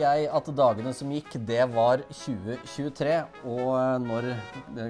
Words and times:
jeg 0.00 0.26
at 0.32 0.50
dagene 0.56 0.92
som 0.96 1.12
gikk, 1.12 1.36
det 1.46 1.62
var 1.74 2.02
2023. 2.08 3.14
Og 3.52 4.02
når 4.06 4.32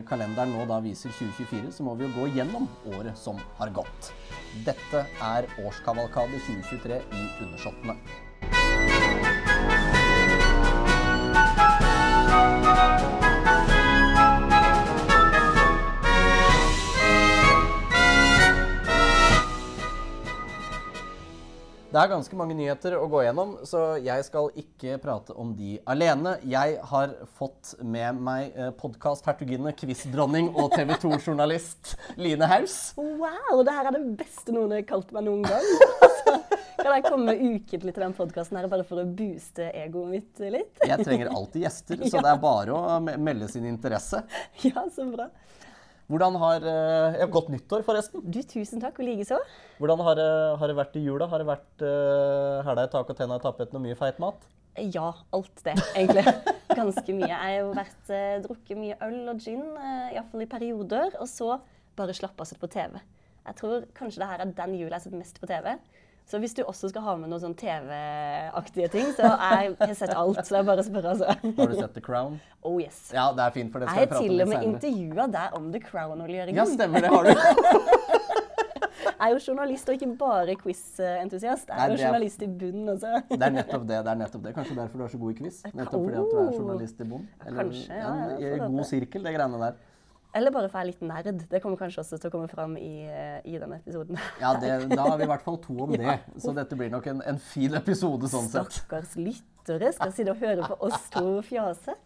kalenderen 0.09 0.55
nå 0.55 0.65
da 0.71 0.81
viser 0.85 1.13
2024, 1.19 1.75
så 1.77 1.87
må 1.87 1.97
vi 1.99 2.07
jo 2.07 2.15
gå 2.17 2.31
gjennom 2.39 2.71
året 2.95 3.19
som 3.19 3.41
har 3.61 3.75
gått. 3.77 4.13
Dette 4.67 5.05
er 5.05 5.51
årskavalkade 5.63 6.43
2023 6.49 7.03
i 7.03 7.29
Undersåttene. 7.45 8.30
Det 21.91 21.99
er 21.99 22.07
ganske 22.07 22.37
mange 22.39 22.55
nyheter 22.55 22.95
å 22.95 23.09
gå 23.11 23.25
gjennom, 23.25 23.57
så 23.67 23.97
jeg 23.99 24.23
skal 24.23 24.53
ikke 24.61 24.95
prate 25.03 25.35
om 25.35 25.49
de 25.59 25.73
alene. 25.91 26.37
Jeg 26.47 26.77
har 26.87 27.17
fått 27.35 27.73
med 27.83 28.21
meg 28.23 28.55
eh, 28.55 28.69
podkast-hertuginne, 28.79 29.73
quizdronning 29.75 30.53
og 30.55 30.71
TV 30.77 30.93
2-journalist 31.03 31.97
Line 32.15 32.47
Haus. 32.47 32.77
Wow, 32.95 33.65
det 33.67 33.75
her 33.75 33.91
er 33.91 33.99
det 33.99 34.05
beste 34.21 34.55
noen 34.55 34.77
har 34.77 34.87
kalt 34.87 35.11
meg 35.17 35.27
noen 35.27 35.43
gang. 35.49 35.67
Altså, 36.07 36.37
kan 36.85 36.95
jeg 36.95 37.07
komme 37.09 37.35
ukentlig 37.35 37.97
til 37.97 38.07
den 38.07 38.15
podkasten 38.21 38.63
bare 38.71 38.87
for 38.87 39.03
å 39.03 39.09
booste 39.11 39.73
egoet 39.83 40.15
mitt 40.15 40.47
litt? 40.47 40.87
Jeg 40.87 41.03
trenger 41.03 41.35
alltid 41.35 41.67
gjester, 41.67 42.07
så 42.07 42.21
det 42.23 42.37
er 42.37 42.45
bare 42.47 42.79
å 42.79 43.01
melde 43.03 43.51
sin 43.51 43.67
interesse. 43.67 44.23
Ja, 44.63 44.87
så 44.95 45.11
bra. 45.11 45.27
Hvordan 46.11 46.39
har 46.43 46.65
uh, 46.67 47.19
ja, 47.21 47.27
Godt 47.31 47.53
nyttår, 47.55 47.85
forresten. 47.87 48.25
Du, 48.27 48.41
Tusen 48.43 48.83
takk, 48.83 48.99
og 48.99 49.07
likeså. 49.07 49.39
Hvordan 49.79 50.03
har, 50.09 50.23
har, 50.59 50.73
det 50.73 50.79
vært 50.81 50.97
i 50.99 51.05
jula? 51.05 51.29
Har 51.31 51.43
det 51.43 51.47
vært 51.49 51.85
uh, 51.87 52.65
hæla 52.67 52.89
i 52.89 52.91
taket 52.91 53.15
og 53.15 53.21
tenna 53.21 53.39
i 53.39 53.45
tapeten 53.45 53.79
og 53.79 53.85
mye 53.85 53.99
feit 53.99 54.19
mat? 54.23 54.49
Ja, 54.81 55.13
alt 55.35 55.63
det, 55.67 55.77
egentlig. 55.95 56.25
Ganske 56.81 57.15
mye. 57.15 57.31
Jeg 57.31 57.63
har 57.63 57.71
vært, 57.79 58.03
uh, 58.11 58.37
drukket 58.47 58.79
mye 58.81 58.99
øl 59.07 59.23
og 59.31 59.41
gin, 59.43 59.63
uh, 59.79 60.11
iallfall 60.11 60.45
i 60.45 60.51
perioder. 60.51 61.17
Og 61.23 61.31
så 61.31 61.57
bare 61.99 62.17
slappa 62.17 62.47
av 62.47 62.61
på 62.61 62.71
TV. 62.71 62.99
Jeg 63.47 63.59
tror 63.59 63.87
kanskje 63.97 64.23
det 64.23 64.31
her 64.31 64.43
er 64.45 64.53
den 64.55 64.77
jula 64.79 64.95
jeg 64.95 64.99
har 64.99 65.07
sett 65.07 65.19
mest 65.19 65.41
på 65.41 65.49
TV. 65.51 65.75
Så 66.31 66.39
hvis 66.39 66.53
du 66.55 66.61
også 66.63 66.89
skal 66.93 67.03
ha 67.03 67.17
med 67.19 67.27
noen 67.33 67.41
sånn 67.43 67.57
TV-aktige 67.59 68.87
ting, 68.93 69.09
så 69.17 69.27
jeg 69.27 69.73
har 69.81 69.95
sett 69.99 70.13
alt. 70.15 70.39
Så 70.47 70.55
det 70.55 70.61
er 70.61 70.67
bare 70.69 70.85
å 70.85 70.87
spørre, 70.87 71.15
altså. 71.17 71.33
Har 71.59 71.73
du 71.73 71.75
sett 71.75 71.97
The 71.97 72.03
Crown? 72.07 72.37
Oh 72.63 72.77
yes. 72.79 73.09
Ja, 73.15 73.25
det 73.35 73.43
er 73.49 73.57
fint, 73.57 73.73
for 73.75 73.83
det 73.83 73.89
skal 73.91 73.99
jeg 73.99 74.07
jeg 74.07 74.13
prate 74.13 74.23
om 74.23 74.29
har 74.29 74.31
til 74.31 74.45
og 74.45 74.53
med 74.53 74.61
senere. 74.61 74.71
intervjua 74.71 75.27
deg 75.35 75.59
om 75.59 75.67
The 75.75 75.81
Crown, 75.89 76.23
Ole 76.23 76.39
Jørgen. 76.39 76.61
Ja, 76.61 76.67
stemmer 76.71 77.03
det. 77.03 77.11
har 77.11 77.27
du. 77.27 77.35
Jeg 79.21 79.29
er 79.29 79.35
jo 79.35 79.41
journalist 79.51 79.89
og 79.91 79.97
ikke 79.99 80.07
bare 80.17 80.55
quiz-entusiast. 80.57 81.69
Jeg 81.69 81.77
er 81.85 81.93
jo 81.93 81.97
journalist 82.01 82.41
i 82.41 82.47
bunnen 82.61 82.89
også. 82.95 83.11
Det 83.29 83.45
er 83.45 83.53
nettopp 83.53 83.83
det. 83.89 83.99
det 84.07 84.13
er 84.15 84.19
nettopp 84.21 84.45
det. 84.47 84.53
Kanskje 84.57 84.77
derfor 84.79 84.97
du 84.97 85.05
er 85.05 85.11
så 85.13 85.21
god 85.21 85.35
i 85.35 85.37
quiz? 85.43 85.59
Nettopp 85.77 86.07
fordi 86.07 86.17
at 86.23 86.31
du 86.33 86.39
er 86.41 86.55
journalist 86.57 87.03
i 87.05 87.07
bånn? 87.11 87.27
Kanskje, 87.45 87.99
ja, 88.01 88.13
en, 88.15 88.33
i 88.41 88.63
god 88.63 88.89
sirkel, 88.89 89.27
det 89.29 89.35
greiene 89.37 89.61
der. 89.61 89.77
Eller 90.37 90.53
bare 90.55 90.69
for 90.71 90.79
jeg 90.79 90.87
er 90.87 90.91
litt 90.93 91.01
nerd. 91.03 91.41
Det 91.51 91.61
kommer 91.63 91.79
kanskje 91.81 92.05
også 92.05 92.19
til 92.21 92.31
å 92.31 92.33
komme 92.35 92.51
fram 92.51 92.77
i, 92.79 93.07
eh, 93.11 93.41
i 93.51 93.57
denne 93.59 93.81
episoden. 93.81 94.19
Ja, 94.41 94.53
det, 94.63 94.89
Da 94.93 95.07
har 95.09 95.17
vi 95.19 95.27
i 95.27 95.31
hvert 95.31 95.43
fall 95.47 95.59
to 95.65 95.75
om 95.87 95.95
det. 95.99 96.19
Så 96.39 96.55
dette 96.55 96.79
blir 96.79 96.93
nok 96.93 97.09
en, 97.11 97.23
en 97.33 97.41
fin 97.43 97.75
episode 97.75 98.31
sånn 98.31 98.47
sett. 98.53 98.77
Stakkars 98.79 99.17
lyttere 99.19 99.91
skal 99.97 100.15
sitte 100.15 100.35
og 100.35 100.45
høre 100.45 100.69
på 100.71 100.79
oss 100.87 101.09
to 101.15 101.41
fjase. 101.47 101.97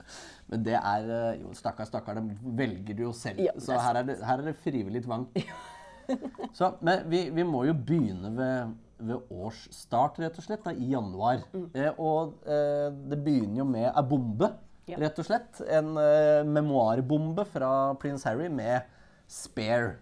Men 0.49 0.65
det 0.65 0.79
er 0.81 1.11
eh, 1.19 1.43
Jo, 1.43 1.53
stakkar, 1.59 1.89
stakkar, 1.91 2.21
det 2.21 2.57
velger 2.57 2.97
du 2.97 3.05
jo 3.11 3.13
selv. 3.17 3.45
Ja, 3.45 3.53
Så 3.61 3.77
her 3.77 4.01
er 4.01 4.09
det, 4.09 4.19
her 4.25 4.41
er 4.41 4.51
det 4.53 4.57
frivillig 4.65 5.05
tvang. 5.05 5.29
Så, 6.57 6.75
men 6.85 7.05
vi, 7.09 7.27
vi 7.33 7.45
må 7.49 7.65
jo 7.69 7.73
begynne 7.77 8.33
ved, 8.37 8.75
ved 9.05 9.33
årsstart, 9.33 10.19
rett 10.21 10.37
og 10.41 10.45
slett, 10.45 10.65
da, 10.65 10.73
i 10.77 10.91
januar. 10.93 11.45
Mm. 11.55 11.69
Eh, 11.77 12.01
og 12.01 12.41
eh, 12.49 12.89
det 13.11 13.21
begynner 13.25 13.63
jo 13.63 13.69
med 13.69 13.89
ei 13.91 14.05
bombe, 14.11 14.51
Ja. 14.87 14.99
rett 15.01 15.19
og 15.19 15.25
slett. 15.29 15.61
En 15.69 15.95
uh, 15.97 16.43
memoarbombe 16.45 17.45
fra 17.49 17.95
prins 18.01 18.25
Harry 18.29 18.49
med 18.53 18.83
'Spare'. 19.29 19.95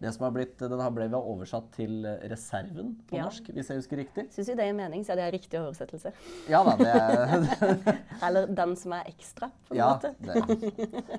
Det 0.00 0.14
som 0.14 0.24
har 0.24 0.30
blitt, 0.32 0.54
Den 0.58 0.80
har 0.80 0.90
blitt 0.90 1.12
oversatt 1.12 1.66
til 1.76 2.06
'Reserven' 2.24 2.94
på 3.06 3.16
Ja. 3.18 3.24
norsk, 3.26 3.50
hvis 3.52 3.68
jeg 3.68 3.76
husker 3.76 3.96
riktig. 4.00 4.24
Syns 4.32 4.48
vi 4.48 4.54
det 4.56 4.64
gir 4.64 4.72
mening, 4.72 5.02
så 5.04 5.12
er 5.12 5.16
det 5.16 5.24
en 5.26 5.32
riktig 5.36 5.60
oversettelse. 5.60 6.12
Ja 6.48 6.62
da, 6.64 6.72
det 6.80 6.88
er 6.88 7.98
Eller 8.26 8.46
den 8.46 8.72
som 8.76 8.92
er 8.96 9.04
ekstra, 9.12 9.50
på 9.68 9.74
en 9.74 9.76
Ja, 9.76 9.90
måte. 9.92 10.14
det, 10.24 10.38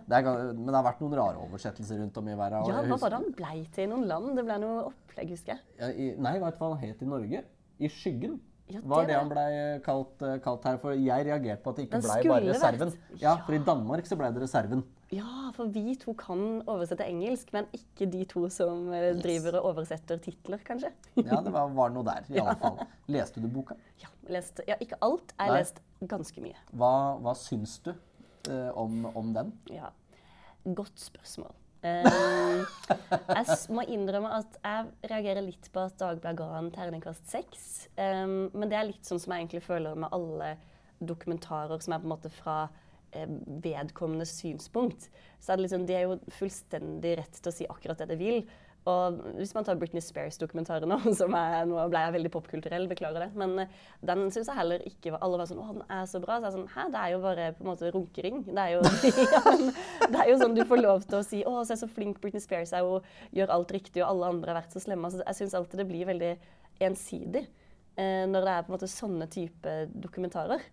det 0.10 0.18
er, 0.18 0.54
men 0.54 0.66
det 0.66 0.74
har 0.74 0.84
vært 0.90 1.02
noen 1.06 1.14
rare 1.14 1.38
oversettelser 1.46 2.00
rundt 2.02 2.18
om 2.18 2.28
i 2.28 2.34
verden. 2.34 2.66
Ja, 2.74 2.82
hva 2.82 2.98
var 3.04 3.10
det 3.14 3.20
han 3.22 3.32
blei 3.38 3.68
til 3.72 3.84
i 3.84 3.92
noen 3.94 4.08
land? 4.10 4.36
Det 4.36 4.46
ble 4.50 4.58
noe 4.66 4.84
opplegg, 4.90 5.30
husker 5.30 5.54
jeg. 5.54 5.62
Ja, 5.78 5.92
i, 5.94 6.16
nei, 6.18 6.40
vet 6.42 6.58
du 6.58 6.66
hva 6.66 6.74
han 6.74 6.82
het 6.90 7.02
i 7.06 7.06
Norge? 7.06 7.44
I 7.78 7.88
Skyggen. 7.88 8.40
Ja, 8.72 8.82
var 8.88 9.06
det 9.06 9.12
det 9.12 9.20
han 9.20 9.30
blei 9.32 9.52
kalt, 9.86 10.24
eh, 10.26 10.40
kalt 10.44 10.66
her. 10.68 10.80
For 10.82 10.96
jeg 10.98 11.28
reagerte 11.28 11.64
på 11.64 11.74
at 11.74 11.80
det 11.80 11.86
ikke 11.88 12.02
blei 12.06 12.18
bare 12.30 12.50
reserven. 12.50 12.94
Ja. 13.22 13.36
For 13.46 13.58
i 13.58 13.62
Danmark 13.68 14.10
så 14.10 14.18
blei 14.20 14.32
det 14.36 14.44
reserven. 14.44 14.84
Ja, 15.12 15.52
for 15.56 15.68
vi 15.68 15.98
to 16.00 16.14
kan 16.16 16.62
oversette 16.72 17.04
engelsk, 17.04 17.50
men 17.52 17.66
ikke 17.76 18.08
de 18.14 18.24
to 18.32 18.46
som 18.54 18.86
eh, 18.96 19.10
driver 19.20 19.58
og 19.60 19.74
oversetter 19.74 20.22
titler, 20.24 20.62
kanskje. 20.64 20.94
Ja, 21.28 21.42
det 21.44 21.52
var, 21.52 21.72
var 21.76 21.92
noe 21.92 22.06
der, 22.08 22.28
i 22.32 22.40
alle 22.40 22.56
fall. 22.62 22.80
Leste 23.12 23.44
du 23.44 23.50
boka? 23.52 23.76
Ja, 24.00 24.12
lest, 24.32 24.64
ja 24.70 24.80
ikke 24.80 25.00
alt. 25.04 25.36
Jeg 25.36 25.52
har 25.52 25.60
lest 25.60 25.82
ganske 26.14 26.44
mye. 26.44 26.56
Hva, 26.72 26.94
hva 27.20 27.36
syns 27.36 27.76
du 27.84 27.92
eh, 27.92 28.70
om, 28.72 29.04
om 29.12 29.34
den? 29.36 29.52
Ja. 29.74 29.92
Godt 30.64 31.04
spørsmål. 31.04 31.52
Um, 31.82 32.62
jeg 33.10 33.56
må 33.74 33.86
innrømme 33.90 34.30
at 34.38 34.58
jeg 34.62 35.10
reagerer 35.10 35.46
litt 35.46 35.70
på 35.74 35.82
at 35.88 35.98
Dagbladet 35.98 36.38
ga 36.38 36.50
en 36.60 36.70
terningkast 36.76 37.32
seks. 37.32 37.66
Um, 37.98 38.52
men 38.54 38.70
det 38.70 38.78
er 38.78 38.90
litt 38.92 39.08
sånn 39.08 39.22
som 39.22 39.34
jeg 39.34 39.46
egentlig 39.46 39.64
føler 39.66 39.98
med 39.98 40.14
alle 40.14 40.54
dokumentarer 41.02 41.82
som 41.82 41.96
er 41.96 42.04
på 42.04 42.10
en 42.10 42.14
måte 42.14 42.30
fra 42.34 42.58
eh, 43.18 43.30
vedkommende 43.64 44.28
synspunkt. 44.30 45.10
Så 45.42 45.52
er 45.52 45.58
det 45.58 45.66
liksom, 45.66 45.88
De 45.90 45.96
er 45.98 46.06
jo 46.06 46.20
fullstendig 46.38 47.16
rett 47.18 47.40
til 47.40 47.50
å 47.50 47.56
si 47.56 47.70
akkurat 47.70 48.04
det 48.04 48.12
de 48.14 48.20
vil. 48.20 48.44
Og 48.90 49.18
hvis 49.38 49.52
man 49.54 49.66
tar 49.66 49.78
Britney 49.78 50.02
Spears-dokumentaren 50.02 50.90
nå, 50.90 50.98
som 51.20 51.36
er, 51.38 51.68
nå 51.70 51.84
ble 51.92 52.00
jeg 52.02 52.14
veldig 52.16 52.32
popkulturell, 52.34 52.88
beklager 52.90 53.28
det, 53.28 53.28
men 53.38 53.54
eh, 53.62 53.76
den 54.10 54.24
syns 54.34 54.50
jeg 54.50 54.58
heller 54.58 54.82
ikke 54.90 55.14
var 55.14 55.22
Alle 55.28 55.38
var 55.38 55.50
sånn 55.52 55.62
'Å, 55.62 55.68
den 55.76 55.84
er 55.86 56.08
så 56.10 56.22
bra.' 56.24 56.40
Så 56.40 56.48
jeg 56.48 56.50
er 56.50 56.56
sånn 56.56 56.72
Hæ, 56.74 56.86
det 56.96 57.02
er 57.04 57.12
jo 57.14 57.20
bare 57.22 57.46
på 57.58 57.62
en 57.62 57.70
måte 57.70 57.92
runkering. 57.94 58.42
Det 58.48 58.64
er 58.64 58.74
jo, 58.74 58.82
ja, 59.36 59.44
men 59.52 59.70
det 60.16 60.24
er 60.24 60.32
jo 60.32 60.40
sånn 60.42 60.58
du 60.58 60.64
får 60.66 60.82
lov 60.82 61.06
til 61.06 61.20
å 61.20 61.24
si 61.28 61.44
'Å, 61.46 61.56
se 61.70 61.78
så 61.84 61.90
flink 61.92 62.18
Britney 62.24 62.42
Spears 62.42 62.74
er, 62.74 62.88
og 62.88 63.06
gjør 63.38 63.54
alt 63.54 63.76
riktig, 63.78 64.02
og 64.02 64.10
alle 64.16 64.34
andre 64.34 64.54
har 64.56 64.62
vært 64.64 64.74
så 64.74 64.82
slemme'. 64.82 65.06
Altså, 65.12 65.22
jeg 65.28 65.42
syns 65.44 65.58
alltid 65.62 65.84
det 65.84 65.88
blir 65.92 66.10
veldig 66.10 66.34
ensidig 66.82 67.46
eh, 67.46 68.26
når 68.26 68.48
det 68.48 68.56
er 68.56 68.66
på 68.66 68.72
en 68.72 68.78
måte 68.80 68.90
sånne 68.90 69.30
type 69.30 69.76
dokumentarer. 69.94 70.66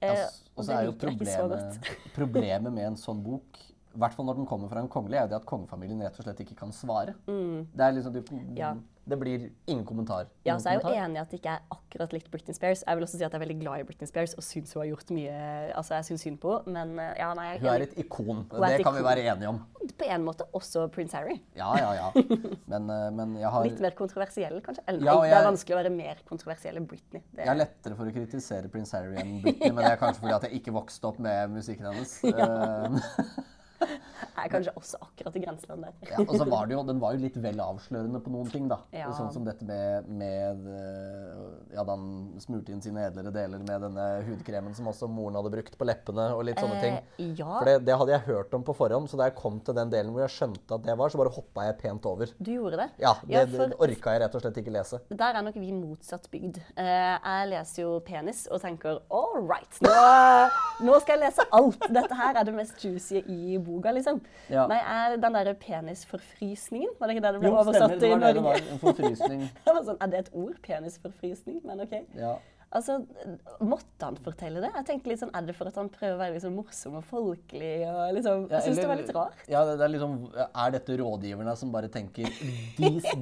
Eh, 0.00 0.14
Altså, 0.14 0.46
og 0.54 0.64
så 0.64 0.78
er 0.78 0.86
jo 0.86 0.94
så 0.94 1.02
problemet, 1.02 1.90
problemet 2.20 2.72
med 2.72 2.92
en 2.92 3.00
sånn 3.00 3.18
bok 3.26 3.58
i 3.94 3.98
hvert 3.98 4.14
fall 4.14 4.26
når 4.28 4.36
den 4.38 4.46
kommer 4.46 4.70
fra 4.70 4.80
en 4.84 4.88
kongelig, 4.92 5.18
er 5.18 5.26
jo 5.26 5.32
det 5.34 5.40
at 5.42 5.48
kongefamilien 5.50 6.00
rett 6.06 6.18
og 6.20 6.26
slett 6.28 6.40
ikke 6.44 6.54
kan 6.62 6.70
svare. 6.72 7.16
Det 7.26 7.84
er 7.88 7.92
liksom, 7.98 8.12
du, 8.14 8.20
Mm. 8.30 8.56
Ja. 8.56 8.74
det 9.10 9.16
blir 9.18 9.48
ingen 9.66 9.84
kommentar. 9.84 10.28
Ja, 10.46 10.54
så 10.62 10.68
er 10.70 10.76
jeg 10.78 10.84
er 10.84 10.90
jo 10.94 11.04
enig 11.08 11.16
i 11.16 11.20
at 11.24 11.30
det 11.32 11.38
ikke 11.40 11.54
er 11.56 11.62
akkurat 11.74 12.12
likt 12.14 12.28
Britney 12.30 12.54
Spears. 12.54 12.84
Jeg 12.86 12.96
vil 12.96 13.02
også 13.06 13.18
si 13.18 13.24
at 13.24 13.32
jeg 13.32 13.40
er 13.40 13.42
veldig 13.42 13.56
glad 13.60 13.80
i 13.82 13.86
Britney 13.88 14.06
Spears 14.06 14.34
og 14.38 14.44
syns 14.46 14.72
hun 14.76 14.82
har 14.84 14.90
gjort 14.92 15.10
mye 15.16 15.34
Altså, 15.74 15.94
jeg 15.98 16.04
syns 16.10 16.22
synd 16.28 16.38
på 16.42 16.52
henne, 16.66 16.84
men 16.86 17.02
eh, 17.02 17.18
ja, 17.18 17.32
nei, 17.34 17.48
jeg 17.56 17.60
Hun 17.64 17.70
er 17.72 17.84
et 17.88 17.98
ikon. 18.04 18.44
Er 18.52 18.60
det 18.68 18.78
et 18.78 18.84
kan 18.86 18.94
vi 18.94 19.02
være 19.02 19.24
enige 19.32 19.48
om. 19.50 19.58
På 19.98 20.06
en 20.06 20.22
måte 20.24 20.46
også 20.54 20.86
prins 20.94 21.12
Harry. 21.18 21.40
Ja, 21.58 21.72
ja, 21.80 21.90
ja. 21.98 22.08
Men, 22.72 22.86
eh, 22.94 23.10
men 23.10 23.34
jeg 23.40 23.50
har 23.50 23.64
Litt 23.66 23.80
mer 23.82 23.96
kontroversiell, 23.98 24.60
kanskje? 24.62 24.84
Eller 24.86 25.02
Ja, 25.04 25.16
nei, 25.18 25.30
det 25.32 25.38
er 25.40 25.48
vanskelig 25.50 25.74
å 25.74 25.80
være 25.82 25.90
mer 25.96 26.22
kontroversiell 26.28 26.78
enn 26.78 26.86
Britney. 26.86 27.24
Det, 27.34 27.42
Jeg 27.42 27.50
er 27.50 27.58
lettere 27.64 27.96
for 27.98 28.06
å 28.06 28.14
kritisere 28.14 28.70
prins 28.70 28.92
Harry 28.94 29.16
enn 29.18 29.40
Britney, 29.42 29.72
men 29.74 29.82
det 29.82 29.90
er 29.96 29.98
kanskje 29.98 30.22
fordi 30.22 30.36
at 30.38 30.46
jeg 30.46 30.60
ikke 30.62 30.76
vokste 30.78 31.10
opp 31.10 31.18
med 31.18 31.50
musikken 31.58 31.90
hennes. 31.90 32.20
Er 34.40 34.48
kanskje 34.52 34.72
også 34.76 34.98
akkurat 35.02 35.36
i 35.36 35.42
grenseland 35.44 35.84
der. 35.84 35.92
Ja, 36.10 36.18
og 36.24 36.34
så 36.36 36.46
var 36.48 36.66
det 36.66 36.74
jo, 36.76 36.82
Den 36.86 37.00
var 37.02 37.12
jo 37.16 37.22
litt 37.24 37.36
vel 37.36 37.60
avslørende 37.60 38.20
på 38.24 38.30
noen 38.32 38.50
ting. 38.50 38.68
da. 38.70 38.78
Ja. 38.92 39.10
Sånn 39.16 39.32
som 39.32 39.44
dette 39.44 39.64
med, 39.64 40.08
med 40.08 40.66
eh, 40.66 41.74
Ja, 41.74 41.84
da 41.84 41.94
han 41.96 42.40
smurte 42.42 42.72
inn 42.74 42.82
sine 42.82 43.06
edlere 43.08 43.32
deler 43.34 43.58
med 43.62 43.84
denne 43.86 44.06
hudkremen 44.26 44.74
som 44.76 44.88
også 44.90 45.08
moren 45.10 45.36
hadde 45.38 45.52
brukt 45.54 45.76
på 45.78 45.86
leppene. 45.88 46.28
og 46.34 46.44
litt 46.48 46.58
sånne 46.60 46.80
ting. 46.82 46.98
Eh, 47.18 47.32
ja, 47.38 47.50
For 47.58 47.68
det, 47.70 47.76
det 47.86 47.96
hadde 48.00 48.14
jeg 48.16 48.26
hørt 48.28 48.54
om 48.58 48.64
på 48.66 48.74
forhånd, 48.76 49.08
så 49.10 49.16
da 49.20 49.28
jeg 49.30 49.36
kom 49.38 49.60
til 49.60 49.74
den 49.76 49.90
delen 49.92 50.12
hvor 50.14 50.24
jeg 50.26 50.34
skjønte 50.36 50.74
at 50.78 50.82
det 50.86 50.96
var, 50.98 51.12
så 51.12 51.20
bare 51.20 51.34
hoppa 51.34 51.66
jeg 51.68 51.78
pent 51.82 52.06
over. 52.10 52.32
du 52.38 52.50
gjorde 52.52 52.76
det. 52.84 52.88
Ja, 53.02 53.14
Det, 53.22 53.32
Ja, 53.36 53.44
det 53.46 53.76
orka 53.78 54.14
jeg 54.16 54.20
rett 54.24 54.34
og 54.34 54.42
slett 54.42 54.56
ikke 54.62 54.72
lese. 54.74 55.00
Der 55.10 55.36
er 55.38 55.42
nok 55.46 55.54
vi 55.60 55.70
motsatt 55.72 56.26
bygd. 56.32 56.58
Eh, 56.76 57.18
jeg 57.20 57.48
leser 57.52 57.82
jo 57.84 58.00
penis 58.00 58.46
og 58.50 58.60
tenker 58.62 58.98
all 59.10 59.38
right, 59.46 59.78
nå, 59.84 59.92
nå 60.86 60.96
skal 61.04 61.18
jeg 61.18 61.28
lese 61.28 61.44
alt. 61.54 61.86
Dette 61.92 62.16
her 62.18 62.38
er 62.40 62.44
det 62.48 62.54
mest 62.56 62.82
juicy 62.84 63.20
i 63.30 63.58
boka, 63.62 63.92
liksom. 63.94 64.09
Ja. 64.50 64.66
Nei, 64.70 64.78
er 64.82 65.16
den 65.22 65.36
derre 65.38 65.54
penisforfrysningen, 65.54 66.94
var 66.98 67.08
det 67.10 67.16
ikke 67.18 67.26
det 67.26 67.34
det 67.36 67.42
ble 67.44 67.50
Jo, 67.52 67.58
oversatt 67.62 67.76
stemmer, 67.82 68.00
det 68.00 68.08
i 68.08 68.14
var 68.14 68.20
det 68.24 68.30
det 68.34 68.42
Norge? 68.42 68.62
var. 68.62 68.72
En 68.74 68.80
forfrysning. 68.86 69.44
det 69.66 69.74
var 69.76 69.84
sånn, 69.90 70.00
er 70.00 70.14
det 70.14 70.22
et 70.24 70.32
ord? 70.44 70.56
Penisforfrysning? 70.66 71.60
Men 71.68 71.84
OK. 71.86 71.94
Ja. 72.18 72.38
Altså, 72.70 73.00
Måtte 73.66 74.06
han 74.06 74.14
fortelle 74.22 74.60
det? 74.62 74.68
Jeg 74.76 74.86
tenkte 74.86 75.10
litt 75.10 75.18
sånn, 75.18 75.32
Er 75.34 75.42
det 75.48 75.56
for 75.58 75.66
at 75.66 75.74
han 75.80 75.88
prøver 75.90 76.14
å 76.14 76.20
være 76.20 76.36
liksom 76.36 76.52
morsom 76.54 77.00
og 77.00 77.04
folkelig? 77.08 77.72
og 77.90 78.12
liksom, 78.14 78.44
Jeg 78.52 78.62
syns 78.62 78.78
det 78.78 78.84
var 78.86 79.00
litt 79.00 79.10
rart. 79.16 79.40
Ja, 79.50 79.64
det, 79.66 79.72
det 79.80 79.86
er 79.88 79.92
liksom 79.96 80.14
Er 80.46 80.76
dette 80.76 80.98
rådgiverne 81.00 81.56
som 81.58 81.72
bare 81.74 81.90
tenker 81.90 82.30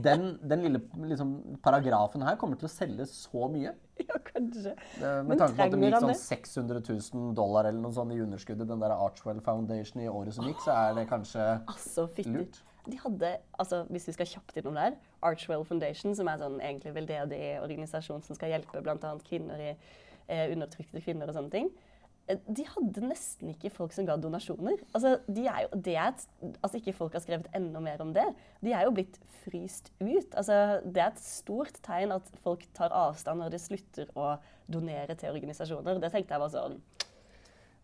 den, 0.04 0.26
den 0.44 0.66
lille 0.66 0.82
liksom, 1.00 1.32
paragrafen 1.64 2.26
her 2.28 2.36
kommer 2.36 2.60
til 2.60 2.68
å 2.68 2.72
selge 2.74 3.06
så 3.08 3.48
mye? 3.48 3.72
Ja, 4.08 4.18
kanskje. 4.24 4.72
Det, 4.78 5.02
med 5.02 5.28
Men 5.28 5.40
tanke 5.40 5.56
på 5.58 5.64
at 5.66 5.74
de 5.74 5.88
gikk 5.88 5.98
sånn 6.04 6.20
600 6.20 6.82
000 6.86 7.34
dollar 7.36 7.68
eller 7.68 7.82
noe 7.82 7.94
sånt 7.96 8.14
i 8.14 8.20
underskuddet, 8.22 8.68
den 8.70 8.82
der 8.82 8.94
Archwell 8.94 9.42
Foundation 9.44 10.02
i 10.04 10.08
året 10.08 10.36
som 10.36 10.48
gikk, 10.48 10.62
så 10.64 10.76
er 10.76 10.96
det 10.98 11.06
kanskje 11.10 11.44
Altså, 11.58 12.06
lurt. 12.28 12.62
De 12.88 12.96
hadde, 13.02 13.34
altså, 13.60 13.82
hvis 13.92 14.06
vi 14.08 14.14
skal 14.16 14.30
kjapt 14.30 14.56
innom 14.56 14.78
der, 14.78 14.96
Archwell 15.26 15.64
Foundation, 15.68 16.14
som 16.16 16.30
er 16.30 16.40
sånn 16.40 16.56
egentlig 16.62 16.94
veldedig 16.96 17.42
organisasjon 17.60 18.24
som 18.24 18.38
skal 18.38 18.54
hjelpe 18.54 18.80
bl.a. 18.84 19.12
kvinner 19.26 19.60
i 19.60 19.72
eh, 19.74 20.46
undertrykte 20.54 21.02
kvinner 21.04 21.28
og 21.28 21.36
sånne 21.36 21.52
ting. 21.52 21.68
Eh, 22.28 22.40
De 22.46 22.64
hadde 22.68 23.04
nesten 23.08 23.52
ikke 23.54 23.72
folk 23.72 23.94
som 23.96 24.06
ga 24.08 24.16
donasjoner. 24.20 24.80
Altså, 24.92 25.16
de 25.26 25.46
er 25.48 25.64
jo, 25.64 25.80
det 25.86 25.96
er 25.96 26.12
et, 26.12 26.26
altså 26.62 26.80
ikke 26.80 26.96
folk 26.96 27.16
har 27.16 27.24
skrevet 27.24 27.48
enda 27.56 27.80
mer 27.84 28.04
om 28.04 28.12
det. 28.16 28.26
De 28.64 28.74
er 28.74 28.84
jo 28.86 28.94
blitt 28.96 29.18
fryst 29.44 29.92
ut. 30.00 30.34
Altså, 30.34 30.80
det 30.84 31.02
er 31.02 31.10
et 31.12 31.24
stort 31.24 31.80
tegn 31.86 32.12
at 32.16 32.28
folk 32.44 32.66
tar 32.76 32.94
avstand 32.94 33.42
når 33.42 33.56
de 33.56 33.62
slutter 33.62 34.12
å 34.18 34.36
donere 34.68 35.16
til 35.18 35.32
organisasjoner. 35.32 36.00
Det 36.02 36.12
tenkte 36.12 36.36
jeg 36.36 36.44
var 36.44 36.52
sånn 36.52 36.78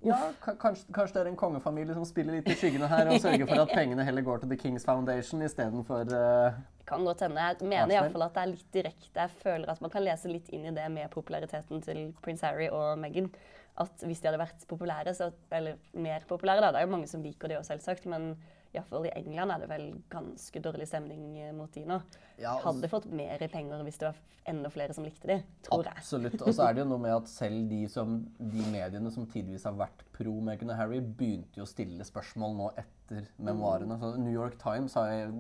Ja, 0.05 0.19
kanskje, 0.45 0.85
kanskje 0.93 1.15
det 1.15 1.21
er 1.23 1.29
en 1.31 1.39
kongefamilie 1.41 1.95
som 1.97 2.05
spiller 2.05 2.37
litt 2.37 2.49
i 2.53 2.57
skyggene 2.61 2.91
her 2.91 3.09
og 3.09 3.23
sørger 3.25 3.49
for 3.49 3.63
at 3.63 3.71
pengene 3.73 4.05
heller 4.05 4.27
går 4.27 4.43
til 4.43 4.51
The 4.51 4.59
Kings 4.61 4.85
Foundation 4.85 5.41
istedenfor 5.47 6.13
uh, 6.13 6.59
kan 6.85 7.07
godt 7.09 7.25
hende. 7.25 7.41
Jeg 7.41 7.69
mener 7.71 7.95
iallfall 7.95 8.27
at 8.27 8.35
det 8.37 8.43
er 8.43 8.51
litt 8.51 8.67
direkte. 8.77 9.23
Jeg 9.23 9.33
føler 9.41 9.71
at 9.73 9.81
man 9.81 9.93
kan 9.95 10.05
lese 10.05 10.29
litt 10.29 10.51
inn 10.53 10.67
i 10.69 10.75
det 10.77 10.85
med 10.93 11.09
populariteten 11.15 11.81
til 11.87 12.11
prins 12.21 12.45
Harry 12.45 12.69
og 12.69 12.99
Meghan. 13.01 13.31
At 13.77 14.05
hvis 14.07 14.21
de 14.23 14.29
hadde 14.29 14.39
vært 14.39 14.67
populære, 14.71 15.15
så, 15.19 15.33
eller 15.51 15.81
mer 15.99 16.23
populære, 16.29 16.61
da. 16.63 16.69
Det 16.71 16.83
er 16.83 16.87
jo 16.87 16.93
mange 16.93 17.09
som 17.11 17.23
liker 17.25 17.51
det 17.51 17.57
òg, 17.59 17.65
selvsagt. 17.67 18.05
Men 18.07 18.37
iallfall 18.75 19.07
i 19.09 19.15
England 19.19 19.51
er 19.55 19.59
det 19.65 19.69
vel 19.71 19.89
ganske 20.11 20.61
dårlig 20.63 20.87
stemning 20.91 21.25
eh, 21.43 21.51
mot 21.55 21.71
de 21.75 21.83
nå. 21.87 21.99
Ja, 22.39 22.55
og- 22.57 22.63
Hadde 22.69 22.91
fått 22.91 23.07
mer 23.11 23.39
penger 23.51 23.83
hvis 23.87 23.99
det 23.99 24.09
var 24.13 24.21
enda 24.47 24.69
flere 24.69 24.93
som 24.95 25.05
likte 25.07 25.27
de, 25.31 25.37
tror 25.65 25.85
jeg. 25.87 25.97
Absolutt. 25.97 26.35
Og 26.43 26.53
så 26.55 26.67
er 26.69 26.75
det 26.75 26.83
jo 26.85 26.89
noe 26.91 27.01
med 27.01 27.15
at 27.17 27.29
selv 27.33 27.69
de, 27.71 27.83
som, 27.89 28.19
de 28.39 28.65
mediene 28.71 29.11
som 29.15 29.27
tidvis 29.27 29.65
har 29.65 29.73
vært 29.79 30.03
pro 30.13 30.35
Meghan 30.45 30.71
og 30.75 30.77
Harry, 30.77 31.01
begynte 31.01 31.59
jo 31.63 31.65
å 31.65 31.71
stille 31.71 32.05
spørsmål 32.05 32.55
nå 32.59 32.71
etter 32.83 33.27
memoarene. 33.39 33.97
Så 34.03 34.13
New 34.21 34.35
York 34.35 34.59
Times 34.61 34.95
har 34.99 35.33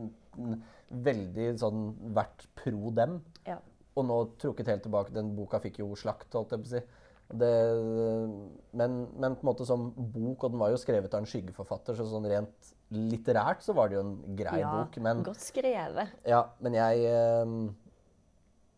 veldig 0.90 1.48
sånn 1.60 1.84
vært 2.16 2.46
pro 2.58 2.90
dem. 2.96 3.18
Ja. 3.46 3.58
Og 3.94 4.06
nå 4.08 4.18
trukket 4.42 4.70
helt 4.72 4.82
tilbake. 4.86 5.12
Den 5.14 5.34
boka 5.36 5.60
fikk 5.62 5.78
jo 5.82 5.92
slakt, 5.98 6.32
holdt 6.34 6.54
jeg 6.56 6.64
på 6.64 6.70
å 6.70 6.72
si. 6.74 6.82
Det, 7.24 7.52
men, 8.76 8.96
men 9.16 9.34
på 9.38 9.42
en 9.46 9.48
måte 9.48 9.64
som 9.66 9.86
bok, 9.96 10.44
og 10.44 10.52
den 10.52 10.60
var 10.60 10.74
jo 10.74 10.80
skrevet 10.80 11.14
av 11.14 11.22
en 11.22 11.28
skyggeforfatter, 11.28 11.96
så 11.96 12.04
sånn 12.10 12.26
rent 12.30 12.74
litterært 12.94 13.64
så 13.64 13.74
var 13.74 13.88
det 13.90 13.96
jo 13.96 14.02
en 14.04 14.36
grei 14.38 14.60
ja, 14.60 14.74
bok. 14.76 14.98
Men, 15.02 15.22
Godt 15.26 15.40
skrevet. 15.42 16.12
ja, 16.28 16.44
men 16.62 16.76
jeg 16.76 17.06
eh, 17.08 17.54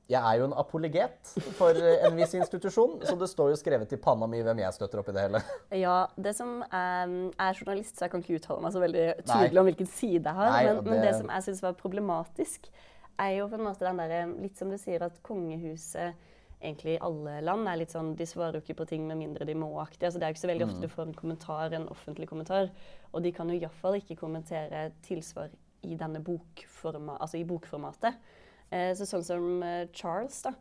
Jeg 0.07 0.23
er 0.23 0.39
jo 0.39 0.47
en 0.47 0.55
apologet 0.55 1.33
for 1.59 1.75
eh, 1.75 2.05
en 2.07 2.15
viss 2.17 2.37
institusjon, 2.39 3.01
så 3.03 3.17
det 3.19 3.27
står 3.33 3.51
jo 3.51 3.59
skrevet 3.59 3.93
i 3.93 3.99
panna 4.01 4.29
mi 4.31 4.39
hvem 4.47 4.63
jeg 4.63 4.77
støtter 4.79 5.03
opp 5.03 5.11
i 5.11 5.17
det 5.17 5.25
hele. 5.27 5.41
Ja, 5.75 5.97
det 6.15 6.37
som 6.39 6.61
er, 6.71 7.11
jeg 7.35 7.49
er 7.49 7.59
journalist, 7.59 7.99
så 7.99 8.07
jeg 8.07 8.15
kan 8.15 8.23
ikke 8.23 8.39
uttale 8.39 8.63
meg 8.63 8.77
så 8.77 8.85
veldig 8.87 9.07
Nei. 9.11 9.27
tydelig 9.27 9.61
om 9.65 9.69
hvilken 9.73 9.91
side 9.91 10.23
jeg 10.23 10.39
har. 10.39 10.53
Nei, 10.55 10.63
men, 10.71 10.79
det... 10.79 10.87
men 10.93 11.03
det 11.03 11.11
det- 11.11 11.19
som 11.19 11.35
jeg 11.35 11.49
syns 11.49 11.65
var 11.67 11.77
problematisk, 11.83 12.71
er 13.19 13.35
jo 13.41 13.51
på 13.51 13.59
en 13.59 13.67
måte 13.67 13.85
den 13.85 14.01
derre 14.01 14.23
Litt 14.45 14.59
som 14.61 14.71
du 14.71 14.79
sier, 14.79 15.03
at 15.03 15.19
kongehuset 15.27 16.15
egentlig 16.61 16.97
i 16.97 17.03
alle 17.05 17.41
land 17.45 17.69
er 17.69 17.81
litt 17.81 17.93
sånn 17.93 18.15
De 18.17 18.27
svarer 18.29 18.59
jo 18.59 18.65
ikke 18.65 18.79
på 18.81 18.89
ting 18.93 19.07
med 19.09 19.21
mindre 19.21 19.47
de 19.49 19.57
må-aktig. 19.59 20.07
Altså, 20.07 20.21
det 20.21 20.27
er 20.27 20.33
jo 20.33 20.37
ikke 20.37 20.45
så 20.45 20.53
veldig 20.53 20.69
ofte 20.69 20.87
du 20.87 20.93
får 20.93 21.09
en 21.09 21.19
kommentar, 21.19 21.77
en 21.77 21.89
offentlig 21.93 22.29
kommentar. 22.31 22.71
Og 23.13 23.25
de 23.25 23.33
kan 23.37 23.51
jo 23.51 23.59
iallfall 23.59 23.99
ikke 24.01 24.19
kommentere 24.21 24.89
tilsvar 25.07 25.53
i 25.87 25.99
denne 25.99 26.23
bokforma, 26.25 27.19
altså 27.21 27.39
i 27.41 27.47
bokformatet. 27.47 28.17
Eh, 28.71 28.93
så 28.99 29.07
sånn 29.07 29.27
som 29.27 29.51
eh, 29.63 29.85
Charles, 29.95 30.41
da. 30.47 30.57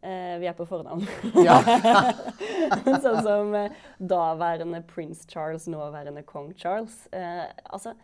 Eh, 0.00 0.36
vi 0.38 0.46
er 0.46 0.54
på 0.54 0.66
fornavn. 0.68 1.02
Ja. 1.42 1.56
sånn 3.04 3.18
som 3.24 3.56
eh, 3.58 3.74
daværende 3.98 4.84
prins 4.86 5.24
Charles, 5.30 5.66
nåværende 5.70 6.22
kong 6.28 6.52
Charles. 6.60 7.00
Eh, 7.10 7.48
altså, 7.64 7.96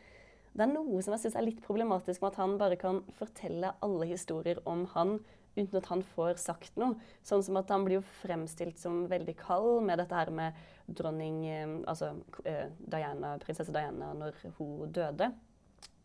det 0.54 0.66
er 0.66 0.72
noe 0.72 1.02
som 1.02 1.14
jeg 1.14 1.24
syns 1.24 1.38
er 1.38 1.46
litt 1.46 1.62
problematisk 1.62 2.22
med 2.22 2.32
at 2.32 2.40
han 2.42 2.58
bare 2.58 2.78
kan 2.80 3.00
fortelle 3.18 3.72
alle 3.84 4.10
historier 4.10 4.58
om 4.70 4.84
han 4.96 5.20
uten 5.56 5.76
at 5.78 5.86
han 5.86 6.02
får 6.02 6.34
sagt 6.42 6.76
noe. 6.80 6.96
Sånn 7.22 7.42
som 7.46 7.56
at 7.60 7.68
han 7.70 7.84
blir 7.86 8.00
jo 8.00 8.04
fremstilt 8.22 8.78
som 8.80 9.04
veldig 9.10 9.36
kald 9.38 9.82
med 9.86 9.98
dette 10.02 10.14
her 10.18 10.30
med 10.34 10.54
dronning 10.88 11.44
eh, 11.46 11.74
Altså 11.86 12.12
eh, 12.44 12.66
Diana, 12.78 13.36
prinsesse 13.42 13.72
Diana 13.72 14.12
når 14.18 14.34
hun 14.58 14.90
døde. 14.92 15.30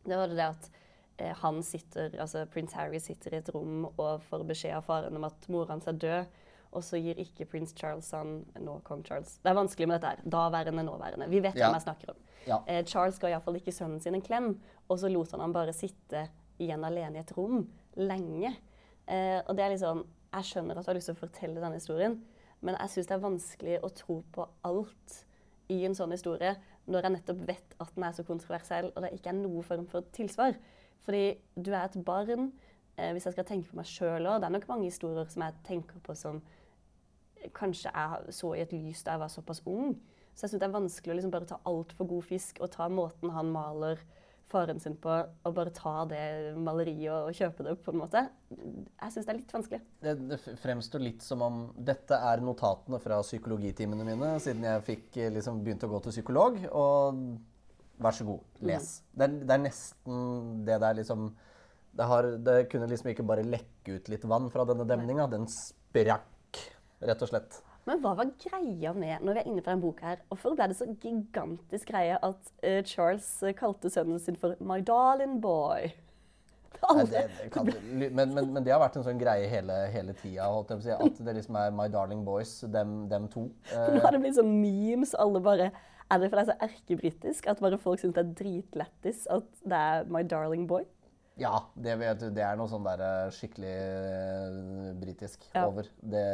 Det 0.05 0.17
var 0.17 0.27
det 0.31 0.45
at 0.45 0.69
eh, 1.17 1.33
han 1.41 1.63
sitter, 1.63 2.13
altså 2.21 2.45
prins 2.53 2.73
Harry 2.77 2.99
sitter 3.03 3.33
i 3.33 3.41
et 3.41 3.49
rom 3.53 3.89
og 3.95 4.21
får 4.29 4.45
beskjed 4.47 4.77
av 4.77 4.85
faren 4.87 5.17
om 5.19 5.25
at 5.27 5.49
mora 5.51 5.73
hans 5.75 5.87
er 5.89 5.97
død. 5.99 6.37
Og 6.77 6.83
så 6.85 6.99
gir 7.01 7.17
ikke 7.17 7.47
prins 7.49 7.71
Charles 7.73 8.11
han 8.13 8.43
Nå 8.61 8.75
kong 8.85 9.01
Charles. 9.03 9.39
Det 9.41 9.49
er 9.49 9.55
vanskelig 9.57 9.87
med 9.89 9.97
dette 9.97 10.11
her. 10.13 10.19
Daværende, 10.29 10.83
nåværende. 10.85 11.25
Vi 11.31 11.39
vet 11.41 11.55
Ja. 11.57 11.65
hvem 11.71 11.79
jeg 11.79 11.87
snakker 11.87 12.11
om. 12.13 12.19
Ja. 12.45 12.59
Eh, 12.67 12.83
Charles 12.85 13.17
ga 13.19 13.27
iallfall 13.33 13.57
ikke 13.57 13.73
sønnen 13.73 13.99
sin 13.99 14.13
en 14.13 14.21
klem, 14.21 14.51
og 14.87 14.99
så 15.01 15.09
lot 15.11 15.31
han 15.31 15.41
ham 15.41 15.53
bare 15.53 15.73
sitte 15.73 16.27
igjen 16.59 16.83
alene 16.85 17.17
i 17.17 17.19
et 17.23 17.33
rom 17.35 17.63
lenge. 17.97 18.53
Eh, 19.09 19.39
og 19.47 19.55
det 19.57 19.65
er 19.65 19.73
liksom 19.73 20.05
Jeg 20.29 20.45
skjønner 20.45 20.77
at 20.77 20.85
du 20.85 20.91
har 20.91 20.97
lyst 20.99 21.09
til 21.09 21.17
å 21.17 21.23
fortelle 21.23 21.57
denne 21.57 21.79
historien, 21.79 22.19
men 22.61 22.75
jeg 22.77 22.91
syns 22.93 23.07
det 23.09 23.15
er 23.15 23.23
vanskelig 23.23 23.77
å 23.81 23.89
tro 23.97 24.19
på 24.35 24.45
alt 24.67 25.15
i 25.73 25.79
en 25.87 25.95
sånn 25.97 26.13
historie 26.13 26.51
når 26.89 27.05
jeg 27.07 27.13
nettopp 27.15 27.39
vet 27.47 27.73
at 27.81 27.95
den 27.95 28.05
er 28.05 28.13
så 28.13 28.25
kontroversiell, 28.27 28.91
og 28.93 29.01
det 29.01 29.09
ikke 29.15 29.31
er 29.31 29.39
noe 29.39 29.63
form 29.65 29.87
for 29.89 30.05
tilsvar. 30.13 30.53
Fordi 31.05 31.23
du 31.55 31.71
er 31.71 31.83
et 31.87 31.97
barn. 32.05 32.51
Eh, 32.97 33.11
hvis 33.15 33.25
jeg 33.25 33.33
skal 33.33 33.47
tenke 33.49 33.71
på 33.71 33.79
meg 33.79 33.89
sjøl 33.89 34.29
òg, 34.29 34.39
det 34.41 34.49
er 34.49 34.55
nok 34.57 34.69
mange 34.69 34.89
historier 34.89 35.29
som 35.33 35.45
jeg 35.45 35.57
tenker 35.65 36.01
på 36.05 36.15
som 36.17 36.41
kanskje 37.55 37.91
jeg 37.93 38.33
så 38.35 38.53
i 38.53 38.63
et 38.65 38.73
lys 38.75 39.03
da 39.05 39.15
jeg 39.15 39.23
var 39.23 39.33
såpass 39.33 39.61
ung. 39.65 39.93
Så 40.35 40.45
jeg 40.45 40.53
syns 40.53 40.61
det 40.61 40.69
er 40.69 40.77
vanskelig 40.77 41.13
å 41.13 41.17
liksom 41.17 41.33
bare 41.33 41.49
ta 41.49 41.59
alt 41.69 41.93
for 41.97 42.09
god 42.09 42.25
fisk 42.29 42.59
og 42.61 42.71
ta 42.75 42.89
måten 42.91 43.33
han 43.33 43.49
maler 43.53 44.01
faren 44.49 44.79
sin 44.81 44.95
på, 45.01 45.13
å 45.45 45.51
bare 45.53 45.73
ta 45.75 46.03
det 46.09 46.55
maleriet 46.57 47.11
og 47.13 47.35
kjøpe 47.37 47.65
det, 47.67 47.75
på 47.83 47.93
en 47.93 48.01
måte. 48.01 48.23
Jeg 48.49 49.13
syns 49.13 49.27
det 49.27 49.33
er 49.33 49.37
litt 49.37 49.53
vanskelig. 49.53 49.81
Det, 50.05 50.15
det 50.31 50.39
fremstår 50.63 51.03
litt 51.05 51.25
som 51.25 51.43
om 51.45 51.61
dette 51.75 52.17
er 52.31 52.43
notatene 52.43 52.99
fra 53.03 53.21
psykologitimene 53.25 54.07
mine, 54.07 54.33
siden 54.43 54.65
jeg 54.67 54.85
fikk 54.87 55.21
eh, 55.21 55.31
liksom 55.37 55.61
begynt 55.65 55.85
å 55.85 55.91
gå 55.91 56.01
til 56.05 56.17
psykolog. 56.17 56.59
Og 56.71 57.21
vær 57.99 58.15
så 58.15 58.27
god, 58.27 58.43
les. 58.65 58.89
Det, 59.13 59.27
er, 59.27 59.39
det 59.43 59.55
er 59.55 59.63
nesten 59.67 60.59
det 60.67 60.81
der 60.81 60.99
liksom 61.01 61.29
det, 61.91 62.05
har, 62.07 62.27
det 62.39 62.59
kunne 62.71 62.89
liksom 62.89 63.09
ikke 63.11 63.25
bare 63.27 63.47
lekke 63.47 63.97
ut 63.97 64.11
litt 64.11 64.27
vann 64.29 64.49
fra 64.53 64.65
denne 64.69 64.87
demninga. 64.87 65.27
Den 65.31 65.49
sprakk, 65.51 66.61
rett 67.05 67.25
og 67.25 67.31
slett. 67.31 67.61
Men 67.89 68.03
hva 68.03 68.11
var 68.19 68.29
greia 68.37 68.91
med 68.93 69.23
når 69.25 69.33
vi 69.33 69.41
er 69.41 69.47
inne 69.49 69.63
på 69.63 69.71
denne 69.71 69.81
boka 69.81 70.11
her, 70.11 70.19
hvorfor 70.29 70.53
ble 70.53 70.67
det 70.69 70.77
så 70.77 70.85
gigantisk 71.01 71.89
greie 71.89 72.19
at 72.21 72.51
uh, 72.61 72.81
Charles 72.85 73.25
eh, 73.41 73.55
kalte 73.57 73.89
sønnen 73.89 74.21
sin 74.21 74.37
for 74.37 74.53
'my 74.61 74.83
darling 74.85 75.39
boy'? 75.41 75.89
Nei, 76.95 77.03
det, 77.11 77.23
det 77.35 77.47
kan, 77.51 77.67
men, 77.91 78.33
men, 78.33 78.51
men 78.53 78.63
det 78.63 78.71
har 78.71 78.79
vært 78.79 78.99
en 78.99 79.03
sånn 79.03 79.19
greie 79.19 79.49
hele, 79.51 79.75
hele 79.91 80.13
tida. 80.21 80.47
si, 80.79 80.93
At 80.93 81.17
det 81.25 81.35
liksom 81.39 81.57
er 81.59 81.73
My 81.75 81.89
Darling 81.91 82.21
Boys, 82.23 82.61
dem, 82.71 83.09
dem 83.09 83.27
to. 83.27 83.49
Nå 83.73 83.99
har 84.05 84.15
det 84.15 84.21
blitt 84.23 84.37
sånn 84.37 84.53
memes, 84.61 85.15
alle 85.19 85.41
bare 85.43 85.71
Er 86.09 86.21
det 86.21 86.29
fordi 86.31 86.39
det 86.39 86.45
er 86.45 86.51
så 86.53 86.69
erkebritisk 86.69 87.49
at 87.51 87.59
bare 87.61 87.77
folk 87.81 87.99
syns 88.01 88.15
det 88.15 88.23
er 88.23 88.31
dritlættis 88.39 89.27
at 89.29 89.49
det 89.65 89.81
er 89.91 90.07
'my 90.07 90.23
darling 90.23 90.69
boy'? 90.69 90.87
Ja, 91.39 91.65
det, 91.75 91.99
vet 91.99 92.19
du, 92.19 92.29
det 92.35 92.43
er 92.43 92.57
noe 92.59 92.67
sånn 92.67 92.83
der 92.83 93.03
eh, 93.03 93.29
skikkelig 93.31 93.75
britisk 94.99 95.45
Ja. 95.53 95.67
over. 95.67 95.87
Det, 96.01 96.25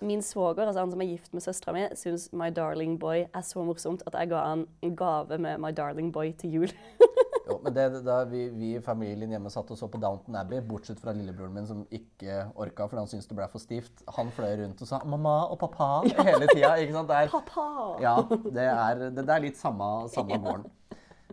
Min 0.00 0.22
svoger, 0.24 0.64
altså 0.66 0.80
han 0.80 0.92
som 0.92 1.02
er 1.04 1.10
gift 1.10 1.34
med 1.36 1.44
søstera 1.44 1.74
mi, 1.76 1.82
syns 1.98 2.30
'My 2.32 2.48
Darling 2.56 2.96
Boy' 3.00 3.26
er 3.26 3.42
så 3.44 3.60
morsomt 3.64 4.02
at 4.06 4.14
jeg 4.16 4.30
ga 4.30 4.44
han 4.46 4.66
en 4.82 4.96
gave 4.96 5.38
med 5.38 5.58
'My 5.60 5.72
Darling 5.76 6.12
Boy' 6.12 6.32
til 6.40 6.54
jul. 6.54 6.72
jo, 7.48 7.58
men 7.62 7.74
det, 7.74 8.04
da 8.06 8.22
vi, 8.24 8.46
vi 8.48 8.76
i 8.76 8.80
familien 8.80 9.30
hjemme 9.30 9.52
satt 9.52 9.70
og 9.70 9.76
så 9.76 9.90
på 9.92 10.00
Downton 10.00 10.36
Abbey, 10.40 10.62
bortsett 10.64 11.00
fra 11.00 11.12
lillebroren 11.12 11.52
min 11.52 11.66
som 11.66 11.84
ikke 11.90 12.46
orka 12.56 12.86
fordi 12.88 13.02
han 13.02 13.10
syntes 13.12 13.28
det 13.28 13.36
ble 13.36 13.48
for 13.52 13.60
stivt, 13.60 14.04
han 14.16 14.32
fløy 14.32 14.56
rundt 14.62 14.80
og 14.80 14.88
sa 14.88 15.02
'mamma' 15.04 15.50
og 15.52 15.58
'pappa' 15.60 16.24
hele 16.24 16.48
tida. 16.48 16.74
ikke 16.80 16.92
sant? 16.96 17.08
Det 17.08 17.16
er, 17.16 17.28
Pappa! 17.28 17.68
Ja, 18.00 18.16
det 18.30 18.68
er, 18.68 19.10
det, 19.10 19.26
det 19.26 19.34
er 19.36 19.48
litt 19.48 19.60
samme, 19.60 20.08
samme 20.08 20.38
gården. 20.40 20.70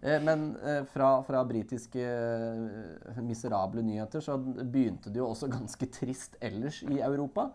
Eh, 0.01 0.21
Men 0.21 0.55
eh, 0.57 0.83
fra, 0.86 1.24
fra 1.24 1.43
britiske 1.45 2.03
eh, 2.03 3.21
miserable 3.24 3.81
nyheter 3.81 4.19
så 4.19 4.38
begynte 4.38 5.09
det 5.09 5.21
jo 5.21 5.29
også 5.31 5.50
ganske 5.51 5.89
trist 5.93 6.38
ellers 6.41 6.83
i 6.83 7.00
Europa. 7.00 7.50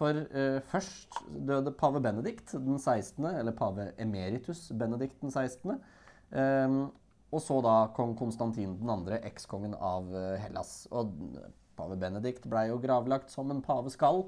For 0.00 0.16
uh, 0.16 0.58
først 0.70 1.18
døde 1.28 1.74
pave 1.76 2.00
Benedikt 2.00 2.54
den 2.56 2.78
16., 2.80 3.20
eller 3.34 3.56
pave 3.56 3.90
emeritus 4.00 4.70
Benedikt 4.72 5.20
den 5.20 5.34
16. 5.34 5.76
Um, 6.32 6.78
og 7.30 7.42
så 7.44 7.58
da 7.62 7.74
kong 7.94 8.16
Konstantin 8.18 8.78
2., 8.80 9.18
ekskongen 9.28 9.76
av 9.76 10.08
eh, 10.18 10.40
Hellas. 10.42 10.88
Og 10.90 11.12
pave 11.78 11.94
Benedikt 12.00 12.48
blei 12.50 12.64
jo 12.72 12.80
gravlagt 12.82 13.30
som 13.30 13.52
en 13.54 13.60
pave 13.62 13.92
skal. 13.94 14.24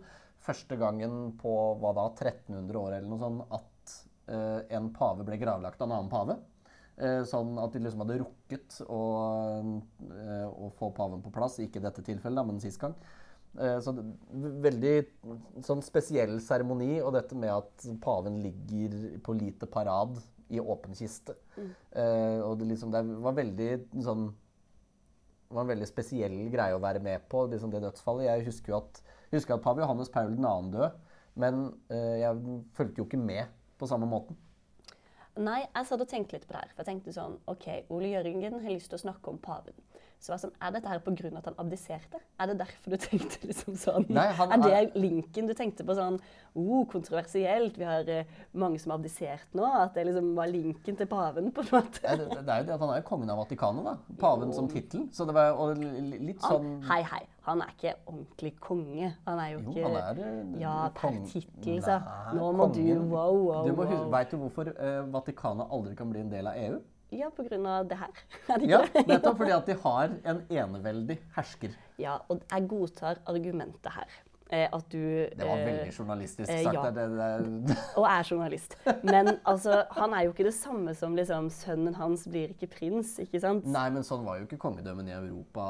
Første 0.47 0.79
gangen 0.79 1.33
på 1.41 1.55
hva 1.83 1.91
da, 1.99 2.05
1300 2.13 2.79
år 2.79 2.95
eller 3.01 3.09
noe 3.11 3.19
sånt 3.19 3.57
at 3.59 3.97
uh, 4.31 4.61
en 4.71 4.93
pave 4.95 5.27
ble 5.27 5.41
gravlagt 5.41 5.83
av 5.83 5.89
en 5.89 5.97
annen 5.97 6.13
pave. 6.13 6.39
Sånn 7.27 7.57
at 7.59 7.73
de 7.75 7.81
liksom 7.83 8.05
hadde 8.05 8.19
rukket 8.21 8.77
å, 8.85 8.99
å 10.53 10.67
få 10.77 10.91
paven 10.95 11.23
på 11.25 11.33
plass. 11.35 11.57
Ikke 11.65 11.81
i 11.81 11.83
dette 11.83 12.05
tilfellet, 12.07 12.37
da, 12.39 12.45
men 12.47 12.61
sist 12.63 12.79
gang. 12.79 12.93
Eh, 13.61 13.79
så 13.85 13.93
veldig 14.65 14.95
sånn 15.65 15.83
spesiell 15.85 16.39
seremoni, 16.45 16.95
og 17.05 17.13
dette 17.17 17.37
med 17.37 17.53
at 17.53 17.89
paven 18.05 18.39
ligger 18.45 19.19
på 19.25 19.37
lite 19.37 19.69
parad 19.69 20.17
i 20.53 20.61
åpen 20.61 20.97
kiste. 20.97 21.37
Eh, 21.57 22.39
og 22.41 22.59
det, 22.61 22.71
liksom, 22.73 22.93
det 22.95 23.03
var 23.25 23.37
veldig 23.37 23.73
sånn 24.05 24.31
det 25.53 25.59
var 25.59 25.67
en 25.67 25.73
veldig 25.75 25.87
spesiell 25.89 26.37
greie 26.49 26.73
å 26.73 26.81
være 26.81 27.01
med 27.05 27.27
på, 27.29 27.43
liksom 27.53 27.69
det 27.75 27.83
dødsfallet. 27.85 28.25
Jeg 28.25 28.45
husker 28.47 28.73
jo 28.73 28.79
at, 28.79 29.01
husker 29.35 29.59
at 29.59 29.65
pave 29.65 29.83
Johannes 29.83 30.09
Paul 30.09 30.33
2. 30.33 30.53
død, 30.73 30.95
men 31.45 31.59
eh, 31.93 32.23
jeg 32.23 32.55
fulgte 32.79 33.03
jo 33.03 33.05
ikke 33.05 33.21
med 33.21 33.53
på 33.77 33.89
samme 33.91 34.09
måten. 34.09 34.39
Nei, 35.37 35.63
jeg 35.67 35.89
satt 35.89 36.01
og 36.05 36.09
tenkte 36.09 36.39
litt 36.39 36.49
på 36.49 36.57
det 36.57 36.63
her. 36.63 36.73
For 36.73 36.81
jeg 36.81 36.89
tenkte 36.89 37.13
sånn 37.17 37.37
OK, 37.53 37.69
Ole 37.93 38.15
Jørgen 38.15 38.57
har 38.65 38.73
lyst 38.73 38.89
til 38.93 38.97
å 38.97 39.03
snakke 39.05 39.33
om 39.33 39.41
paven. 39.45 39.77
Så 40.23 40.37
sånn, 40.39 40.53
Er 40.63 40.71
dette 40.71 40.87
her 40.87 41.01
pga. 41.03 41.31
at 41.37 41.47
han 41.51 41.57
abdiserte? 41.59 42.21
Er 42.39 42.53
det 42.53 42.59
derfor 42.61 42.95
du 42.95 42.97
tenkte 43.03 43.49
liksom 43.49 43.75
sånn? 43.75 44.07
Nei, 44.09 44.29
han 44.39 44.53
er 44.55 44.63
det 44.63 45.01
linken 45.03 45.49
du 45.51 45.55
tenkte 45.59 45.83
på 45.83 45.97
sånn 45.99 46.21
oh, 46.55 46.85
kontroversielt, 46.87 47.75
vi 47.81 47.89
har 47.89 48.07
uh, 48.07 48.37
mange 48.55 48.79
som 48.79 48.93
har 48.93 49.01
abdisert 49.01 49.51
nå? 49.59 49.67
At 49.67 49.97
det 49.99 50.07
liksom 50.07 50.31
var 50.39 50.47
linken 50.53 50.99
til 51.01 51.11
paven, 51.11 51.51
på 51.51 51.65
en 51.65 51.73
måte? 51.75 52.05
Ja, 52.07 52.15
det, 52.21 52.29
det 52.39 52.55
er 52.55 52.63
jo 52.63 52.69
det 52.69 52.77
at 52.77 52.85
han 52.85 52.95
er 52.95 53.03
jo 53.03 53.09
kongen 53.09 53.35
av 53.35 53.43
Vatikanet, 53.43 53.89
da. 53.89 54.17
Paven 54.23 54.55
som 54.55 54.71
tittel. 54.71 55.09
Så 55.11 55.27
det 55.27 55.35
var 55.35 55.59
og 55.59 55.83
litt 55.83 56.39
sånn 56.45 56.71
Han, 56.79 56.89
hei, 56.93 57.03
hei. 57.11 57.23
Han 57.43 57.59
er 57.65 57.75
ikke 57.75 57.97
ordentlig 58.07 58.53
konge. 58.63 59.11
Han 59.27 59.43
er 59.43 59.49
jo 59.57 59.59
Jo, 59.59 59.73
ikke 59.73 59.89
han 59.89 59.97
er 59.99 60.23
eh, 60.23 60.61
Ja, 60.63 60.77
per 60.95 61.19
tittel, 61.27 61.83
så. 61.83 61.99
Nå 62.39 62.53
må 62.55 62.69
du 62.71 62.79
kongen. 62.79 63.05
Wow, 63.11 63.43
wow, 63.49 63.67
Du 63.67 63.75
må 63.75 63.91
wow. 63.91 64.09
Vet 64.15 64.31
du 64.31 64.39
hvorfor 64.45 64.71
uh, 64.77 65.03
Vatikanet 65.11 65.75
aldri 65.75 65.99
kan 65.99 66.15
bli 66.15 66.23
en 66.23 66.31
del 66.31 66.47
av 66.47 66.63
EU? 66.63 66.79
Ja, 67.13 67.29
av 67.29 67.89
det 67.89 68.01
her. 68.01 68.21
Er 68.49 68.59
det 68.59 68.69
Ja. 68.71 68.83
Nettopp 69.07 69.39
fordi 69.39 69.55
at 69.55 69.67
de 69.67 69.79
har 69.85 70.19
en 70.25 70.45
eneveldig 70.49 71.19
hersker. 71.37 71.79
Ja, 72.01 72.19
og 72.29 72.43
jeg 72.51 72.69
godtar 72.69 73.21
argumentet 73.29 73.93
her. 73.93 74.21
Eh, 74.53 74.69
at 74.69 74.85
du 74.93 74.99
Det 75.33 75.47
var 75.49 75.57
eh, 75.57 75.65
veldig 75.65 75.93
journalistisk 75.97 76.51
eh, 76.51 76.63
sagt. 76.63 76.75
ja. 76.75 76.91
Det, 76.93 77.05
det, 77.17 77.77
Og 78.01 78.05
er 78.05 78.27
journalist. 78.31 78.77
Men 79.03 79.39
altså, 79.49 79.85
han 79.97 80.13
er 80.13 80.27
jo 80.27 80.35
ikke 80.35 80.45
det 80.45 80.55
samme 80.55 80.93
som 80.95 81.17
liksom 81.17 81.49
Sønnen 81.51 81.97
hans 81.97 82.27
blir 82.29 82.53
ikke 82.53 82.69
prins, 82.75 83.15
ikke 83.23 83.41
sant? 83.41 83.65
Nei, 83.65 83.87
men 83.95 84.05
sånn 84.05 84.27
var 84.27 84.41
jo 84.41 84.45
ikke 84.45 84.61
kongedømmen 84.61 85.09
i 85.09 85.17
Europa 85.17 85.65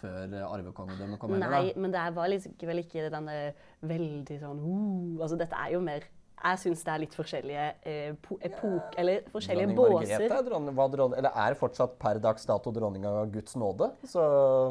før 0.00 0.34
eh, 0.34 0.46
arvekongedømmet 0.48 1.22
kom 1.22 1.36
heller. 1.36 1.54
Nei, 1.54 1.72
men 1.78 1.94
det 1.94 2.08
var 2.18 2.32
liksom 2.34 2.58
vel 2.58 2.82
ikke 2.82 3.06
denne 3.14 3.38
veldig 3.86 4.40
sånn 4.42 4.64
uh, 4.66 5.22
Altså, 5.22 5.38
dette 5.38 5.54
er 5.54 5.76
jo 5.76 5.82
mer 5.84 6.10
Jeg 6.38 6.58
syns 6.62 6.82
det 6.86 6.90
er 6.92 7.00
litt 7.02 7.14
forskjellige 7.18 7.62
eh, 7.90 8.12
po 8.22 8.36
epok... 8.46 8.94
Eller 9.00 9.24
forskjellige 9.32 9.66
Dronning 9.72 9.78
båser. 9.78 10.12
Margrethe 10.12 10.36
er, 10.38 10.44
dronning, 10.46 10.76
var 10.78 10.92
dronning, 10.92 11.18
eller 11.18 11.38
er 11.44 11.56
fortsatt 11.58 11.96
per 11.98 12.20
dags 12.22 12.46
dato 12.46 12.70
dronning 12.76 13.06
av 13.10 13.30
Guds 13.34 13.56
nåde. 13.58 13.88
Så 14.06 14.22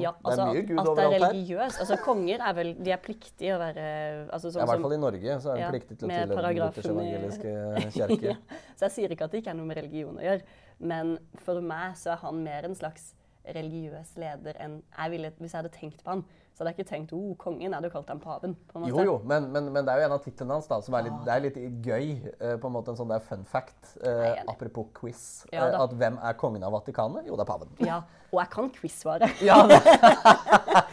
Ja, 0.04 0.14
det 0.16 0.24
altså, 0.32 0.46
er 0.46 0.54
mye 0.54 0.64
Gud 0.70 0.80
at 0.80 0.86
det 0.86 0.88
er 0.88 0.92
overalt 0.94 1.18
her. 1.18 1.26
religiøs. 1.34 1.80
Altså, 1.84 1.98
konger 2.06 2.46
er 2.50 2.58
vel 2.62 2.72
De 2.88 2.94
er 2.96 3.02
pliktige 3.04 3.56
å 3.56 3.60
være 3.60 3.86
altså, 4.32 4.52
sånn 4.54 4.62
Ja, 4.62 4.66
I 4.66 4.72
hvert 4.72 4.86
fall 4.88 4.98
i 4.98 5.02
Norge 5.04 5.38
så 5.44 5.52
er 5.52 5.60
de 5.60 5.66
Ja, 5.66 5.74
pliktige 5.76 6.00
til 6.00 6.08
å 6.08 6.16
tilhøre 6.16 6.48
den 6.48 6.62
luthersk-evangeliske 6.64 7.54
kirke. 8.00 8.34
ja. 8.34 8.64
Så 8.80 8.88
jeg 8.88 8.96
sier 8.98 9.16
ikke 9.18 9.28
at 9.28 9.36
det 9.36 9.44
ikke 9.44 9.52
er 9.56 9.60
noe 9.60 9.68
med 9.74 9.82
religion 9.84 10.18
å 10.18 10.24
gjøre, 10.24 10.42
men 10.80 11.16
for 11.44 11.60
meg 11.62 11.96
så 12.00 12.16
er 12.16 12.22
han 12.24 12.44
mer 12.48 12.68
en 12.70 12.76
slags 12.80 13.12
religiøs 13.48 14.16
leder 14.20 14.58
enn 14.60 14.82
jeg 14.98 15.12
ville, 15.14 15.32
Hvis 15.40 15.54
jeg 15.56 15.62
hadde 15.64 15.72
tenkt 15.76 16.04
på 16.04 16.12
han, 16.16 16.24
så 16.58 16.64
hadde 16.66 16.72
er 16.72 16.76
ikke 16.80 16.90
tenkt 16.90 17.12
oh, 17.14 17.36
kongen, 17.38 17.70
hadde 17.78 17.86
du 17.86 17.94
kalt 17.94 18.08
ham 18.10 18.18
paven. 18.20 18.56
på 18.66 18.80
en 18.80 18.82
måte. 18.88 18.90
Jo, 18.96 19.04
jo, 19.06 19.16
men, 19.30 19.46
men, 19.54 19.68
men 19.76 19.86
det 19.86 19.94
er 19.94 20.02
jo 20.02 20.06
en 20.08 20.16
av 20.16 20.24
titlene 20.26 20.56
hans 20.58 20.66
da, 20.72 20.80
som 20.82 20.96
er 20.98 21.04
litt, 21.06 21.20
det 21.28 21.34
er 21.36 21.44
litt 21.44 21.60
gøy. 21.86 22.08
eh, 22.42 22.56
på 22.58 22.72
en 22.72 22.74
måte 22.74 22.90
en 22.90 22.98
sånn 22.98 23.12
der 23.14 23.22
fun 23.22 23.44
fact. 23.46 23.92
enig. 24.34 24.48
apropos 24.50 24.88
quiz. 24.98 25.22
Ja, 25.54 25.68
eh, 25.68 25.78
at 25.86 25.94
hvem 25.94 26.18
er 26.18 26.34
kongen 26.42 26.66
av 26.66 26.74
Vatikanet? 26.74 27.28
Jo, 27.30 27.38
det 27.38 27.46
er 27.46 27.52
paven. 27.52 27.70
Ja, 27.86 28.00
Og 28.34 28.42
jeg 28.42 28.50
kan 28.58 28.70
quiz-svare. 28.74 29.30
Ja, 29.46 29.62
det, 29.70 29.78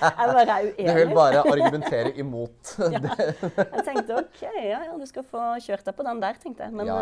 Jeg 0.05 0.29
bare 0.37 0.45
er 0.45 0.67
det 0.77 0.95
vil 0.95 1.09
uenig. 1.09 1.15
bare 1.17 1.41
argumentere 1.55 2.13
imot. 2.21 2.75
Jeg 2.79 3.85
tenkte 3.89 4.19
OK, 4.21 4.43
ja, 4.45 4.83
ja, 4.85 4.93
du 5.01 5.07
skal 5.09 5.25
få 5.27 5.47
kjørt 5.65 5.87
deg 5.89 5.97
på 5.97 6.05
den 6.07 6.21
der, 6.23 6.37
tenkte 6.43 6.69
jeg. 6.69 6.77
Men 6.77 6.87
Ja. 6.93 6.99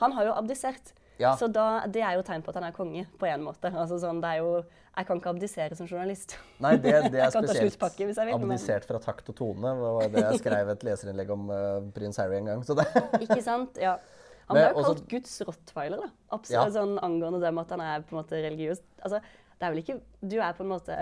han 0.00 0.12
har 0.16 0.24
jo 0.30 0.32
abdisert. 0.40 0.94
Ja. 1.18 1.34
Så 1.40 1.48
da, 1.48 1.86
det 1.88 2.02
er 2.04 2.16
jo 2.18 2.24
tegn 2.26 2.42
på 2.44 2.52
at 2.52 2.58
han 2.60 2.66
er 2.68 2.74
konge, 2.76 3.06
på 3.18 3.28
en 3.28 3.44
måte. 3.46 3.70
Altså 3.72 3.96
sånn, 4.02 4.18
det 4.24 4.34
er 4.36 4.42
jo, 4.44 4.58
Jeg 4.96 5.06
kan 5.08 5.18
ikke 5.20 5.28
abdisere 5.34 5.76
som 5.76 5.86
journalist. 5.88 6.36
Nei, 6.64 6.74
det, 6.80 6.92
det 7.12 7.20
er 7.20 7.30
spesielt. 7.34 7.76
vil, 8.00 8.34
Abdisert 8.34 8.86
fra 8.88 9.00
takt 9.04 9.28
og 9.28 9.36
tone. 9.36 9.72
Det 9.76 9.90
var 9.96 10.12
det 10.14 10.22
jeg 10.24 10.38
skrev 10.40 10.70
et 10.72 10.86
leserinnlegg 10.88 11.32
om 11.34 11.50
uh, 11.52 11.58
prins 11.96 12.16
Harry 12.16 12.38
en 12.38 12.48
gang. 12.52 12.62
Så 12.64 12.76
det, 12.78 12.86
Ikke 13.26 13.42
sant? 13.44 13.76
Ja. 13.80 13.98
Han 14.46 14.56
Men 14.56 14.62
ble 14.62 14.70
jo 14.70 14.80
også- 14.80 14.94
kalt 14.94 15.08
Guds 15.10 15.34
rottweiler, 15.48 16.04
da. 16.06 16.08
Ja. 16.08 16.36
Absolutt 16.38 16.76
sånn 16.78 16.96
angående 17.04 17.40
det 17.44 17.52
med 17.52 17.66
at 17.66 17.74
han 17.76 17.84
er 17.84 18.06
på 18.08 18.16
en 18.16 18.22
måte 18.22 18.40
religiøs. 18.40 18.80
Altså, 19.02 19.20
det 19.56 19.66
er 19.66 19.72
vel 19.74 19.82
ikke 19.84 20.00
Du 20.20 20.36
er 20.40 20.52
på 20.56 20.64
en 20.64 20.72
måte 20.72 20.96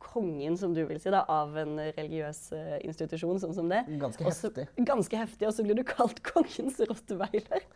kongen, 0.00 0.56
som 0.58 0.72
du 0.74 0.80
vil 0.88 0.98
si, 1.00 1.10
da, 1.12 1.22
av 1.30 1.54
en 1.60 1.76
religiøs 1.78 2.40
eh, 2.56 2.76
institusjon 2.88 3.40
sånn 3.42 3.54
som 3.56 3.68
det. 3.70 3.82
Ganske 4.00 4.24
Også, 4.26 4.50
heftig. 4.50 4.86
Ganske 4.88 5.20
heftig, 5.20 5.48
og 5.48 5.54
så 5.56 5.66
blir 5.66 5.78
du 5.78 5.84
kalt 5.86 6.22
kongens 6.30 6.80
rottweiler. 6.90 7.66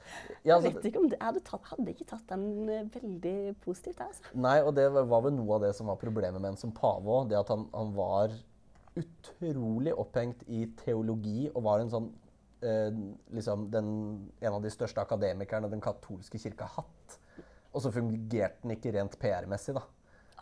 Ja, 0.42 0.56
jeg 0.56 0.56
altså- 0.56 0.72
vet 0.72 0.88
ikke 0.90 1.02
om 1.04 1.10
det, 1.12 1.20
jeg 1.20 1.28
hadde, 1.28 1.44
tatt, 1.46 1.70
hadde 1.72 1.94
ikke 1.94 2.08
tatt 2.10 2.26
den 2.32 2.48
eh, 2.68 2.88
veldig 2.96 3.36
positivt, 3.64 4.02
altså. 4.06 4.34
Nei, 4.34 4.58
og 4.64 4.74
det 4.78 4.88
var 4.94 5.22
vel 5.28 5.36
noe 5.36 5.58
av 5.58 5.68
det 5.68 5.74
som 5.78 5.92
var 5.92 6.00
problemet 6.00 6.40
med 6.40 6.54
en 6.54 6.60
som 6.60 6.74
pave 6.74 7.06
òg. 7.20 7.30
Det 7.30 7.38
at 7.40 7.52
han, 7.54 7.68
han 7.74 7.94
var 7.96 8.34
utrolig 8.98 9.94
opphengt 9.98 10.44
i 10.46 10.68
teologi 10.84 11.48
og 11.50 11.64
var 11.66 11.82
en 11.82 11.90
sånn 11.90 12.12
eh, 12.62 12.94
liksom 13.34 13.68
den, 13.72 13.88
en 14.40 14.56
av 14.56 14.62
de 14.62 14.70
største 14.72 15.02
akademikerne 15.02 15.70
den 15.72 15.82
katolske 15.82 16.40
kirka 16.40 16.68
har 16.70 16.84
hatt. 16.84 17.18
Og 17.74 17.82
så 17.82 17.90
fungerte 17.90 18.62
den 18.62 18.76
ikke 18.76 18.92
rent 18.94 19.18
PR-messig, 19.18 19.74
da. 19.74 19.82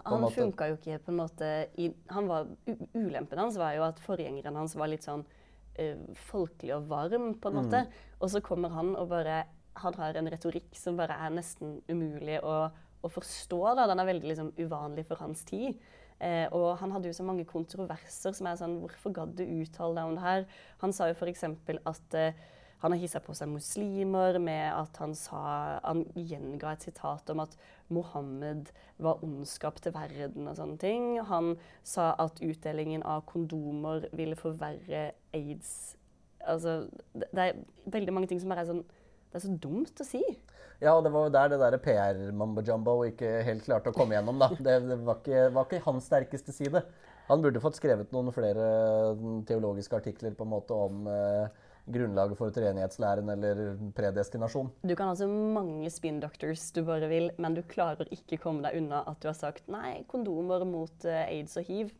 Han 0.04 0.24
funka 0.32 0.68
jo 0.70 0.76
ikke 0.78 0.98
på 1.04 1.12
en 1.12 1.18
måte 1.20 1.48
i, 1.78 1.90
han 2.10 2.26
var, 2.28 2.46
Ulempen 2.94 3.38
hans 3.38 3.56
var 3.60 3.74
jo 3.76 3.84
at 3.86 4.00
forgjengeren 4.02 4.56
hans 4.56 4.74
var 4.74 4.88
litt 4.90 5.04
sånn 5.04 5.24
uh, 5.78 6.14
folkelig 6.30 6.74
og 6.76 6.88
varm, 6.88 7.34
på 7.34 7.48
en 7.48 7.54
Mm. 7.54 7.64
måte. 7.64 7.86
Og 8.20 8.30
så 8.30 8.40
kommer 8.40 8.70
han 8.70 8.96
og 8.96 9.08
bare 9.08 9.44
Han 9.74 9.94
har 9.94 10.14
en 10.16 10.28
retorikk 10.28 10.74
som 10.76 10.96
bare 10.96 11.14
er 11.16 11.30
nesten 11.30 11.78
umulig 11.88 12.40
å, 12.44 12.70
å 13.02 13.08
forstå. 13.08 13.74
da. 13.74 13.86
Den 13.86 14.00
er 14.00 14.04
veldig 14.04 14.28
liksom, 14.28 14.52
uvanlig 14.58 15.06
for 15.06 15.16
hans 15.16 15.44
tid. 15.44 15.78
Eh, 16.20 16.46
og 16.52 16.76
han 16.78 16.90
hadde 16.92 17.08
jo 17.08 17.12
så 17.16 17.24
mange 17.24 17.44
kontroverser 17.48 18.32
som 18.36 18.46
er 18.46 18.58
sånn 18.60 18.76
Hvorfor 18.82 19.10
gadd 19.16 19.32
du 19.34 19.42
uttale 19.42 19.94
deg 19.96 20.04
om 20.04 20.14
det 20.14 20.22
her? 20.22 20.44
Han 20.82 20.92
sa 20.92 21.08
jo 21.08 21.14
f.eks. 21.16 21.44
at 21.86 22.14
eh, 22.14 22.34
han 22.82 22.94
har 22.94 22.98
hissa 22.98 23.20
på 23.22 23.34
seg 23.38 23.46
muslimer 23.46 24.40
med 24.42 24.64
at 24.74 24.96
han 24.98 25.12
sa 25.14 25.42
Han 25.84 26.02
gjenga 26.18 26.72
et 26.72 26.86
sitat 26.88 27.30
om 27.30 27.44
at 27.44 27.54
Mohammed 27.94 28.72
var 29.02 29.22
ondskap 29.22 29.78
til 29.84 29.94
verden 29.94 30.48
og 30.50 30.56
sånne 30.58 30.78
ting. 30.82 31.04
Han 31.28 31.54
sa 31.86 32.12
at 32.22 32.42
utdelingen 32.42 33.04
av 33.06 33.22
kondomer 33.30 34.08
ville 34.16 34.38
forverre 34.38 35.12
aids. 35.36 35.94
Altså, 36.42 36.88
det, 37.14 37.30
er 37.38 37.60
veldig 37.86 38.16
mange 38.16 38.32
ting 38.32 38.42
som 38.42 38.50
bare 38.50 38.64
er 38.64 38.72
sånn 38.72 38.82
Det 39.30 39.38
er 39.38 39.44
så 39.46 39.54
dumt 39.62 40.02
å 40.02 40.06
si. 40.08 40.22
Ja, 40.82 40.96
og 40.96 41.04
det 41.06 41.12
var 41.14 41.28
jo 41.28 41.32
der 41.36 41.52
det 41.52 41.60
der 41.62 41.78
PR-mambo-jumbo 41.84 42.96
ikke 43.06 43.36
helt 43.46 43.62
klarte 43.68 43.92
å 43.92 43.96
komme 43.96 44.16
gjennom. 44.16 44.42
da. 44.42 44.50
Det, 44.58 44.80
det 44.88 44.98
var, 45.06 45.22
ikke, 45.22 45.44
var 45.54 45.68
ikke 45.68 45.84
hans 45.86 46.10
sterkeste 46.10 46.54
side. 46.56 46.82
Han 47.28 47.44
burde 47.44 47.62
fått 47.62 47.78
skrevet 47.78 48.10
noen 48.12 48.34
flere 48.34 48.66
mm, 49.14 49.44
teologiske 49.46 50.02
artikler 50.02 50.34
på 50.34 50.42
en 50.42 50.50
måte 50.50 50.74
om 50.74 51.06
eh, 51.06 51.61
grunnlaget 51.90 52.38
for 52.38 52.54
treenighetslæren 52.54 53.32
eller 53.34 53.62
predestinasjon. 53.96 54.70
Du 54.86 54.94
kan 54.98 55.10
ha 55.10 55.16
så 55.18 55.26
mange 55.28 55.90
spin 55.90 56.20
doctors 56.22 56.68
du 56.74 56.82
bare 56.86 57.08
vil, 57.10 57.30
men 57.42 57.56
du 57.58 57.62
klarer 57.66 58.10
ikke 58.14 58.38
komme 58.42 58.62
deg 58.66 58.78
unna 58.78 59.02
at 59.10 59.18
du 59.22 59.28
har 59.30 59.36
sagt 59.38 59.66
nei, 59.72 60.02
kondomer 60.10 60.66
mot 60.68 61.08
eh, 61.08 61.26
aids 61.26 61.58
og 61.58 61.66
hiv. 61.66 61.92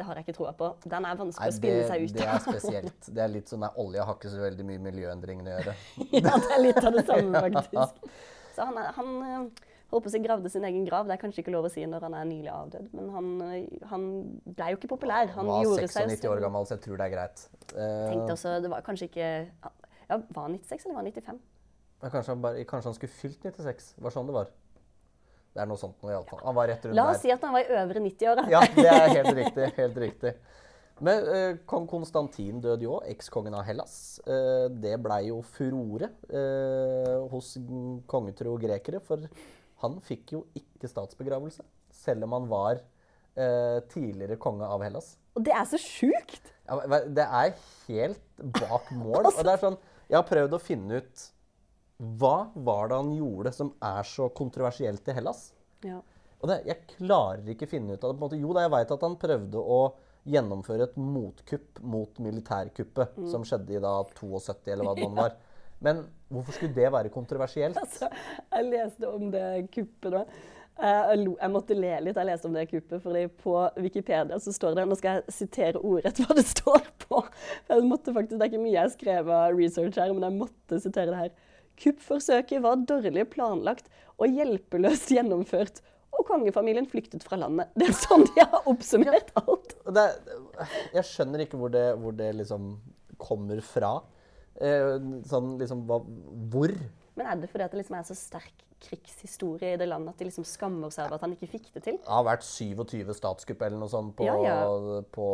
Det 0.00 0.06
har 0.08 0.16
jeg 0.16 0.30
ikke 0.30 0.38
troa 0.38 0.54
på. 0.56 0.70
Den 0.88 1.04
er 1.04 1.16
vanskelig 1.20 1.44
å 1.44 1.52
det, 1.52 1.58
spinne 1.58 1.88
seg 1.90 2.04
ut 2.04 2.14
av. 2.14 2.20
det 2.20 2.28
er 2.32 2.44
spesielt. 2.46 3.08
Det 3.12 3.24
er 3.24 3.32
litt 3.34 3.50
sånn 3.52 3.66
at 3.68 3.80
Olje 3.82 4.06
har 4.08 4.16
ikke 4.16 4.32
så 4.32 4.40
veldig 4.40 4.64
mye 4.70 4.84
miljøendringene 4.86 5.50
å 5.50 5.58
gjøre. 5.58 5.74
ja, 6.16 6.36
det 6.40 6.54
er 6.56 6.62
litt 6.64 6.80
av 6.80 6.96
det 6.96 7.04
samme, 7.10 7.42
faktisk. 7.46 8.14
Så 8.56 8.68
han, 8.70 8.80
han 8.96 9.50
eh, 9.92 10.00
på 10.00 10.10
å 10.10 10.22
gravde 10.24 10.50
sin 10.52 10.64
egen 10.64 10.84
grav. 10.86 11.06
Det 11.08 11.16
er 11.16 11.22
kanskje 11.22 11.42
ikke 11.44 11.52
lov 11.54 11.66
å 11.68 11.72
si 11.72 11.84
når 11.86 12.06
han 12.08 12.14
er 12.14 12.24
nylig 12.30 12.50
avdød, 12.54 12.88
men 12.96 13.10
han, 13.14 13.30
eh, 13.48 13.86
han 13.90 14.06
ble 14.46 14.70
jo 14.72 14.80
ikke 14.80 14.92
populær. 14.94 15.30
Han 15.36 15.46
var 15.50 15.64
gjorde 15.64 15.88
seg 15.88 16.08
96 16.10 16.28
år 16.30 16.40
gammel, 16.46 16.66
så 16.68 16.76
jeg 16.78 16.84
tror 16.86 16.96
det 17.02 17.08
er 17.08 17.14
greit. 17.16 17.44
Eh, 17.74 18.08
Tenkte 18.12 18.36
også, 18.38 18.56
det 18.62 18.70
var 18.72 18.82
kanskje 18.86 19.10
ikke 19.10 19.28
ja, 20.10 20.16
Var 20.18 20.42
han 20.42 20.56
96 20.58 20.86
eller 20.86 20.94
var 20.96 21.02
han 21.04 21.12
95? 21.12 21.40
Ja, 22.00 22.08
kanskje, 22.08 22.32
han 22.32 22.42
bare, 22.42 22.64
kanskje 22.64 22.88
han 22.90 22.94
skulle 22.96 23.12
fylt 23.12 23.42
96? 23.44 23.92
Det 23.98 24.02
var 24.06 24.14
sånn 24.14 24.26
det 24.30 24.34
var. 24.38 24.48
Det 25.50 25.60
er 25.64 25.66
noe 25.66 25.78
sånt 25.78 25.98
nå, 26.02 26.08
iallfall. 26.14 26.40
Han 26.46 26.54
var 26.56 26.68
rett 26.70 26.84
rundt 26.86 26.94
La 26.96 27.08
der. 27.10 27.16
oss 27.18 27.22
si 27.24 27.30
at 27.34 27.42
han 27.42 27.52
var 27.52 27.66
i 27.66 27.76
øvre 27.82 28.00
90-åra. 28.06 28.44
Ja, 28.52 28.60
det 28.74 28.86
er 28.86 29.08
helt 29.18 29.34
riktig. 29.42 29.68
helt 29.76 29.96
riktig. 29.98 30.32
Men 31.00 31.26
eh, 31.32 31.54
kong 31.68 31.86
Konstantin 31.88 32.58
døde 32.60 32.84
jo 32.84 32.98
ekskongen 33.08 33.54
av 33.56 33.64
Hellas. 33.64 33.94
Eh, 34.28 34.66
det 34.82 34.94
blei 35.02 35.22
jo 35.30 35.38
furore 35.42 36.10
eh, 36.28 37.14
hos 37.32 37.54
kongetro 38.10 38.52
grekere, 38.60 39.00
for 39.00 39.24
han 39.82 39.98
fikk 40.04 40.32
jo 40.36 40.44
ikke 40.58 40.88
statsbegravelse, 40.90 41.64
selv 41.94 42.26
om 42.26 42.34
han 42.36 42.48
var 42.50 42.80
eh, 42.80 43.80
tidligere 43.92 44.38
konge 44.40 44.66
av 44.68 44.82
Hellas. 44.84 45.14
Og 45.36 45.44
det 45.46 45.54
er 45.56 45.66
så 45.68 45.80
sjukt! 45.80 46.52
Ja, 46.68 46.78
det 47.06 47.24
er 47.26 47.54
helt 47.88 48.42
bak 48.60 48.90
mål. 49.02 49.26
Og 49.30 49.40
det 49.42 49.54
er 49.56 49.62
sånn, 49.62 49.78
jeg 50.10 50.18
har 50.20 50.26
prøvd 50.28 50.56
å 50.56 50.62
finne 50.62 51.00
ut 51.02 51.26
hva 52.20 52.48
var 52.56 52.88
det 52.88 52.96
han 53.02 53.10
gjorde 53.12 53.50
som 53.52 53.74
er 53.84 54.06
så 54.08 54.30
kontroversielt 54.32 55.08
i 55.12 55.16
Hellas? 55.18 55.50
Ja. 55.84 55.98
Og 56.40 56.48
det, 56.48 56.62
jeg 56.64 56.86
klarer 56.94 57.50
ikke 57.52 57.68
finne 57.68 57.96
ut 57.98 58.04
av 58.08 58.14
det. 58.16 58.38
Jo 58.40 58.54
da, 58.56 58.62
jeg 58.64 58.72
veit 58.72 58.94
at 58.96 59.02
han 59.04 59.18
prøvde 59.20 59.60
å 59.60 59.80
gjennomføre 60.30 60.86
et 60.88 60.96
motkupp 61.00 61.80
mot 61.84 62.18
militærkuppet 62.20 63.18
Mm. 63.20 63.28
som 63.32 63.44
skjedde 63.44 63.76
i 63.76 63.80
da 63.84 63.92
72, 64.04 64.72
eller 64.72 64.88
hva 64.88 64.94
det 64.96 65.08
nå 65.08 65.16
var. 65.20 65.36
Men 65.80 66.04
hvorfor 66.30 66.56
skulle 66.56 66.76
det 66.76 66.88
være 66.92 67.12
kontroversielt? 67.12 67.78
Altså, 67.80 68.08
jeg 68.52 68.66
leste 68.70 69.08
om 69.08 69.30
det 69.32 69.44
kuppet 69.74 70.12
da. 70.12 70.24
Eh, 70.80 71.12
Jeg, 71.16 71.50
måtte 71.52 71.76
le 71.76 71.92
litt 72.06 72.16
jeg 72.16 72.28
leste 72.28 72.48
om 72.48 72.56
det 72.56 72.66
kuppet, 72.70 73.02
fordi 73.04 73.26
på 73.42 73.54
Wikipedia 73.84 74.38
så 74.40 74.52
står 74.54 74.78
det 74.78 74.86
Nå 74.88 74.96
skal 74.96 75.18
jeg 75.18 75.36
sitere 75.36 75.82
ordrett 75.82 76.20
hva 76.22 76.36
det 76.38 76.46
står 76.48 76.88
på. 77.04 77.22
Jeg 77.68 77.86
måtte 77.88 78.14
faktisk, 78.16 78.38
Det 78.38 78.46
er 78.46 78.52
ikke 78.52 78.64
mye 78.64 78.76
jeg 78.78 78.94
skrev 78.96 79.32
av 79.36 79.56
research 79.56 80.00
her, 80.00 80.12
men 80.16 80.28
jeg 80.28 80.38
måtte 80.40 80.80
sitere 80.84 81.12
det 81.12 81.22
her. 81.24 81.32
Kuppforsøket 81.80 82.60
var 82.64 82.80
dårlig 82.88 83.24
planlagt 83.32 83.88
og 84.20 84.28
hjelpeløst 84.36 85.12
gjennomført. 85.16 85.80
Og 86.16 86.26
kongefamilien 86.26 86.88
flyktet 86.90 87.22
fra 87.24 87.38
landet. 87.40 87.70
Det 87.78 87.86
er 87.88 87.94
sånn 87.96 88.24
de 88.26 88.42
har 88.42 88.66
oppsummert 88.68 89.30
alt. 89.40 89.76
det, 89.94 90.06
jeg 90.96 91.06
skjønner 91.06 91.44
ikke 91.46 91.60
hvor 91.60 91.72
det, 91.72 91.84
hvor 92.02 92.16
det 92.18 92.32
liksom 92.40 92.74
kommer 93.20 93.60
fra. 93.64 93.92
Eh, 94.60 94.96
sånn 95.30 95.54
liksom 95.60 95.86
hva, 95.88 96.00
Hvor? 96.52 96.74
Men 97.16 97.26
er 97.26 97.40
det 97.40 97.48
fordi 97.52 97.64
at 97.64 97.72
det 97.72 97.80
liksom 97.82 97.96
er 97.98 98.04
så 98.08 98.16
sterk 98.16 98.66
krigshistorie 98.80 99.74
i 99.74 99.78
det 99.80 99.88
landet 99.88 100.14
at 100.14 100.20
de 100.20 100.28
liksom 100.28 100.44
skammer 100.48 100.92
seg 100.92 101.06
over 101.06 101.18
at 101.18 101.24
han 101.26 101.34
ikke 101.36 101.48
fikk 101.52 101.66
det 101.74 101.82
til? 101.84 101.98
Det 102.00 102.08
har 102.08 102.24
vært 102.24 102.44
27 102.46 103.12
statskupp 103.16 103.64
eller 103.66 103.80
noe 103.80 103.92
sånt 103.92 104.14
på, 104.16 104.24
Ja, 104.24 104.36
ja. 104.44 105.02
på 105.12 105.26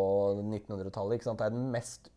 1900-tallet. 0.42 1.18
ikke 1.20 1.28
sant? 1.28 1.38
Det 1.38 1.46
er 1.46 1.54
den 1.54 1.70
mest 1.74 2.10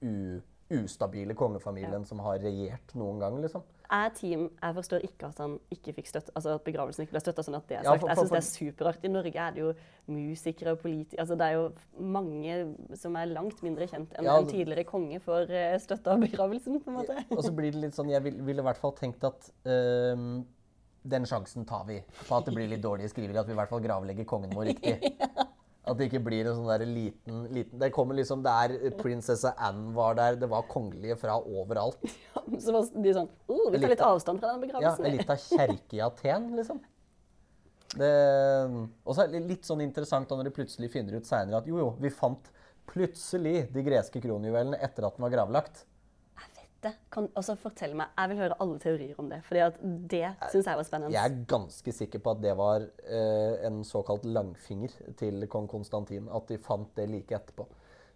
ustabile 0.69 1.35
kongefamilien 1.37 2.05
som 2.05 2.21
har 2.25 2.39
regjert 2.41 2.95
noen 2.97 3.19
gang. 3.21 3.37
liksom. 3.41 3.61
Er 3.91 4.09
team, 4.13 4.49
jeg 4.61 4.75
forstår 4.75 5.01
ikke 5.07 5.27
at 5.31 5.37
han 5.41 5.55
ikke 5.73 5.93
fikk 5.97 6.07
støtte, 6.11 6.29
altså 6.37 6.51
at 6.59 6.63
begravelsen 6.63 7.01
ikke 7.07 7.15
ble 7.15 7.21
støtta. 7.23 7.41
Sånn 7.41 7.55
at 7.57 7.67
det 7.67 7.77
er 7.79 7.83
Ja, 7.83 7.89
sagt. 7.95 8.01
for- 8.01 8.09
jeg 8.09 8.17
syns 8.17 8.29
det 8.29 8.37
er 8.37 8.49
superart. 8.59 9.03
I 9.03 9.07
Norge 9.07 9.35
er 9.35 9.51
det 9.55 9.57
jo 9.63 9.73
musikere 10.07 10.71
og 10.75 10.79
politikere 10.83 11.21
altså 11.25 11.37
Det 11.37 11.41
er 11.47 11.53
jo 11.53 11.71
mange 11.99 12.75
som 12.95 13.15
er 13.15 13.25
langt 13.25 13.63
mindre 13.63 13.87
kjent 13.87 14.13
enn 14.19 14.25
Ja, 14.25 14.37
en 14.37 14.45
tidligere 14.47 14.83
konge 14.85 15.19
for 15.21 15.41
eh, 15.49 15.77
støtte 15.79 16.07
av 16.07 16.19
begravelsen. 16.21 16.79
på 16.83 16.87
en 16.87 16.97
måte. 16.99 17.17
Og 17.31 17.43
så 17.43 17.51
blir 17.55 17.71
det 17.71 17.81
litt 17.81 17.93
sånn, 17.97 18.09
Jeg 18.09 18.21
vil- 18.23 18.41
ville 18.45 18.59
i 18.61 18.65
hvert 18.65 18.77
fall 18.77 18.91
tenkt 18.93 19.23
at 19.23 19.49
um, 19.65 20.45
den 21.07 21.23
sjansen 21.25 21.65
tar 21.65 21.85
vi 21.87 22.03
på 22.27 22.37
at 22.37 22.45
det 22.45 22.53
blir 22.53 22.67
litt 22.69 22.81
dårlige 22.83 23.09
skrivere. 23.09 23.39
At 23.39 23.47
vi 23.47 23.53
i 23.53 23.55
hvert 23.55 23.69
fall 23.69 23.79
gravlegger 23.81 24.25
kongen 24.25 24.51
vår 24.51 24.65
riktig. 24.75 25.01
At 25.89 25.97
det 25.99 26.09
ikke 26.09 26.21
blir 26.27 26.47
en 26.49 26.59
sånn 26.59 26.69
der 26.69 26.85
liten, 26.85 27.41
liten 27.55 27.81
Det 27.81 27.89
kommer 27.95 28.17
liksom, 28.17 28.43
det 28.45 28.53
er 28.53 28.95
prinsesse 28.99 29.51
Anne 29.57 29.93
var 29.95 30.17
der, 30.19 30.37
det 30.41 30.49
var 30.51 30.67
kongelige 30.69 31.17
fra 31.19 31.39
overalt. 31.39 31.99
Så 32.63 32.75
var 32.75 32.87
de 32.93 33.15
sånn 33.15 33.29
oh, 33.49 33.67
Vi 33.73 33.81
tar 33.81 33.93
litt 33.95 34.05
avstand 34.05 34.41
fra 34.43 34.53
den 34.53 34.83
Ja, 34.83 34.93
Litt 35.01 35.21
lita 35.21 35.37
kjerke 35.41 35.97
i 35.97 36.03
Aten, 36.05 36.51
liksom. 36.59 36.81
Det, 37.89 38.09
og 39.01 39.15
så 39.17 39.23
er 39.23 39.31
det 39.31 39.39
litt 39.49 39.65
sånn 39.65 39.81
interessant 39.81 40.29
da 40.29 40.35
når 40.37 40.51
de 40.51 40.53
plutselig 40.53 40.91
finner 40.93 41.15
ut 41.17 41.25
seinere 41.25 41.57
at 41.57 41.69
jo, 41.69 41.79
jo, 41.81 41.87
vi 41.97 42.11
fant 42.13 42.51
plutselig 42.89 43.63
de 43.73 43.81
greske 43.85 44.21
kronjuvelene 44.21 44.77
etter 44.77 45.07
at 45.07 45.17
den 45.17 45.25
var 45.25 45.33
gravlagt. 45.33 45.87
Jeg. 46.83 46.95
Kan 47.11 47.27
også 47.37 47.55
fortell 47.59 47.95
meg. 47.97 48.13
Jeg 48.15 48.31
vil 48.31 48.39
høre 48.39 48.57
alle 48.63 48.79
teorier 48.79 49.19
om 49.19 49.29
det. 49.31 49.41
fordi 49.43 49.63
at 49.65 49.79
det 49.83 50.23
syns 50.51 50.69
jeg 50.69 50.79
var 50.79 50.87
spennende. 50.87 51.13
Jeg 51.15 51.31
er 51.31 51.45
ganske 51.49 51.93
sikker 51.95 52.23
på 52.23 52.33
at 52.35 52.41
det 52.43 52.55
var 52.59 52.85
eh, 52.85 53.67
en 53.67 53.81
såkalt 53.87 54.25
langfinger 54.25 54.95
til 55.19 55.47
kong 55.51 55.67
Konstantin. 55.71 56.29
At 56.31 56.47
de 56.47 56.59
fant 56.63 56.91
det 56.95 57.09
like 57.11 57.35
etterpå. 57.35 57.67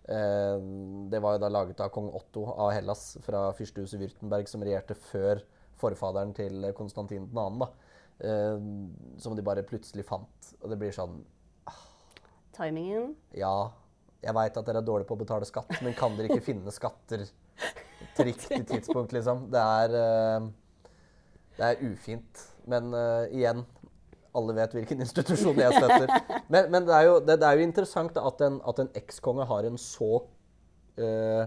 Eh, 0.03 0.63
det 1.11 1.21
var 1.23 1.35
jo 1.35 1.43
da 1.43 1.51
laget 1.51 1.83
av 1.83 1.91
kong 1.95 2.09
Otto 2.15 2.45
av 2.53 2.71
Hellas 2.75 3.17
fra 3.25 3.49
fyrstehuset 3.57 3.99
Würtemberg, 3.99 4.47
som 4.51 4.63
regjerte 4.63 4.95
før 5.11 5.43
forfaderen 5.79 6.33
til 6.37 6.71
Konstantin 6.77 7.27
2., 7.31 7.47
da. 7.63 7.71
Eh, 8.23 8.57
som 9.19 9.35
de 9.35 9.43
bare 9.45 9.67
plutselig 9.67 10.07
fant. 10.07 10.53
Og 10.61 10.71
det 10.71 10.79
blir 10.79 10.95
sånn 10.95 11.23
Timingen. 12.53 13.15
Ja, 13.33 13.71
jeg 14.21 14.35
veit 14.37 14.57
at 14.59 14.67
dere 14.67 14.83
er 14.83 14.85
dårlige 14.85 15.09
på 15.09 15.15
å 15.17 15.23
betale 15.23 15.47
skatt, 15.49 15.71
men 15.81 15.95
kan 15.97 16.13
dere 16.15 16.29
ikke 16.29 16.45
finne 16.45 16.71
skatter 16.71 17.25
til 18.17 18.29
riktig 18.31 18.61
tidspunkt, 18.69 19.15
liksom? 19.15 19.47
Det 19.53 19.61
er, 19.61 19.95
eh, 19.99 20.49
det 21.57 21.69
er 21.69 21.81
ufint. 21.89 22.43
Men 22.69 22.93
uh, 22.95 23.25
igjen, 23.27 23.65
alle 24.33 24.53
vet 24.55 24.75
hvilken 24.77 25.03
institusjon 25.03 25.57
jeg 25.59 25.75
støtter. 25.75 26.13
Men, 26.47 26.69
men 26.71 26.85
det, 26.87 26.93
er 26.95 27.09
jo, 27.09 27.17
det, 27.19 27.35
det 27.41 27.49
er 27.49 27.59
jo 27.59 27.65
interessant 27.67 28.15
at 28.21 28.45
en, 28.47 28.61
en 28.63 28.93
ekskonge 28.95 29.47
har 29.49 29.67
en 29.67 29.75
så 29.81 30.13
uh, 30.23 31.43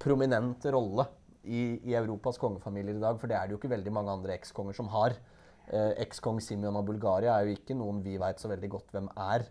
prominent 0.00 0.68
rolle 0.74 1.06
i, 1.44 1.80
i 1.88 1.96
Europas 1.96 2.38
kongefamilier 2.40 2.98
i 2.98 3.02
dag, 3.02 3.16
for 3.20 3.30
det 3.30 3.38
er 3.38 3.48
det 3.48 3.56
jo 3.56 3.60
ikke 3.60 3.72
veldig 3.72 3.94
mange 3.94 4.12
andre 4.12 4.36
ekskonger 4.36 4.76
som 4.76 4.90
har. 4.92 5.16
Eh, 5.70 5.92
Ekskong 6.04 6.40
Simeon 6.42 6.78
av 6.80 6.86
Bulgaria 6.88 7.36
er 7.36 7.48
jo 7.48 7.56
ikke 7.56 7.76
noen 7.78 8.00
vi 8.04 8.16
veit 8.20 8.42
så 8.42 8.50
veldig 8.50 8.70
godt 8.72 8.94
hvem 8.94 9.08
er. 9.14 9.46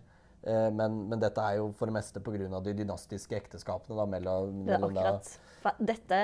Eh, 0.48 0.70
men, 0.72 1.02
men 1.12 1.20
dette 1.20 1.44
er 1.44 1.60
jo 1.60 1.70
for 1.76 1.90
det 1.90 1.98
meste 1.98 2.22
pga. 2.24 2.62
de 2.64 2.76
dynastiske 2.78 3.36
ekteskapene 3.36 3.98
da, 3.98 4.06
mellom, 4.08 4.62
Det 4.66 4.76
er 4.76 4.80
mellom 4.80 4.96
da, 4.96 5.08
akkurat. 5.10 5.80
Dette, 5.80 6.22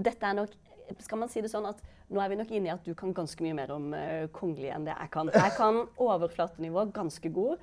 dette 0.00 0.30
er 0.30 0.38
nok 0.38 0.54
Skal 1.04 1.20
man 1.20 1.28
si 1.32 1.42
det 1.44 1.50
sånn 1.52 1.68
at 1.68 1.82
nå 2.12 2.20
er 2.20 2.28
vi 2.32 2.36
nok 2.36 2.50
inne 2.52 2.68
i 2.68 2.72
at 2.72 2.84
du 2.84 2.92
kan 2.96 3.14
ganske 3.16 3.40
mye 3.44 3.56
mer 3.56 3.70
om 3.72 3.86
uh, 3.96 4.26
kongelig 4.36 4.68
enn 4.74 4.84
det 4.84 4.92
jeg 4.92 5.10
kan. 5.14 5.30
Jeg 5.32 5.54
kan 5.56 5.78
overflatenivå 6.06 6.84
ganske 6.94 7.30
god. 7.32 7.62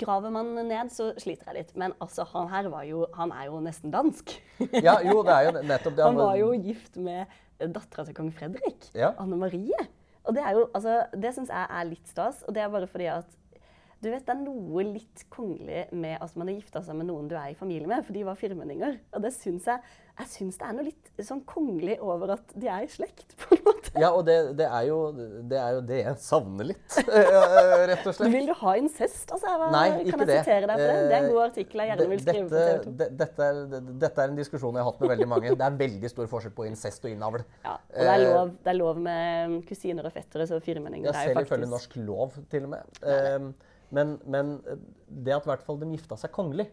Graver 0.00 0.32
man 0.34 0.54
ned, 0.56 0.88
så 0.90 1.10
sliter 1.20 1.50
jeg 1.50 1.58
litt. 1.58 1.74
Men 1.78 1.92
altså, 2.00 2.24
han 2.32 2.48
her 2.50 2.70
var 2.72 2.86
jo 2.88 3.04
Han 3.14 3.34
er 3.36 3.50
jo 3.50 3.60
nesten 3.62 3.92
dansk. 3.92 4.32
Ja, 4.72 4.96
jo, 5.04 5.20
det 5.28 5.36
er 5.36 5.50
jo 5.50 5.52
nettopp 5.74 5.98
det. 6.00 6.06
Han 6.08 6.16
var 6.18 6.40
jo 6.40 6.48
gift 6.56 6.96
med 6.96 7.36
dattera 7.60 8.06
til 8.08 8.16
kong 8.16 8.32
Fredrik, 8.34 8.88
Ja. 8.96 9.12
Anne 9.20 9.36
Marie. 9.36 9.84
Og 10.24 10.34
det 10.36 10.42
er 10.44 10.56
jo, 10.56 10.64
altså, 10.72 10.96
det 11.12 11.34
syns 11.36 11.52
jeg 11.52 11.68
er 11.68 11.88
litt 11.92 12.08
stas. 12.08 12.40
Og 12.48 12.56
det 12.56 12.64
er 12.64 12.72
bare 12.72 12.88
fordi 12.88 13.12
at 13.12 13.36
du 14.02 14.10
vet, 14.10 14.24
Det 14.26 14.34
er 14.34 14.42
noe 14.42 14.84
litt 14.86 15.24
kongelig 15.32 15.86
med 15.92 16.18
at 16.22 16.36
man 16.38 16.50
har 16.50 16.58
gifta 16.58 16.82
seg 16.86 16.98
med 17.00 17.08
noen 17.10 17.30
du 17.30 17.34
er 17.38 17.52
i 17.52 17.58
familie 17.58 17.88
med, 17.90 18.04
for 18.06 18.14
de 18.14 18.26
var 18.28 18.38
firmenninger. 18.38 19.00
Og 19.16 19.24
det 19.24 19.32
syns 19.36 19.66
jeg 19.70 19.82
jeg 20.18 20.30
syns 20.32 20.56
det 20.58 20.66
er 20.66 20.74
noe 20.74 20.84
litt 20.88 21.20
sånn 21.22 21.40
kongelig 21.46 21.94
over 22.02 22.32
at 22.34 22.54
de 22.58 22.66
er 22.66 22.82
i 22.82 22.88
slekt, 22.90 23.36
på 23.38 23.54
en 23.54 23.60
måte. 23.68 23.92
Ja, 24.02 24.08
og 24.10 24.24
det, 24.26 24.34
det, 24.58 24.66
er 24.66 24.88
jo, 24.88 24.96
det 25.50 25.60
er 25.62 25.76
jo 25.76 25.82
det 25.86 26.00
jeg 26.00 26.18
savner 26.24 26.68
litt, 26.72 26.96
eh, 27.04 27.84
rett 27.92 28.02
og 28.02 28.16
slett. 28.16 28.32
Vil 28.34 28.48
du 28.50 28.54
ha 28.58 28.74
incest? 28.80 29.30
Altså, 29.34 29.54
hva, 29.60 29.68
Nei, 29.74 29.84
ikke 30.02 30.16
kan 30.16 30.24
jeg 30.24 30.42
sitere 30.42 30.70
deg 30.72 30.82
på 30.82 30.88
det? 30.88 30.96
Det 30.98 31.18
er 31.18 31.20
en 31.20 31.30
god 31.30 31.38
Eh, 31.38 31.46
artikkel 31.48 31.82
jeg 31.84 31.92
gjerne 31.92 32.08
vil 32.10 32.22
skrive 32.24 32.48
på 32.48 32.64
TV 32.64 32.82
2. 32.88 32.96
Dette 33.22 33.46
er, 33.46 33.62
dette 34.02 34.24
er 34.24 34.34
en 34.34 34.40
diskusjon 34.40 34.80
jeg 34.80 34.82
har 34.82 34.90
hatt 34.90 35.04
med 35.04 35.12
veldig 35.14 35.30
mange. 35.30 35.54
Det 35.54 35.68
er 35.68 35.78
veldig 35.84 36.12
stor 36.16 36.30
forskjell 36.34 36.54
på 36.58 36.66
incest 36.66 37.06
og 37.06 37.14
innavl. 37.14 37.46
Ja, 37.62 37.78
og 37.78 38.02
det 38.02 38.10
er, 38.10 38.18
Eh, 38.18 38.34
lov, 38.34 38.52
det 38.64 38.74
er 38.74 38.78
lov 38.80 39.00
med 39.06 39.58
kusiner 39.70 40.10
og 40.10 40.18
fettere, 40.18 40.50
så 40.50 40.58
firmenninger 40.64 41.06
Ja, 41.06 41.14
det 41.14 41.18
jo 41.22 41.30
selv 41.30 41.38
faktisk 41.38 41.52
ifølge 41.54 41.70
norsk 41.70 41.98
lov, 42.02 42.38
til 42.50 42.66
og 42.66 42.74
med. 42.74 43.02
Eh, 43.06 43.67
men, 43.94 44.18
men 44.26 44.56
det 45.08 45.32
at 45.36 45.46
i 45.46 45.50
hvert 45.52 45.64
fall 45.66 45.78
de 45.80 45.88
gifta 45.94 46.16
seg 46.20 46.32
kongelig 46.34 46.68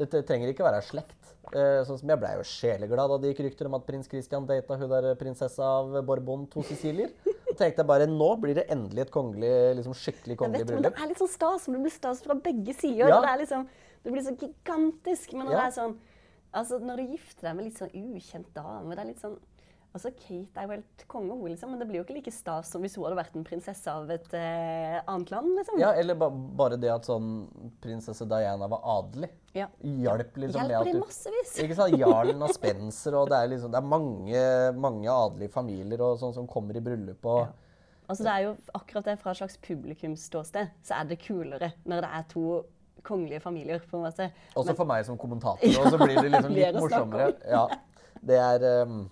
Det 0.00 0.08
trenger 0.24 0.48
ikke 0.48 0.64
være 0.64 0.80
slekt. 0.82 1.34
Eh, 1.52 1.82
sånn 1.84 1.98
som 2.00 2.08
Jeg 2.08 2.18
blei 2.18 2.30
jo 2.38 2.44
sjeleglad 2.48 3.10
da 3.12 3.18
det 3.20 3.34
gikk 3.34 3.42
rykter 3.44 3.68
om 3.68 3.74
at 3.76 3.84
prins 3.86 4.08
Christian 4.08 4.46
data 4.48 4.78
hun 4.80 4.88
der 4.88 5.10
prinsessa 5.20 5.62
av 5.82 5.98
Borbon, 6.08 6.46
to 6.48 6.62
Sicilier. 6.64 7.12
Tenkte 7.56 7.82
jeg 7.82 7.88
bare 7.88 8.06
nå 8.08 8.30
blir 8.40 8.56
det 8.56 8.64
endelig 8.72 9.04
et 9.04 9.12
kongelig, 9.12 9.50
liksom 9.76 9.94
skikkelig 9.96 10.38
kongelig 10.40 10.66
bryllup. 10.68 10.96
det 10.96 11.04
er 11.04 11.12
litt 11.12 11.20
sånn 11.20 11.28
stas, 11.34 11.68
men 11.68 11.78
det 11.78 11.90
blir 11.90 11.94
stas 11.98 12.22
fra 12.24 12.34
begge 12.40 12.72
sider. 12.76 13.12
Ja. 13.12 13.20
Det, 13.20 13.34
liksom, 13.44 13.68
det 14.02 14.12
blir 14.16 14.24
så 14.24 14.34
gigantisk. 14.40 15.32
Men 15.36 15.46
når 15.46 15.52
Ja. 15.52 15.60
det 15.60 15.66
er 15.68 15.76
sånn 15.82 15.96
Altså, 16.56 16.78
når 16.80 16.96
du 16.96 17.10
gifter 17.12 17.42
deg 17.50 17.56
med 17.56 17.64
litt 17.66 17.76
sånn 17.76 17.90
ukjent 17.92 18.46
dame, 18.54 18.94
det 18.94 19.02
er 19.02 19.08
litt 19.10 19.20
sånn 19.20 19.34
Altså, 19.96 20.10
Kate 20.12 20.60
er 20.60 20.66
jo 20.66 20.74
helt 20.74 21.04
konge, 21.08 21.32
hun, 21.32 21.48
liksom, 21.48 21.70
men 21.72 21.80
det 21.80 21.86
blir 21.88 22.02
jo 22.02 22.04
ikke 22.04 22.18
like 22.18 22.32
stas 22.34 22.68
som 22.68 22.82
hvis 22.84 22.98
hun 22.98 23.06
hadde 23.06 23.16
vært 23.16 23.36
en 23.38 23.46
prinsesse 23.48 23.88
av 23.88 24.10
et 24.12 24.34
eh, 24.36 24.98
annet 25.00 25.32
land. 25.32 25.54
liksom. 25.56 25.80
Ja, 25.80 25.94
eller 25.96 26.18
ba 26.20 26.28
bare 26.28 26.76
det 26.80 26.90
at 26.92 27.08
sånn 27.08 27.30
prinsesse 27.80 28.26
Diana 28.28 28.68
var 28.68 28.84
adelig. 28.98 29.30
Ja. 29.56 29.70
Hjalp 29.80 30.36
liksom 30.42 30.66
med 30.66 30.74
Hjelper 30.74 30.82
at 30.82 30.90
de 30.90 30.98
du 30.98 31.00
massevis. 31.00 31.54
Ikke 31.64 31.78
sant? 31.78 31.96
Jarlen 31.96 32.44
og 32.44 32.52
Spencer, 32.52 33.16
og 33.16 33.32
det 33.32 33.40
er, 33.40 33.52
liksom, 33.54 33.72
det 33.72 33.80
er 33.80 33.88
mange, 33.94 34.44
mange 34.84 35.16
adelige 35.16 35.54
familier 35.56 36.04
og 36.04 36.20
sånn 36.20 36.36
som 36.36 36.50
kommer 36.50 36.76
i 36.76 36.84
bryllup. 36.84 37.24
og... 37.24 37.46
Altså, 38.06 38.22
det 38.22 38.36
er 38.36 38.44
jo 38.44 38.54
akkurat 38.76 39.08
det 39.08 39.16
fra 39.18 39.32
et 39.32 39.40
slags 39.40 39.56
publikumsståsted, 39.64 40.76
så 40.84 41.00
er 41.00 41.08
det 41.08 41.18
kulere 41.24 41.72
når 41.88 42.04
det 42.04 42.14
er 42.20 42.28
to 42.30 42.46
kongelige 43.06 43.40
familier, 43.40 43.80
på 43.80 43.96
en 43.96 44.06
måte. 44.06 44.28
Også 44.54 44.74
for 44.76 44.88
meg 44.88 45.08
som 45.08 45.18
kommentator, 45.18 45.72
og 45.80 45.90
så 45.90 45.98
blir 46.00 46.20
det 46.20 46.30
liksom 46.34 46.54
litt 46.54 46.78
morsommere. 46.78 47.32
Ja, 47.48 47.64
det 48.26 48.38
er 48.42 48.66
um, 48.84 49.04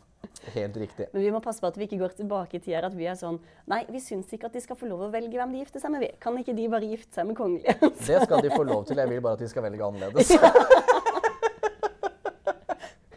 helt 0.54 0.76
riktig. 0.80 1.06
Men 1.12 1.22
vi 1.22 1.30
må 1.34 1.40
passe 1.44 1.60
på 1.62 1.66
at 1.70 1.76
vi 1.78 1.86
ikke 1.88 1.98
går 2.00 2.14
tilbake 2.18 2.58
i 2.58 2.62
tida 2.64 2.86
at 2.86 2.94
vi 2.98 3.06
er 3.10 3.14
sånn 3.18 3.38
Nei, 3.70 3.82
vi 3.90 4.00
syns 4.04 4.32
ikke 4.34 4.46
at 4.50 4.52
de 4.56 4.60
skal 4.64 4.76
få 4.76 4.86
lov 4.90 5.06
å 5.06 5.10
velge 5.12 5.36
hvem 5.38 5.52
de 5.54 5.62
gifter 5.64 5.80
seg 5.82 5.90
med. 5.94 6.00
vi. 6.04 6.10
Kan 6.20 6.36
ikke 6.40 6.54
de 6.56 6.68
bare 6.72 6.84
gifte 6.90 7.14
seg 7.20 7.26
med 7.30 7.36
kongelige? 7.38 7.74
Det 8.06 8.22
skal 8.26 8.42
de 8.44 8.50
få 8.54 8.62
lov 8.68 8.84
til, 8.88 8.96
jeg 9.00 9.08
vil 9.14 9.20
bare 9.24 9.38
at 9.38 9.44
de 9.44 9.48
skal 9.52 9.62
velge 9.68 9.84
annerledes. 9.84 10.34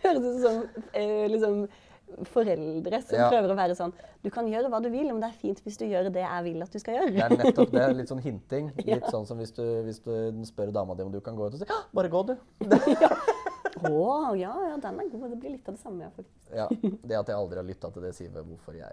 Høres 0.03 0.23
ut 0.23 0.39
som 0.43 0.61
eh, 0.95 1.25
liksom, 1.31 1.55
foreldre 2.31 3.01
som 3.03 3.17
Ja. 3.19 3.27
prøver 3.31 3.51
å 3.51 3.57
være 3.57 3.75
sånn 3.77 3.91
Du 4.23 4.29
kan 4.33 4.47
gjøre 4.49 4.69
hva 4.71 4.79
du 4.81 4.87
vil, 4.89 5.07
men 5.11 5.19
det 5.21 5.27
er 5.29 5.35
fint 5.41 5.59
hvis 5.65 5.77
du 5.77 5.83
gjør 5.85 6.07
det 6.13 6.23
jeg 6.23 6.43
vil 6.47 6.63
at 6.63 6.71
du 6.73 6.79
skal 6.81 6.95
gjøre. 6.97 7.11
Det 7.13 7.23
er 7.25 7.35
nettopp 7.43 7.71
det. 7.75 7.83
Litt 7.99 8.09
sånn 8.11 8.23
hinting. 8.23 8.71
Litt 8.87 9.09
sånn 9.11 9.27
som 9.29 9.37
hvis 9.41 9.51
du, 9.55 9.63
hvis 9.85 9.99
du 10.05 10.13
spør 10.47 10.71
dama 10.75 10.95
di 10.97 11.03
om 11.05 11.11
du 11.13 11.19
kan 11.23 11.35
gå 11.37 11.47
ut 11.49 11.57
og 11.57 11.61
si 11.61 11.67
bare 11.95 12.09
gå, 12.11 12.23
du. 12.31 12.33
Hun 12.63 12.71
Å, 13.91 14.35
ja, 14.39 14.53
ja, 14.67 14.75
den 14.83 14.99
er 15.01 15.09
god. 15.11 15.25
Det 15.31 15.39
blir 15.41 15.53
litt 15.55 15.69
av 15.69 15.77
det 15.77 15.81
samme, 15.81 16.03
ja, 16.05 16.09
faktisk. 16.15 16.33
Ja, 16.55 16.67
Det 17.07 17.17
at 17.19 17.29
jeg 17.31 17.35
aldri 17.37 17.59
har 17.59 17.67
lytta 17.67 17.91
til 17.93 18.05
det, 18.07 18.13
sier 18.15 18.31
vel 18.33 18.45
hvorfor 18.47 18.77
jeg 18.77 18.87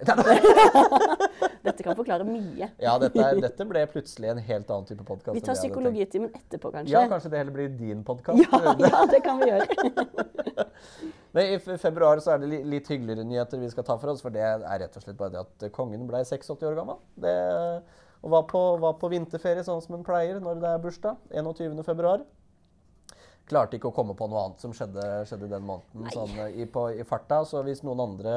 Dette 1.67 1.87
kan 1.87 1.97
forklare 1.97 2.27
mye. 2.29 2.69
Ja, 2.83 2.95
dette, 3.01 3.21
er, 3.23 3.41
dette 3.43 3.67
ble 3.69 3.85
plutselig 3.91 4.33
en 4.35 4.41
helt 4.43 4.71
annen 4.71 4.89
type 4.89 5.07
podkast. 5.07 5.37
Vi 5.37 5.43
tar 5.45 5.59
psykologitimen 5.59 6.33
etterpå, 6.35 6.73
kanskje. 6.75 6.93
Ja, 6.93 7.05
kanskje 7.11 7.33
det 7.33 7.43
heller 7.43 7.57
blir 7.57 7.73
din 7.79 8.05
podkast? 8.07 8.43
Ja, 8.45 8.75
ja, 8.85 9.05
det 9.11 9.23
kan 9.25 9.41
vi 9.41 9.51
gjøre. 9.53 9.69
Men 11.35 11.55
i 11.57 11.79
februar 11.83 12.21
så 12.23 12.37
er 12.37 12.45
det 12.45 12.61
litt 12.71 12.89
hyggeligere 12.91 13.25
nyheter 13.27 13.59
vi 13.59 13.71
skal 13.73 13.87
ta 13.87 13.97
for 13.99 14.13
oss, 14.13 14.23
for 14.23 14.35
det 14.35 14.45
er 14.45 14.63
rett 14.85 14.99
og 14.99 15.03
slett 15.03 15.19
bare 15.19 15.35
det 15.35 15.43
at 15.43 15.67
kongen 15.75 16.07
ble 16.07 16.21
86 16.23 16.63
år 16.69 16.77
gammel. 16.79 17.01
Det, 17.19 17.35
og 18.23 18.31
var 18.37 18.47
på, 18.49 18.63
var 18.85 18.95
på 19.01 19.11
vinterferie 19.13 19.65
sånn 19.67 19.83
som 19.83 19.99
hun 19.99 20.07
pleier 20.07 20.39
når 20.43 20.63
det 20.63 20.71
er 20.71 20.85
bursdag. 20.85 21.19
21. 21.35 21.75
Klarte 23.51 23.77
ikke 23.77 23.91
å 23.91 23.95
komme 23.95 24.15
på 24.17 24.27
noe 24.31 24.47
annet 24.47 24.63
som 24.63 24.73
skjedde, 24.73 25.03
skjedde 25.29 25.51
den 25.53 25.67
måneden 25.69 26.09
sånn, 26.15 26.33
i, 26.57 26.65
på, 26.71 26.87
i 26.97 27.05
farta. 27.05 27.43
Så 27.45 27.61
hvis 27.67 27.83
noen 27.85 28.01
andre 28.07 28.37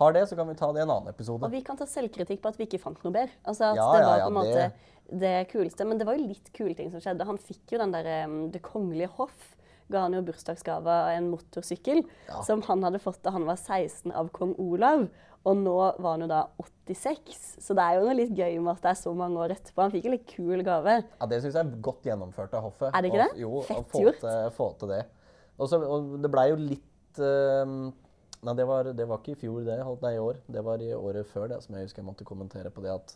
har 0.00 0.14
det, 0.16 0.24
så 0.30 0.34
kan 0.38 0.48
vi 0.50 0.56
ta 0.58 0.72
det 0.74 0.80
i 0.82 0.86
en 0.86 0.90
annen 0.96 1.12
episode. 1.12 1.44
Og 1.46 1.52
vi 1.52 1.60
kan 1.62 1.78
ta 1.78 1.86
selvkritikk 1.86 2.40
på 2.42 2.50
at 2.50 2.58
vi 2.58 2.66
ikke 2.66 2.80
fant 2.82 2.98
noe 3.04 3.14
bedre. 3.14 3.30
Altså 3.46 3.68
at 3.70 3.78
Ja, 3.78 3.86
det 3.94 4.04
var 4.08 4.18
ja, 4.18 4.24
på 4.26 4.32
en 4.32 4.38
måte 4.40 4.58
det- 4.58 5.20
det... 5.22 5.32
kuleste. 5.52 5.84
Men 5.86 5.98
det 6.00 6.06
var 6.08 6.16
jo 6.18 6.26
litt 6.26 6.50
kule 6.56 6.74
ting 6.74 6.90
som 6.90 7.00
skjedde. 7.04 7.26
Han 7.28 7.38
fikk 7.38 7.74
jo 7.76 7.78
den 7.84 7.92
derre 7.94 8.24
um, 8.26 8.38
Det 8.50 8.62
kongelige 8.66 9.10
hoff. 9.18 9.50
Ga 9.92 10.06
han 10.06 10.14
jo 10.16 10.22
bursdagsgave 10.24 10.88
av 10.88 11.10
en 11.12 11.30
motorsykkel 11.30 12.02
Ja. 12.28 12.42
som 12.46 12.62
han 12.66 12.82
hadde 12.82 12.98
fått 13.02 13.22
da 13.22 13.30
han 13.34 13.44
var 13.44 13.56
16 13.60 14.10
av 14.16 14.30
kong 14.32 14.54
Olav. 14.58 15.06
Og 15.44 15.56
nå 15.58 15.72
var 15.98 16.12
han 16.14 16.20
jo 16.22 16.28
da 16.30 16.42
86, 16.86 17.38
så 17.62 17.74
det 17.74 17.82
er 17.82 17.96
jo 17.98 18.04
noe 18.06 18.14
litt 18.14 18.30
gøy 18.38 18.58
med 18.62 18.76
at 18.76 18.82
det 18.84 18.90
er 18.92 18.98
så 19.00 19.12
mange 19.16 19.40
år 19.42 19.54
etterpå. 19.56 19.82
Han 19.82 19.90
fikk 19.94 20.04
en 20.06 20.14
litt 20.14 20.26
kul 20.30 20.62
gave. 20.66 20.94
Ja, 21.20 21.26
Det 21.26 21.40
syns 21.42 21.56
jeg 21.58 21.66
er 21.66 21.80
godt 21.82 22.04
gjennomført 22.06 22.54
av 22.54 22.62
hoffet. 22.68 22.92
Er 22.94 23.02
det 23.02 23.10
ikke 23.10 23.24
det? 23.24 23.32
det? 23.34 23.40
Jo, 23.42 23.62
Fett 23.66 23.88
få 23.90 24.02
gjort. 24.04 24.20
til, 24.22 24.50
få 24.58 24.68
til 24.78 24.92
det. 24.94 25.00
Også, 25.58 25.80
og 25.82 26.14
det 26.22 26.30
blei 26.32 26.46
jo 26.52 26.56
litt 26.60 27.18
uh, 27.22 27.90
Nei, 28.42 28.54
det 28.58 28.64
var, 28.66 28.88
det 28.98 29.04
var 29.06 29.20
ikke 29.20 29.36
i 29.36 29.38
fjor, 29.38 29.60
det. 29.66 29.76
holdt- 29.86 30.02
Nei, 30.02 30.14
i 30.16 30.18
år. 30.18 30.38
Det 30.50 30.62
var 30.66 30.80
i 30.82 30.88
året 30.94 31.26
før 31.30 31.48
det, 31.52 31.60
som 31.62 31.76
jeg 31.76 31.84
husker 31.86 32.02
jeg 32.02 32.06
måtte 32.08 32.24
kommentere 32.26 32.70
på 32.74 32.82
det 32.82 32.90
at 32.90 33.12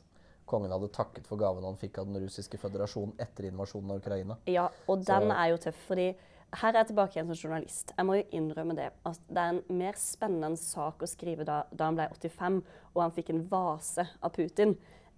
kongen 0.47 0.71
hadde 0.71 0.87
takket 0.95 1.27
for 1.27 1.37
gaven 1.41 1.65
han 1.67 1.75
fikk 1.81 1.99
av 1.99 2.07
den 2.07 2.21
russiske 2.23 2.55
føderasjonen 2.63 3.17
etter 3.19 3.49
invasjonen 3.49 3.91
av 3.91 3.99
Ukraina. 3.99 4.37
Ja, 4.47 4.69
og 4.87 5.03
den 5.03 5.27
Så- 5.31 5.35
er 5.35 5.49
jo 5.51 5.57
tøff, 5.65 5.81
fordi 5.89 6.15
her 6.61 6.73
er 6.73 6.81
jeg 6.83 6.89
tilbake 6.91 7.17
igjen 7.17 7.29
som 7.31 7.39
journalist. 7.41 7.93
Jeg 7.97 8.07
må 8.09 8.17
jo 8.19 8.27
innrømme 8.39 8.77
det. 8.79 8.91
At 9.09 9.19
det 9.29 9.43
er 9.43 9.55
en 9.55 9.79
mer 9.81 9.97
spennende 10.01 10.57
sak 10.61 11.03
å 11.05 11.09
skrive 11.11 11.45
da, 11.49 11.63
da 11.73 11.89
han 11.91 11.99
ble 11.99 12.07
85 12.17 12.61
og 12.95 13.03
han 13.03 13.15
fikk 13.17 13.33
en 13.35 13.43
vase 13.51 14.07
av 14.25 14.33
Putin. 14.37 14.77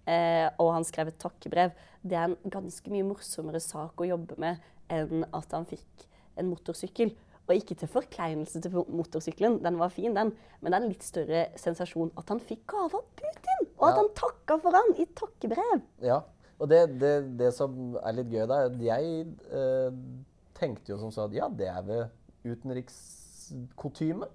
Eh, 0.09 0.47
og 0.59 0.73
han 0.75 0.85
skrev 0.87 1.11
et 1.11 1.19
takkebrev. 1.21 1.73
Det 2.01 2.17
er 2.17 2.29
en 2.31 2.53
ganske 2.53 2.91
mye 2.91 3.07
morsommere 3.07 3.61
sak 3.63 4.01
å 4.01 4.07
jobbe 4.09 4.37
med 4.41 4.59
enn 4.89 5.25
at 5.35 5.51
han 5.53 5.67
fikk 5.69 6.07
en 6.39 6.49
motorsykkel. 6.49 7.13
Og 7.49 7.55
ikke 7.57 7.75
til 7.81 7.89
forkleinelse 7.89 8.59
til 8.61 8.75
motorsykkelen, 8.93 9.59
den 9.65 9.77
var 9.79 9.89
fin, 9.93 10.13
den. 10.13 10.33
Men 10.61 10.71
det 10.71 10.77
er 10.77 10.83
en 10.85 10.91
litt 10.91 11.05
større 11.05 11.43
sensasjon 11.57 12.11
at 12.19 12.29
han 12.29 12.41
fikk 12.45 12.65
gave 12.69 12.99
av 12.99 13.07
Putin! 13.17 13.69
Og 13.79 13.87
at 13.87 13.95
Ja. 13.95 14.01
han 14.03 14.11
takka 14.17 14.57
for 14.61 14.75
han 14.77 14.91
i 15.01 15.05
takkebrev! 15.17 15.81
Ja, 16.05 16.19
og 16.59 16.69
det, 16.69 16.83
det, 17.01 17.13
det 17.39 17.53
som 17.55 17.95
er 18.03 18.17
litt 18.19 18.29
gøy 18.33 18.43
da, 18.51 18.59
er 18.65 18.69
at 18.69 18.81
jeg 18.83 19.25
eh, 19.49 19.99
tenkte 20.59 20.91
jo 20.93 20.97
som 21.01 21.11
så 21.15 21.25
at 21.29 21.33
ja, 21.37 21.47
det 21.49 21.67
er 21.71 21.81
ved 21.87 22.09
utenrikskotyme. 22.45 24.27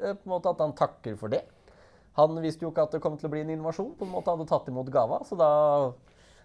Eh, 0.00 0.14
på 0.14 0.24
en 0.26 0.32
måte 0.32 0.50
at 0.50 0.62
han 0.62 0.74
takker 0.76 1.16
for 1.20 1.28
det. 1.32 1.42
Han 2.18 2.38
visste 2.42 2.62
jo 2.66 2.70
ikke 2.70 2.84
at 2.86 2.94
det 2.94 3.02
kom 3.02 3.16
til 3.18 3.26
å 3.28 3.32
bli 3.32 3.40
en 3.42 3.50
invasjon. 3.56 3.94
på 3.98 4.06
en 4.06 4.12
måte 4.14 4.30
hadde 4.30 4.46
tatt 4.50 4.68
imot 4.70 4.90
gava, 4.94 5.22
så 5.26 5.38
da 5.38 5.50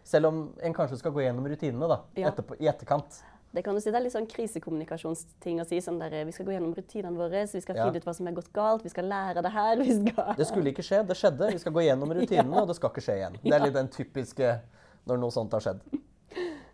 Selv 0.09 0.25
om 0.29 0.37
en 0.63 0.73
kanskje 0.73 0.97
skal 0.97 1.11
gå 1.11 1.21
gjennom 1.21 1.45
rutinene 1.45 1.85
da, 1.87 1.97
Ja. 2.15 2.29
etterpå, 2.31 2.55
i 2.59 2.65
etterkant. 2.71 3.19
Det 3.53 3.61
kan 3.63 3.75
du 3.75 3.81
si, 3.81 3.91
det 3.91 3.97
er 3.99 4.03
litt 4.05 4.13
sånn 4.13 4.25
krisekommunikasjonsting 4.25 5.59
å 5.61 5.65
si. 5.67 5.77
sånn 5.81 5.99
der, 5.99 6.23
Vi 6.25 6.31
skal 6.31 6.45
gå 6.45 6.51
gjennom 6.55 6.73
rutinene 6.73 7.17
våre, 7.17 7.45
vi 7.51 7.59
skal 7.61 7.75
Ja. 7.75 7.83
finne 7.85 7.97
ut 7.97 8.05
hva 8.05 8.15
som 8.15 8.27
er 8.27 8.31
gått 8.31 8.51
galt. 8.53 8.81
Vi 8.83 8.89
skal 8.89 9.03
lære 9.05 9.43
det 9.43 9.51
her. 9.51 9.75
vi 9.83 10.09
skal... 10.09 10.33
Det 10.37 10.47
skulle 10.47 10.71
ikke 10.71 10.81
skje, 10.87 11.05
det 11.05 11.17
skjedde. 11.17 11.51
Vi 11.51 11.59
skal 11.59 11.73
gå 11.73 11.81
gjennom 11.83 12.09
rutinene, 12.17 12.61
og 12.61 12.67
det 12.67 12.75
skal 12.77 12.89
ikke 12.89 13.01
skje 13.05 13.15
igjen. 13.17 13.37
Det 13.43 13.53
er 13.53 13.59
litt 13.65 13.73
den 13.73 13.87
typiske 13.89 14.61
når 15.05 15.19
noe 15.19 15.29
sånt 15.31 15.51
har 15.51 15.59
skjedd. 15.59 15.79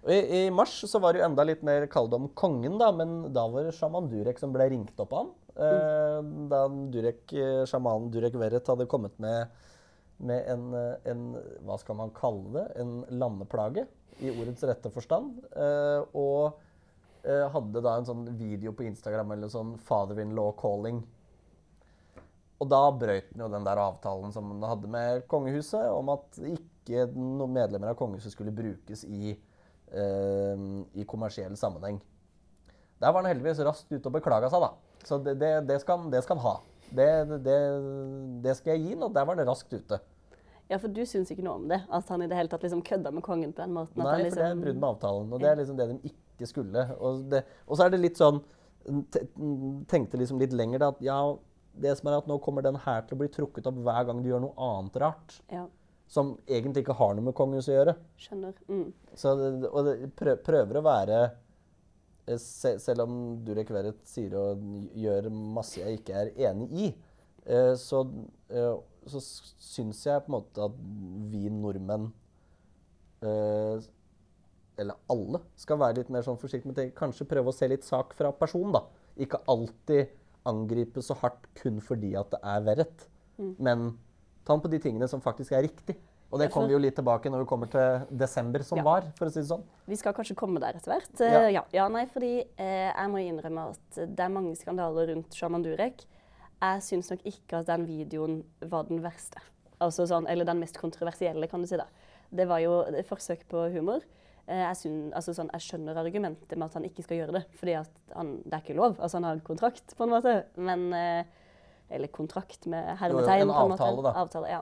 I, 0.05 0.45
I 0.45 0.51
mars 0.53 0.83
så 0.89 0.99
var 1.01 1.13
det 1.13 1.21
jo 1.21 1.25
enda 1.25 1.43
litt 1.47 1.63
mer 1.65 1.87
kalt 1.89 2.13
om 2.13 2.27
kongen, 2.37 2.77
da, 2.77 2.91
men 2.93 3.33
da 3.33 3.47
var 3.49 3.65
det 3.65 3.73
sjaman 3.77 4.09
Durek 4.11 4.37
som 4.41 4.53
ble 4.53 4.67
ringt 4.69 4.99
opp 5.01 5.13
av 5.13 5.23
ham. 5.23 5.31
Eh, 5.55 6.19
da 6.51 6.65
Durek, 6.93 7.23
eh, 7.33 7.63
sjamanen 7.69 8.11
Durek 8.13 8.35
Verret 8.37 8.67
hadde 8.67 8.89
kommet 8.91 9.15
med, 9.23 9.47
med 10.17 10.45
en, 10.51 10.67
eh, 10.75 11.09
en 11.11 11.23
Hva 11.65 11.79
skal 11.81 11.97
man 11.97 12.13
kalle 12.15 12.51
det? 12.53 12.65
En 12.83 12.99
landeplage, 13.17 13.87
i 14.21 14.29
ordets 14.31 14.63
rette 14.63 14.91
forstand. 14.93 15.41
Eh, 15.51 16.05
og 16.13 16.61
hadde 17.25 17.81
da 17.81 17.95
en 17.97 18.05
sånn 18.05 18.27
video 18.37 18.69
på 18.77 18.83
Instagram 18.85 19.31
eller 19.33 19.49
sånn 19.49 19.71
'father-in-law 19.81 20.51
calling'. 20.59 20.99
Og 22.61 22.69
da 22.69 22.83
brøt 22.93 23.31
han 23.33 23.41
jo 23.41 23.47
den 23.49 23.65
der 23.65 23.81
avtalen 23.81 24.31
som 24.31 24.51
han 24.51 24.61
hadde 24.69 24.87
med 24.87 25.25
kongehuset, 25.27 25.89
om 25.89 26.11
at 26.13 26.37
ikke 26.37 27.07
noen 27.15 27.55
medlemmer 27.57 27.89
av 27.89 27.97
kongehuset 27.97 28.31
skulle 28.31 28.53
brukes 28.53 29.03
i, 29.09 29.33
i 29.95 31.05
kommersiell 31.07 31.55
sammenheng. 31.59 32.01
Der 32.99 33.11
var 33.11 33.21
han 33.21 33.29
heldigvis 33.31 33.61
raskt 33.65 33.91
ute 33.91 34.07
og 34.09 34.15
beklaga 34.15 34.49
seg, 34.51 34.63
da. 34.63 34.71
Så 35.05 35.19
det, 35.23 35.37
det, 35.39 35.53
det, 35.69 35.79
skal, 35.83 36.01
han- 36.01 36.11
det 36.11 36.23
skal 36.25 36.39
han 36.39 36.45
ha. 36.45 36.55
Det, 36.95 37.07
det, 37.45 37.55
det 38.45 38.53
skal 38.57 38.75
jeg 38.75 38.83
gi 38.85 38.93
ham, 38.95 39.07
og 39.07 39.15
der 39.15 39.25
var 39.27 39.35
han 39.39 39.47
raskt 39.49 39.73
ute. 39.73 39.99
Ja, 40.69 40.79
for 40.81 40.89
du 40.89 41.03
syns 41.05 41.29
ikke 41.29 41.43
noe 41.45 41.59
om 41.59 41.65
det? 41.69 41.81
At 41.93 42.07
han 42.09 42.23
i 42.25 42.27
det 42.29 42.37
hele 42.39 42.49
tatt 42.49 42.63
liksom 42.65 42.81
kødda 42.85 43.11
med 43.13 43.23
kongen 43.25 43.51
på 43.53 43.61
den 43.61 43.73
måten? 43.75 43.99
Nei, 44.01 44.05
for 44.05 44.15
det 44.17 44.29
er 44.29 44.29
liksom... 44.49 44.61
brudd 44.63 44.79
med 44.79 44.89
avtalen, 44.89 45.33
og 45.33 45.43
det 45.43 45.49
er 45.51 45.59
liksom 45.59 45.77
det 45.77 45.89
de 45.91 45.97
ikke 46.09 46.49
skulle. 46.49 46.85
Og, 46.97 47.25
det, 47.29 47.43
og 47.67 47.77
så 47.77 47.85
er 47.85 47.93
det 47.93 48.01
litt 48.01 48.21
sånn 48.21 48.41
Tenkte 49.89 50.17
liksom 50.21 50.37
litt 50.37 50.51
lenger, 50.53 50.81
da, 50.83 50.91
at 50.93 50.99
ja, 51.01 51.17
det 51.81 51.95
som 51.97 52.09
er 52.11 52.19
at 52.19 52.27
nå 52.29 52.35
kommer 52.43 52.61
den 52.65 52.77
her 52.83 53.01
til 53.05 53.17
å 53.17 53.21
bli 53.23 53.29
trukket 53.33 53.65
opp 53.69 53.79
hver 53.81 54.05
gang 54.05 54.19
du 54.21 54.29
gjør 54.29 54.43
noe 54.43 54.53
annet 54.61 54.99
rart. 55.01 55.39
Ja, 55.49 55.63
Som 56.07 56.35
egentlig 56.45 56.83
ikke 56.83 56.97
har 56.99 57.15
noe 57.15 57.25
med 57.25 57.35
kongehuset 57.37 57.73
å 57.73 57.77
gjøre. 57.79 57.95
skjønner. 58.21 58.59
Mm. 58.69 58.85
Så 59.17 59.33
og 59.71 59.87
det 59.87 59.95
prøver 60.45 60.79
å 60.79 60.85
være 60.85 61.21
eh, 61.23 62.37
se, 62.41 62.75
Selv 62.83 63.07
om 63.07 63.15
Durek 63.45 63.71
Verret 63.73 64.03
sier 64.09 64.35
og 64.37 64.61
gjør 64.93 65.31
masse 65.33 65.81
jeg 65.81 65.99
ikke 65.99 66.19
er 66.21 66.31
enig 66.51 66.69
i, 66.85 66.91
eh, 67.47 67.73
så, 67.79 68.03
eh, 68.53 68.75
så 69.09 69.23
syns 69.23 70.03
jeg 70.05 70.25
på 70.25 70.31
en 70.31 70.37
måte 70.37 70.69
at 70.69 70.77
vi 71.31 71.49
nordmenn 71.53 72.11
eh, 73.25 73.81
Eller 74.81 75.01
alle 75.09 75.41
skal 75.57 75.81
være 75.81 76.01
litt 76.01 76.13
mer 76.13 76.25
sånn 76.27 76.39
forsiktige 76.39 76.69
med 76.69 76.79
ting. 76.81 76.93
Kanskje 76.97 77.27
prøve 77.31 77.49
å 77.49 77.55
se 77.55 77.69
litt 77.71 77.85
sak 77.87 78.13
fra 78.17 78.33
personen, 78.35 78.75
da. 78.75 78.85
Ikke 79.23 79.39
alltid 79.49 80.11
angripe 80.45 81.01
så 81.01 81.15
hardt 81.17 81.47
kun 81.57 81.79
fordi 81.81 82.11
at 82.19 82.33
det 82.35 82.41
er 82.43 82.65
Verret. 82.65 83.05
Men 83.57 83.93
ta 84.45 84.53
den 84.55 84.61
på 84.63 84.71
de 84.71 84.79
tingene 84.83 85.07
som 85.11 85.21
faktisk 85.23 85.55
er 85.57 85.65
riktig. 85.67 85.97
Og 86.33 86.39
det 86.41 86.49
kommer 86.51 86.67
vi 86.67 86.73
jo 86.73 86.79
litt 86.81 86.95
tilbake 86.97 87.29
når 87.31 87.43
vi 87.43 87.47
kommer 87.47 87.69
til 87.71 88.17
desember 88.17 88.63
som 88.65 88.79
Ja. 88.79 88.83
var, 88.83 89.05
for 89.15 89.29
å 89.29 89.31
si 89.31 89.39
det 89.39 89.47
sånn. 89.47 89.63
Vi 89.87 89.95
skal 89.95 90.13
kanskje 90.17 90.35
komme 90.35 90.59
der 90.59 90.75
etter 90.75 90.91
hvert. 90.91 91.13
Ja. 91.21 91.41
Eh, 91.45 91.51
ja. 91.53 91.63
ja, 91.71 91.85
nei, 91.87 92.05
fordi 92.11 92.31
eh, 92.57 92.89
jeg 92.91 93.11
må 93.13 93.21
innrømme 93.21 93.69
at 93.71 93.99
det 94.01 94.19
er 94.25 94.33
mange 94.33 94.55
skandaler 94.57 95.13
rundt 95.13 95.33
Shaman 95.37 95.63
Durek. 95.63 96.03
Jeg 96.61 96.81
syns 96.81 97.11
nok 97.11 97.23
ikke 97.29 97.61
at 97.61 97.69
den 97.69 97.85
videoen 97.87 98.43
var 98.65 98.83
den 98.89 99.03
verste. 99.05 99.39
Altså 99.79 100.07
sånn, 100.09 100.27
eller 100.27 100.47
den 100.47 100.59
mest 100.63 100.77
kontroversielle, 100.81 101.47
kan 101.51 101.61
du 101.61 101.67
si. 101.69 101.77
da. 101.77 101.85
Det 102.35 102.47
var 102.49 102.59
jo 102.63 102.81
et 102.89 103.05
forsøk 103.07 103.45
på 103.51 103.69
humor. 103.75 104.01
Eh, 104.47 104.59
jeg, 104.65 104.75
synes, 104.81 105.13
altså 105.17 105.33
sånn, 105.33 105.49
jeg 105.53 105.61
skjønner 105.69 105.97
argumentet 106.01 106.57
med 106.57 106.67
at 106.67 106.73
han 106.77 106.83
ikke 106.89 107.03
skal 107.05 107.21
gjøre 107.21 107.37
det, 107.39 107.45
fordi 107.59 107.77
han, 108.13 108.35
det 108.43 108.53
er 108.53 108.61
ikke 108.65 108.77
lov. 108.77 108.97
Altså 108.99 109.17
Han 109.21 109.29
har 109.29 109.37
en 109.39 109.45
kontrakt, 109.45 109.95
på 109.95 110.03
en 110.03 110.13
måte. 110.17 110.35
Men, 110.57 110.91
eh, 110.93 111.25
eller 111.89 112.11
kontrakt 112.13 112.65
med 112.69 112.95
hermetegn. 112.99 113.45
en 113.45 113.51
på 113.51 113.65
en 113.65 113.75
avtale, 113.75 114.05
da. 114.05 114.15
Avtale, 114.23 114.49
ja. 114.49 114.61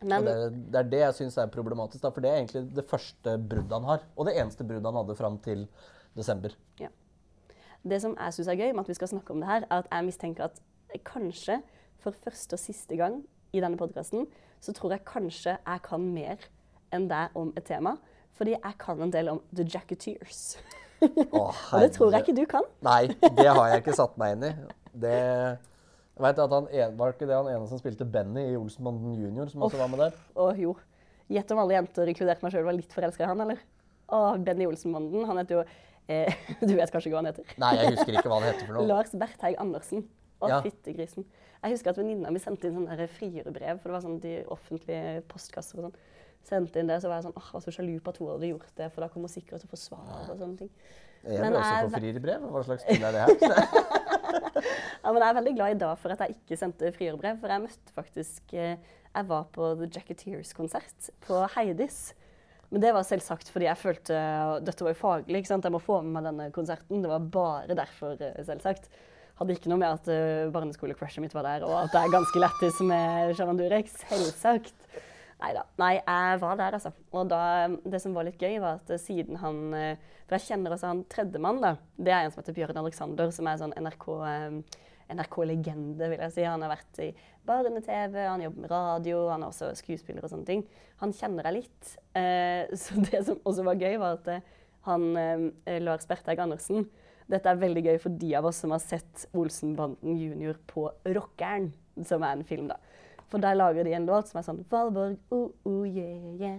Men 0.00 0.24
det, 0.24 0.34
det 0.72 0.80
er 0.80 0.88
det 0.92 1.00
jeg 1.00 1.16
syns 1.20 1.36
er 1.40 1.52
problematisk, 1.52 2.02
da, 2.02 2.10
for 2.12 2.24
det 2.24 2.30
er 2.30 2.40
egentlig 2.40 2.64
det 2.76 2.84
første 2.88 3.36
bruddet 3.38 3.76
han 3.76 3.88
har. 3.88 4.04
Og 4.16 4.28
det 4.28 4.36
eneste 4.40 4.64
bruddet 4.64 4.88
han 4.88 4.98
hadde 5.00 5.16
fram 5.18 5.38
til 5.44 5.66
desember. 6.16 6.56
Det 7.80 7.96
som 8.02 8.12
jeg 8.12 8.36
syns 8.36 8.48
er 8.52 8.58
gøy 8.60 8.72
med 8.74 8.82
at 8.82 8.90
vi 8.90 8.96
skal 8.98 9.08
snakke 9.08 9.32
om 9.32 9.40
det 9.40 9.48
her, 9.48 9.64
er 9.64 9.84
at 9.84 9.86
jeg 9.88 10.04
mistenker 10.04 10.50
at 10.50 10.58
kanskje 11.06 11.60
for 12.00 12.16
første 12.24 12.56
og 12.56 12.60
siste 12.60 12.96
gang 12.96 13.22
i 13.56 13.62
denne 13.62 13.78
podkasten, 13.80 14.26
så 14.60 14.74
tror 14.76 14.94
jeg 14.94 15.06
kanskje 15.08 15.56
jeg 15.56 15.82
kan 15.86 16.04
mer 16.12 16.44
enn 16.92 17.08
deg 17.08 17.36
om 17.38 17.54
et 17.56 17.64
tema. 17.64 17.96
Fordi 18.36 18.54
jeg 18.56 18.76
kan 18.80 19.00
en 19.04 19.12
del 19.12 19.32
om 19.32 19.40
The 19.52 19.64
Jacketeers. 19.64 20.58
Å, 21.00 21.42
Og 21.72 21.80
det 21.80 21.90
tror 21.96 22.12
jeg 22.12 22.24
ikke 22.24 22.36
du 22.36 22.44
kan. 22.48 22.68
Nei, 22.84 23.12
det 23.36 23.48
har 23.48 23.64
jeg 23.72 23.82
ikke 23.82 23.96
satt 23.96 24.16
meg 24.20 24.36
inn 24.36 24.46
i. 24.48 24.52
Det 25.00 25.16
jeg 26.20 26.26
vet 26.28 26.40
at 26.44 26.52
han 26.54 26.66
en, 26.68 26.96
Var 27.00 27.12
ikke 27.14 27.26
det 27.30 27.36
han 27.38 27.48
ene 27.48 27.66
som 27.70 27.80
spilte 27.80 28.04
Benny 28.04 28.44
i 28.52 28.56
Olsenbanden 28.60 29.14
Junior, 29.16 29.48
som 29.48 29.64
også 29.64 29.80
var 29.80 29.88
med 29.92 30.02
der? 30.04 30.18
Oh, 30.36 30.52
jo, 30.52 30.74
gjett 31.32 31.50
om 31.56 31.62
alle 31.64 31.78
jenter, 31.78 32.10
inkludert 32.12 32.42
meg 32.44 32.52
sjøl, 32.52 32.66
var 32.68 32.76
litt 32.76 32.92
forelska 32.92 33.24
i 33.24 33.30
han, 33.32 33.40
eller? 33.46 33.62
Oh, 34.12 34.36
Benny 34.36 34.66
Olsenbanden. 34.68 35.24
Han 35.28 35.38
heter 35.40 35.60
jo 35.60 35.64
eh, 36.10 36.34
Du 36.68 36.74
vet 36.76 36.90
kanskje 36.92 37.08
ikke 37.08 37.16
hva 37.16 37.22
han 37.24 37.30
heter? 37.32 37.52
Nei, 37.62 37.72
jeg 37.80 37.94
husker 37.96 38.16
ikke 38.18 38.28
hva 38.28 38.40
han 38.42 38.48
heter 38.50 38.66
for 38.68 38.76
noe. 38.78 38.86
Lars 38.90 39.12
Bertheig 39.16 39.56
Andersen. 39.62 40.04
Å, 40.40 40.48
Ja. 40.48 40.58
fyttegrisen. 40.64 41.26
Jeg 41.60 41.74
husker 41.74 41.92
at 41.92 41.98
venninna 42.00 42.30
mi 42.32 42.40
sendte 42.40 42.68
inn 42.70 42.78
sånne 42.78 43.06
frierbrev, 43.12 43.80
for 43.82 43.90
det 43.90 43.96
var 43.98 44.04
sånn 44.06 44.20
de 44.22 44.38
offentlige 44.48 45.20
postkasser 45.28 45.82
og 45.82 45.90
sånn. 45.90 45.98
sendte 46.48 46.80
inn 46.80 46.88
det, 46.88 46.96
så 47.02 47.10
var 47.10 47.18
jeg 47.20 47.26
sånn, 47.26 47.34
åh, 47.36 47.48
jeg 47.50 47.56
var 47.58 47.64
så 47.66 47.74
sjalu 47.76 47.98
på 48.00 48.14
at 48.14 48.18
hun 48.22 48.30
hadde 48.32 48.48
gjort 48.48 48.70
det, 48.80 48.86
for 48.94 49.04
da 49.04 49.08
kommer 49.12 49.28
hun 49.28 49.34
sikkert 49.34 49.60
til 49.60 49.68
å 49.68 49.72
få 49.74 49.80
svar 49.82 50.06
og 50.32 50.38
sånne 50.40 50.56
ting. 50.62 50.70
Jeg 51.20 51.36
Men 51.44 51.52
vil 51.52 51.60
også 51.60 51.82
få 51.84 51.98
frierbrev. 52.00 52.46
Hva 52.54 52.62
slags 52.64 52.86
spill 52.88 53.04
er 53.04 53.12
det 53.12 53.26
her? 53.26 53.34
Ja, 55.02 55.10
men 55.10 55.20
jeg 55.22 55.28
er 55.28 55.36
veldig 55.38 55.52
glad 55.56 55.74
i 55.74 55.80
dag 55.80 55.98
for 56.00 56.14
at 56.14 56.24
jeg 56.24 56.36
ikke 56.36 56.58
sendte 56.60 56.92
frierbrev, 56.96 57.38
for 57.40 57.52
jeg 57.52 57.64
møtte 57.64 57.94
faktisk 57.96 58.54
eh, 58.54 58.80
Jeg 59.10 59.28
var 59.30 59.46
på 59.54 59.74
The 59.80 59.88
Jacketeers-konsert 59.90 61.10
på 61.26 61.42
Heidis. 61.56 62.00
Men 62.70 62.84
det 62.84 62.92
var 62.94 63.06
selvsagt 63.06 63.50
fordi 63.50 63.66
jeg 63.66 63.80
følte 63.80 64.18
Dette 64.66 64.86
var 64.86 64.98
faglig, 64.98 65.42
ikke 65.42 65.52
sant? 65.52 65.66
jeg 65.66 65.74
må 65.74 65.82
få 65.82 66.00
med 66.04 66.14
meg 66.18 66.28
denne 66.28 66.50
konserten. 66.54 67.02
Det 67.02 67.10
var 67.10 67.30
bare 67.34 67.78
derfor, 67.78 68.18
eh, 68.22 68.42
selvsagt. 68.46 68.90
Hadde 69.40 69.56
ikke 69.56 69.70
noe 69.72 69.80
med 69.80 69.88
at 69.88 70.08
uh, 70.12 70.50
barneskolecrushet 70.52 71.24
mitt 71.24 71.32
var 71.32 71.46
der, 71.46 71.62
og 71.64 71.72
at 71.78 71.94
det 71.94 72.02
er 72.02 72.12
ganske 72.12 72.42
lættis 72.42 72.80
med 72.84 73.30
Shaman 73.38 73.56
Durek. 73.56 73.88
Selvsagt. 73.88 74.74
Neida. 75.40 75.64
Nei, 75.80 75.94
jeg 75.98 76.40
var 76.42 76.60
der, 76.60 76.76
altså. 76.78 76.92
Og 77.16 77.30
da, 77.30 77.42
det 77.84 78.00
som 78.02 78.14
var 78.16 78.28
litt 78.28 78.40
gøy, 78.40 78.58
var 78.62 78.80
at 78.80 78.92
siden 79.00 79.40
han 79.40 79.74
eh, 79.76 80.12
For 80.26 80.36
jeg 80.36 80.52
kjenner 80.52 80.76
også 80.76 80.92
han 80.92 81.02
tredjemann, 81.10 81.62
da. 81.64 81.74
Det 81.96 82.12
er 82.14 82.26
en 82.26 82.34
som 82.34 82.42
heter 82.42 82.56
Bjørn 82.58 82.80
Alexander, 82.82 83.32
som 83.34 83.48
er 83.50 83.60
sånn 83.60 83.76
NRK 83.80 84.06
eh, 84.28 84.80
NRK-legende, 85.14 86.08
vil 86.12 86.22
jeg 86.22 86.34
si. 86.34 86.46
Han 86.46 86.64
har 86.64 86.72
vært 86.72 87.02
i 87.02 87.10
barne-TV, 87.46 88.16
han 88.26 88.44
jobber 88.44 88.64
med 88.64 88.72
radio, 88.72 89.24
han 89.32 89.44
er 89.44 89.50
også 89.50 89.72
skuespiller 89.78 90.26
og 90.26 90.32
sånne 90.32 90.48
ting. 90.48 90.64
Han 91.02 91.14
kjenner 91.16 91.48
jeg 91.48 91.62
litt. 91.62 91.92
Eh, 92.18 92.70
så 92.78 93.00
det 93.08 93.24
som 93.26 93.40
også 93.44 93.66
var 93.66 93.80
gøy, 93.80 93.96
var 94.00 94.18
at 94.20 94.32
eh, 94.36 94.58
han 94.88 95.08
eh, 95.20 95.80
Lars 95.82 96.08
Bertheig 96.08 96.40
Andersen 96.40 96.86
Dette 97.30 97.50
er 97.50 97.58
veldig 97.60 97.82
gøy 97.84 97.98
for 98.02 98.16
de 98.18 98.30
av 98.34 98.46
oss 98.48 98.58
som 98.62 98.72
har 98.74 98.80
sett 98.82 99.28
Olsenbanden 99.38 100.16
junior 100.18 100.56
på 100.66 100.88
Rockeren, 101.14 101.68
som 102.02 102.24
er 102.26 102.34
en 102.34 102.46
film, 102.48 102.66
da. 102.72 102.80
For 103.30 103.42
der 103.42 103.56
lager 103.58 103.86
de 103.86 103.94
en 103.94 104.08
låt 104.08 104.30
som 104.30 104.40
er 104.40 104.46
sånn 104.46 104.64
Valborg, 104.70 105.18
oh, 105.30 105.52
oh, 105.68 105.84
yeah, 105.86 106.34
yeah. 106.40 106.58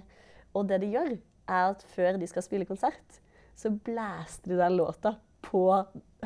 Og 0.56 0.68
det 0.70 0.82
de 0.84 0.94
gjør, 0.94 1.14
er 1.52 1.74
at 1.74 1.84
før 1.96 2.20
de 2.20 2.28
skal 2.30 2.46
spille 2.46 2.68
konsert, 2.70 3.20
så 3.56 3.72
blæster 3.72 4.54
de 4.54 4.60
den 4.60 4.78
låta 4.80 5.16
på 5.46 5.66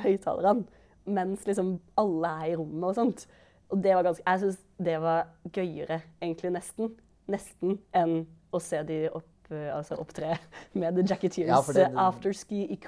høyttalerne 0.04 0.66
mens 1.06 1.46
liksom 1.46 1.76
alle 2.02 2.32
er 2.42 2.52
i 2.52 2.56
rommet 2.58 2.90
og 2.90 2.96
sånt. 2.98 3.26
Og 3.70 3.82
det 3.82 3.96
var 3.96 4.06
ganske, 4.08 4.24
jeg 4.26 4.42
syns 4.42 4.62
det 4.88 4.96
var 5.02 5.28
gøyere, 5.54 6.00
egentlig 6.22 6.52
nesten, 6.56 6.96
nesten 7.30 7.80
enn 7.96 8.26
å 8.54 8.62
se 8.62 8.82
de 8.88 9.06
opp, 9.10 9.30
eh, 9.52 9.70
altså 9.76 9.98
opptre 10.02 10.38
med 10.80 10.96
The 10.96 11.04
Jacketeers 11.06 11.48
Ja, 11.50 11.62
det- 11.74 11.90
eh, 11.92 12.02
Afterski 12.08 12.64
i 12.72 12.80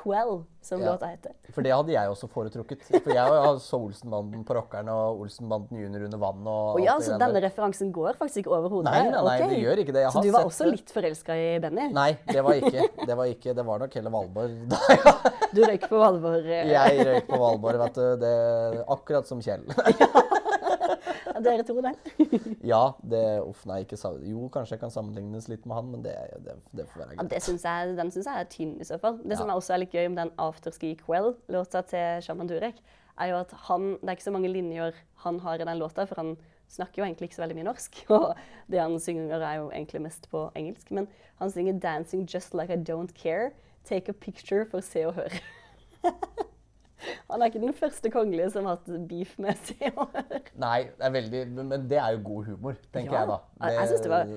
som 0.68 0.82
Ja. 0.82 0.92
låta 0.92 1.08
heter. 1.08 1.32
For 1.56 1.62
det 1.64 1.72
hadde 1.72 1.94
jeg 1.94 2.10
også 2.12 2.28
foretrukket. 2.28 2.82
For 3.04 3.14
jeg 3.14 3.28
så 3.64 3.78
Olsenbanden 3.80 4.44
på 4.44 4.54
Rockeren 4.58 4.90
og 4.92 5.22
Olsenbanden 5.22 5.80
junior 5.80 6.04
under 6.10 6.18
vann 6.18 6.42
og 6.48 6.76
Og 6.76 6.82
ja, 6.84 6.98
så 7.00 7.16
denne 7.18 7.40
referansen 7.42 7.92
går 7.96 8.18
faktisk 8.20 8.42
ikke 8.44 8.52
over 8.58 8.70
hodet? 8.70 8.92
Nei, 8.92 9.04
nei, 9.08 9.12
nei, 9.24 9.38
okay. 9.38 9.50
det 9.54 9.62
gjør 9.64 9.78
ikke 9.86 9.94
det. 9.96 10.04
Så 10.12 10.18
har 10.18 10.24
du 10.28 10.32
var 10.36 10.46
også 10.50 10.66
det. 10.66 10.72
litt 10.76 10.92
forelska 10.92 11.38
i 11.40 11.48
Benny? 11.64 11.88
Nei, 11.96 12.18
det 12.28 12.44
var 12.44 12.54
ikke. 12.60 12.84
Det 13.08 13.18
var 13.18 13.26
ikke. 13.32 13.56
Det 13.56 13.66
var 13.66 13.80
nok 13.86 13.94
hele 14.02 14.12
Valborg. 14.12 14.58
Du 15.56 15.62
røyk 15.64 15.88
på 15.88 15.98
Valborg? 15.98 16.46
eh, 16.52 16.68
jeg 16.74 17.06
røyk 17.08 17.28
på 17.32 17.38
Valborg, 17.40 17.80
vet 17.80 17.96
du. 17.96 18.08
Det, 18.26 18.34
akkurat 18.92 19.26
som 19.30 19.40
Kjell. 19.42 19.64
Ja, 21.38 21.44
dere 21.46 21.64
to, 21.68 21.78
det. 21.86 21.94
Ja, 22.72 22.82
det 23.06 23.24
Uff, 23.46 23.64
nei, 23.70 23.84
ikke 23.86 24.00
Jo, 24.26 24.48
kanskje 24.54 24.76
jeg 24.76 24.82
kan 24.82 24.94
sammenlignes 24.94 25.48
litt 25.52 25.66
med 25.70 25.78
han, 25.78 25.92
men 25.94 26.04
det, 26.06 26.16
det, 26.46 26.58
det 26.74 26.88
får 26.90 27.04
være 27.04 27.16
Ja, 27.16 27.22
greit. 27.22 27.32
det 27.36 27.42
synes 27.46 27.66
jeg, 27.68 27.96
den 27.98 28.12
syns 28.12 28.30
jeg 28.30 28.42
er 28.42 28.52
tynn, 28.52 28.76
i 28.82 28.88
så 28.88 29.00
fall. 29.02 29.20
Det 29.24 29.38
som 29.40 29.50
er 29.50 29.60
også 29.60 29.76
er 29.76 29.84
litt 29.86 29.94
gøy 29.96 30.08
med 30.10 30.22
den 30.24 30.34
Afterski 30.42 30.96
Quell-låta 31.00 31.84
til 31.94 32.24
Shaman 32.26 32.50
Durek, 32.50 32.82
er 33.18 33.32
jo 33.32 33.40
at 33.40 33.54
han 33.70 33.96
Det 34.02 34.10
er 34.10 34.18
ikke 34.18 34.28
så 34.28 34.34
mange 34.36 34.52
linjer 34.52 34.98
han 35.24 35.40
har 35.46 35.62
i 35.62 35.66
den 35.66 35.80
låta, 35.80 36.06
for 36.06 36.16
han 36.22 36.36
snakker 36.70 37.02
jo 37.02 37.06
egentlig 37.08 37.30
ikke 37.30 37.36
så 37.40 37.46
veldig 37.46 37.56
mye 37.62 37.70
norsk. 37.70 38.02
Og 38.18 38.28
det 38.68 38.82
han 38.82 39.00
synger, 39.00 39.40
er 39.40 39.62
jo 39.62 39.70
egentlig 39.72 40.02
mest 40.02 40.30
på 40.30 40.50
engelsk. 40.56 40.92
Men 40.92 41.08
han 41.40 41.52
synger 41.52 41.80
'Dancing 41.80 42.28
Just 42.34 42.54
Like 42.54 42.74
I 42.74 42.78
Don't 42.78 43.14
Care'. 43.18 43.54
Take 43.86 44.10
a 44.10 44.14
picture 44.14 44.66
for 44.70 44.82
Se 44.82 45.08
og 45.08 45.14
Hør. 45.14 45.42
Han 47.30 47.42
er 47.42 47.52
ikke 47.52 47.62
den 47.64 47.76
første 47.78 48.12
kongelige 48.14 48.50
som 48.54 48.66
har 48.70 48.80
hatt 48.80 48.88
beef 49.10 49.36
med 49.44 49.60
Se 49.68 49.92
og 49.96 50.14
Hør. 50.16 50.40
Nei, 50.64 50.80
det 51.00 51.12
veldig 51.18 51.42
Men 51.60 51.88
det 51.90 52.00
er 52.02 52.16
jo 52.18 52.24
god 52.26 52.50
humor, 52.52 52.80
tenker 52.94 53.18
jeg 53.20 53.30
da. 53.30 53.38
Det, 53.62 53.74
jeg 53.78 53.88
synes 53.92 54.02
det 54.08 54.12
var, 54.14 54.34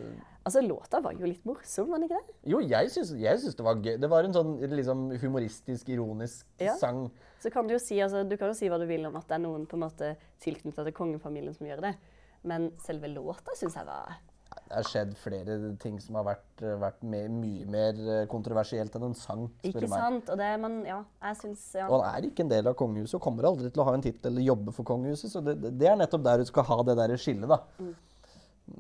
altså 0.51 0.63
Låta 0.67 1.01
var 1.05 1.17
jo 1.17 1.31
litt 1.31 1.45
morsom, 1.49 1.91
var 1.91 2.01
den 2.03 2.09
ikke 2.09 2.21
det? 2.21 2.37
Jo, 2.53 2.61
jeg 2.65 2.93
syns, 2.95 3.13
jeg 3.21 3.43
syns 3.43 3.59
det 3.59 3.67
var 3.67 3.81
gøy. 3.85 3.97
Det 4.03 4.11
var 4.13 4.29
en 4.29 4.37
sånn 4.37 4.55
liksom 4.77 5.07
humoristisk, 5.25 5.89
ironisk 5.97 6.47
Ja. 6.61 6.77
sang. 6.81 7.07
Så 7.41 7.51
kan 7.53 7.67
du 7.69 7.73
jo 7.75 7.81
si, 7.81 7.97
altså, 8.05 8.23
du 8.29 8.37
kan 8.37 8.53
jo 8.53 8.57
si 8.59 8.69
hva 8.69 8.79
du 8.81 8.87
vil 8.89 9.07
om 9.09 9.17
at 9.17 9.29
det 9.29 9.39
er 9.39 9.45
noen 9.47 9.67
på 9.69 9.79
en 9.79 9.87
måte 9.87 10.15
tilknyttet 10.45 10.85
til 10.91 10.97
kongefamilien 10.97 11.57
som 11.57 11.67
gjør 11.67 11.81
det. 11.89 11.95
Men 12.43 12.71
selve 12.81 13.09
låta 13.13 13.53
syns 13.57 13.77
jeg 13.77 13.89
var 13.89 14.19
Det 14.51 14.77
har 14.77 14.87
skjedd 14.87 15.13
flere 15.19 15.55
ting 15.83 15.97
som 16.03 16.15
har 16.21 16.25
vært, 16.29 16.63
vært 16.79 17.01
mer, 17.03 17.27
mye 17.35 17.65
mer 17.71 17.97
eh, 17.99 18.21
kontroversielt 18.31 18.95
enn 18.99 19.09
en 19.09 19.17
sang, 19.19 19.49
spør 19.65 19.83
Ikke 19.83 19.89
sant? 19.91 20.29
Og 20.31 20.39
det, 20.39 20.51
men 20.63 20.77
ja, 20.87 21.01
jeg 21.27 21.39
syns 21.41 21.65
ja. 21.75 21.89
Og 21.91 22.05
han 22.05 22.21
er 22.21 22.29
ikke 22.29 22.45
en 22.47 22.53
del 22.53 22.71
av 22.71 22.77
kongehuset 22.79 23.17
og 23.19 23.25
kommer 23.25 23.49
aldri 23.51 23.71
til 23.71 23.83
å 23.83 23.87
ha 23.89 23.95
en 23.99 24.05
tittel 24.05 24.31
eller 24.31 24.47
jobbe 24.47 24.75
for 24.77 24.87
kongehuset. 24.87 25.33
Så 25.33 25.43
det, 25.43 25.57
det- 25.63 25.73
det 25.81 25.89
er 25.91 25.99
nettopp 25.99 26.23
der 26.27 26.39
du 26.45 26.47
skal 26.51 26.67
ha 26.71 26.79
det 26.87 26.97
der 27.03 27.17
skillet, 27.19 27.51
da. 27.51 27.59
Mm. 27.83 27.95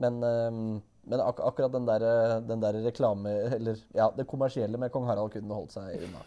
Men, 0.05 0.21
eh, 0.23 0.61
men 1.11 1.25
ak 1.27 1.41
akkurat 1.51 1.73
den 1.75 1.87
der, 1.89 2.05
den 2.47 2.61
der 2.63 2.79
reklame... 2.87 3.33
Eller 3.59 3.79
ja, 3.97 4.11
det 4.15 4.29
kommersielle 4.31 4.79
med 4.79 4.93
kong 4.95 5.07
Harald 5.11 5.33
kunne 5.35 5.55
holdt 5.59 5.75
seg 5.75 6.07
unna. 6.07 6.23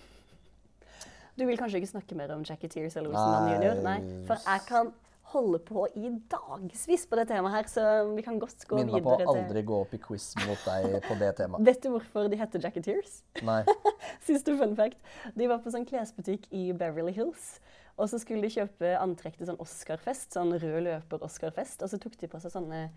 Du 1.39 1.45
vil 1.47 1.58
kanskje 1.58 1.79
ikke 1.79 1.93
snakke 1.93 2.15
mer 2.19 2.34
om 2.36 2.43
Jacketeers 2.45 2.97
eller 2.99 3.10
Olsenmann 3.13 3.63
jr.? 3.63 3.79
Nei. 3.86 3.99
For 4.27 4.38
jeg 4.43 4.65
kan 4.67 4.91
holde 5.34 5.60
på 5.65 5.86
i 6.00 6.10
dagevis 6.32 7.06
på 7.10 7.19
det 7.19 7.28
temaet 7.32 7.56
her, 7.58 7.69
så 7.72 7.84
vi 8.13 8.24
kan 8.26 8.39
godt 8.41 8.65
gå 8.69 8.80
Minn 8.80 8.91
meg 8.93 9.06
på 9.06 9.15
å 9.15 9.36
aldri 9.36 9.63
gå 9.67 9.80
opp 9.84 9.93
i 9.96 10.00
quiz 10.02 10.32
mot 10.46 10.67
deg 10.67 10.98
på 11.08 11.17
det 11.22 11.32
temaet. 11.39 11.65
Vet 11.69 11.84
du 11.84 11.91
hvorfor 11.93 12.30
de 12.32 12.39
heter 12.39 12.63
Jacketeers? 12.63 13.22
Nei. 13.46 13.62
Siste 14.28 14.56
fun 14.60 14.76
fact. 14.80 15.00
De 15.38 15.50
var 15.52 15.63
på 15.63 15.74
sånn 15.74 15.88
klesbutikk 15.89 16.48
i 16.54 16.69
Beverly 16.78 17.15
Hills. 17.15 17.58
Og 18.02 18.10
så 18.10 18.17
skulle 18.22 18.46
de 18.46 18.54
kjøpe 18.54 18.96
antrekk 18.98 19.36
til 19.38 19.50
sånn 19.50 19.60
Oscar-fest, 19.62 20.32
sånn 20.34 20.56
rød 20.58 20.80
løper-Oscar-fest. 20.88 21.84
Og 21.86 21.91
så 21.91 22.00
tok 22.02 22.15
de 22.22 22.30
på 22.32 22.41
seg 22.41 22.56
sånne 22.56 22.88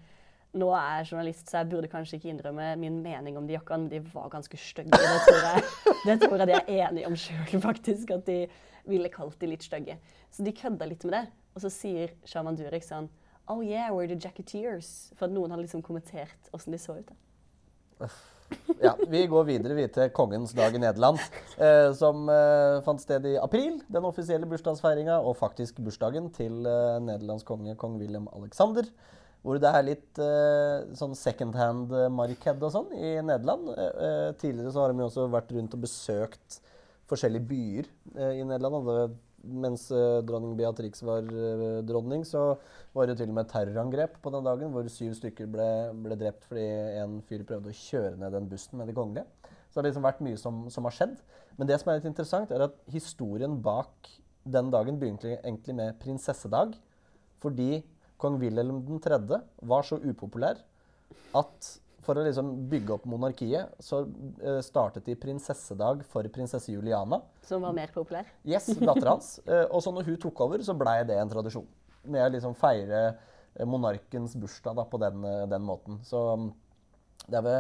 Nå 0.57 0.70
er 0.72 1.03
jeg 1.03 1.11
journalist, 1.11 1.51
så 1.51 1.59
jeg 1.59 1.68
burde 1.68 1.88
kanskje 1.92 2.16
ikke 2.16 2.31
innrømme 2.31 2.70
min 2.81 3.03
mening 3.05 3.35
om 3.37 3.44
de 3.44 3.57
jakkene, 3.59 3.83
men 3.83 3.90
de 3.92 3.99
var 4.14 4.31
ganske 4.33 4.57
stygge. 4.57 4.96
Det 4.96 5.18
tror 5.27 5.42
jeg, 5.42 5.64
det 6.07 6.14
tror 6.22 6.40
jeg 6.40 6.49
de 6.49 6.55
er 6.57 6.87
enige 6.87 7.11
om 7.11 7.16
sjøl, 7.20 7.59
faktisk. 7.61 8.14
At 8.14 8.25
de 8.31 8.38
ville 8.88 9.11
kalt 9.12 9.37
de 9.42 9.51
litt 9.51 9.66
stygge. 9.66 9.99
Så 10.33 10.46
de 10.46 10.55
kødda 10.57 10.88
litt 10.88 11.05
med 11.05 11.18
det. 11.18 11.25
Og 11.56 11.64
så 11.64 11.72
sier 11.72 12.12
Shaman 12.28 12.58
Durek 12.58 12.84
sånn 12.84 13.08
Oh 13.48 13.62
yeah, 13.62 13.92
we're 13.94 14.08
the 14.10 14.18
Jacketeers. 14.18 15.12
For 15.16 15.28
at 15.28 15.34
noen 15.34 15.52
hadde 15.54 15.64
liksom 15.64 15.82
kommentert 15.86 16.50
åssen 16.56 16.74
de 16.74 16.80
så 16.82 16.98
ut. 16.98 17.12
da. 18.00 18.08
Ja, 18.82 18.92
Vi 19.10 19.22
går 19.30 19.46
videre 19.48 19.74
vi 19.78 19.86
til 19.90 20.10
kongens 20.14 20.52
dag 20.54 20.74
i 20.74 20.80
Nederland, 20.82 21.18
eh, 21.58 21.90
som 21.98 22.28
eh, 22.30 22.78
fant 22.86 23.02
sted 23.02 23.24
i 23.26 23.36
april. 23.42 23.80
Den 23.90 24.06
offisielle 24.06 24.46
bursdagsfeiringa, 24.50 25.18
og 25.18 25.38
faktisk 25.38 25.80
bursdagen 25.82 26.28
til 26.34 26.66
eh, 26.66 26.98
Nederlands 27.02 27.46
konge, 27.46 27.74
kong 27.78 27.98
William 28.02 28.28
Alexander. 28.36 28.86
Hvor 29.46 29.60
det 29.62 29.70
er 29.70 29.86
litt 29.86 30.20
eh, 30.22 30.86
sånn 30.98 31.14
second 31.18 31.54
hand-marked 31.58 32.62
og 32.66 32.72
sånn 32.74 32.94
i 32.98 33.16
Nederland. 33.22 33.70
Eh, 33.74 33.92
eh, 34.08 34.30
tidligere 34.42 34.74
så 34.74 34.84
har 34.84 34.94
de 34.94 35.04
jo 35.04 35.10
også 35.10 35.28
vært 35.32 35.54
rundt 35.54 35.78
og 35.78 35.86
besøkt 35.86 36.60
forskjellige 37.10 37.46
byer 37.50 37.90
eh, 38.16 38.40
i 38.40 38.46
Nederland. 38.46 38.90
Det, 38.90 39.06
mens 39.46 39.87
eh, 39.94 40.20
dronning 40.26 40.56
Beatrix 40.59 41.02
var 41.06 41.26
eh, 41.26 41.80
dronning, 41.87 42.24
så 42.26 42.56
var 42.96 43.09
det 43.09 43.18
til 43.20 43.30
og 43.32 43.38
med 43.38 43.48
terrorangrep 43.50 44.18
på 44.22 44.32
den 44.35 44.46
dagen, 44.46 44.72
hvor 44.74 44.88
syv 44.92 45.14
stykker 45.18 45.48
ble, 45.50 45.68
ble 46.04 46.18
drept 46.20 46.46
fordi 46.48 46.66
en 47.02 47.18
fyr 47.26 47.44
prøvde 47.48 47.72
å 47.72 47.78
kjøre 47.80 48.16
ned 48.20 48.37
den 48.37 48.48
bussen 48.50 48.80
med 48.80 48.90
de 48.90 48.96
kongelige. 48.96 49.26
Så 49.70 49.78
det 49.78 49.82
har 49.82 49.88
liksom 49.90 50.06
vært 50.06 50.22
mye 50.24 50.40
som, 50.40 50.62
som 50.72 50.88
har 50.88 50.96
skjedd. 50.96 51.18
Men 51.59 51.68
det 51.68 51.80
som 51.80 51.90
er 51.90 51.98
litt 51.98 52.09
interessant, 52.09 52.52
er 52.52 52.66
at 52.68 52.78
historien 52.92 53.59
bak 53.62 54.11
den 54.46 54.70
dagen 54.72 55.00
begynte 55.00 55.35
egentlig 55.37 55.74
med 55.76 55.98
prinsessedag. 56.00 56.76
Fordi 57.42 57.82
kong 58.20 58.38
Wilhelm 58.40 58.80
3. 59.04 59.18
var 59.68 59.85
så 59.85 59.98
upopulær 60.00 60.62
at 61.37 61.72
for 62.06 62.18
å 62.18 62.24
liksom 62.26 62.52
bygge 62.70 62.94
opp 62.96 63.06
monarkiet, 63.10 63.74
så 63.82 64.04
eh, 64.40 64.60
startet 64.64 65.06
de 65.08 65.16
prinsessedag 65.18 66.04
for 66.10 66.26
prinsesse 66.32 66.72
Juliana. 66.72 67.20
Som 67.46 67.66
var 67.66 67.74
mer 67.76 67.92
populær. 67.94 68.28
Yes, 68.46 68.70
dattera 68.78 69.16
hans. 69.16 69.36
Eh, 69.46 69.64
og 69.70 69.82
så 69.84 69.92
når 69.94 70.08
hun 70.08 70.20
tok 70.22 70.40
over, 70.46 70.62
så 70.66 70.74
blei 70.78 71.00
det 71.06 71.18
en 71.20 71.30
tradisjon. 71.30 71.66
Med 72.06 72.24
å 72.24 72.30
liksom 72.34 72.54
feire 72.58 73.02
eh, 73.08 73.66
monarkens 73.66 74.36
bursdag 74.38 74.78
da, 74.78 74.86
på 74.88 75.00
den, 75.02 75.26
den 75.50 75.66
måten. 75.66 76.00
Så 76.06 76.22
mm, 76.38 76.48
det 77.26 77.40
er 77.40 77.46
ved 77.46 77.58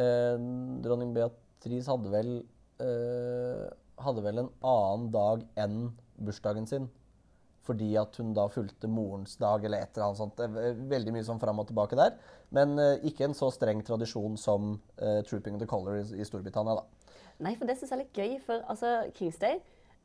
eh, 0.00 0.48
Dronning 0.84 1.12
Beatrice 1.16 1.90
hadde 1.92 2.12
vel 2.12 2.34
eh, 2.82 3.70
Hadde 4.02 4.22
vel 4.24 4.40
en 4.40 4.48
annen 4.66 5.10
dag 5.14 5.42
enn 5.62 5.76
bursdagen 6.26 6.64
sin. 6.66 6.88
Fordi 7.62 7.92
at 8.00 8.16
hun 8.18 8.32
da 8.34 8.48
fulgte 8.50 8.90
morens 8.90 9.36
dag 9.38 9.64
eller 9.64 9.84
et 9.84 9.94
eller 9.94 10.08
annet 10.08 10.18
sånt. 10.18 10.40
Veldig 10.90 11.14
mye 11.14 11.26
sånn 11.26 11.40
fram 11.42 11.62
og 11.62 11.68
tilbake 11.68 11.98
der. 11.98 12.16
Men 12.54 12.74
uh, 12.80 12.96
ikke 13.06 13.28
en 13.28 13.36
så 13.38 13.52
streng 13.54 13.84
tradisjon 13.86 14.34
som 14.40 14.74
uh, 14.98 15.20
Trooping 15.28 15.60
the 15.60 15.68
Colour 15.70 16.00
i, 16.00 16.04
i 16.18 16.26
Storbritannia, 16.26 16.80
da. 16.80 17.14
Nei, 17.42 17.54
for 17.58 17.70
det 17.70 17.78
syns 17.78 17.92
jeg 17.92 17.98
er 17.98 18.02
litt 18.02 18.18
gøy. 18.18 18.36
For 18.46 18.64
altså, 18.70 18.94
Kings 19.16 19.38
Day, 19.42 19.60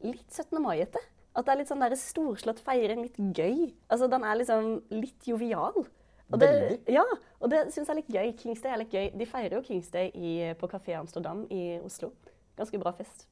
litt 0.06 0.28
17. 0.30 0.58
mai-ete. 0.62 1.02
At 1.38 1.46
det 1.46 1.54
er 1.54 1.60
litt 1.62 1.70
sånn 1.70 1.84
der 1.84 1.94
storslått 2.00 2.62
feiring, 2.66 3.04
litt 3.06 3.18
gøy. 3.18 3.72
Altså, 3.90 4.10
Den 4.10 4.26
er 4.26 4.40
liksom 4.40 4.72
litt 4.94 5.30
jovial. 5.30 5.86
Og 6.28 6.42
det, 6.42 6.48
Veldig. 6.50 6.78
ja, 6.92 7.06
og 7.40 7.52
det 7.54 7.68
syns 7.72 7.88
jeg 7.88 7.94
er 7.94 8.00
litt 8.02 8.14
gøy. 8.14 8.32
Kings 8.42 8.64
Day 8.64 8.74
er 8.74 8.82
litt 8.82 8.94
gøy. 8.94 9.10
De 9.16 9.28
feirer 9.30 9.58
jo 9.58 9.64
Kings 9.66 9.90
Day 9.94 10.12
i, 10.14 10.34
på 10.60 10.70
Kafé 10.72 10.98
Amsterdam 11.00 11.46
i 11.54 11.78
Oslo. 11.86 12.12
Ganske 12.58 12.82
bra 12.82 12.92
fest. 12.98 13.28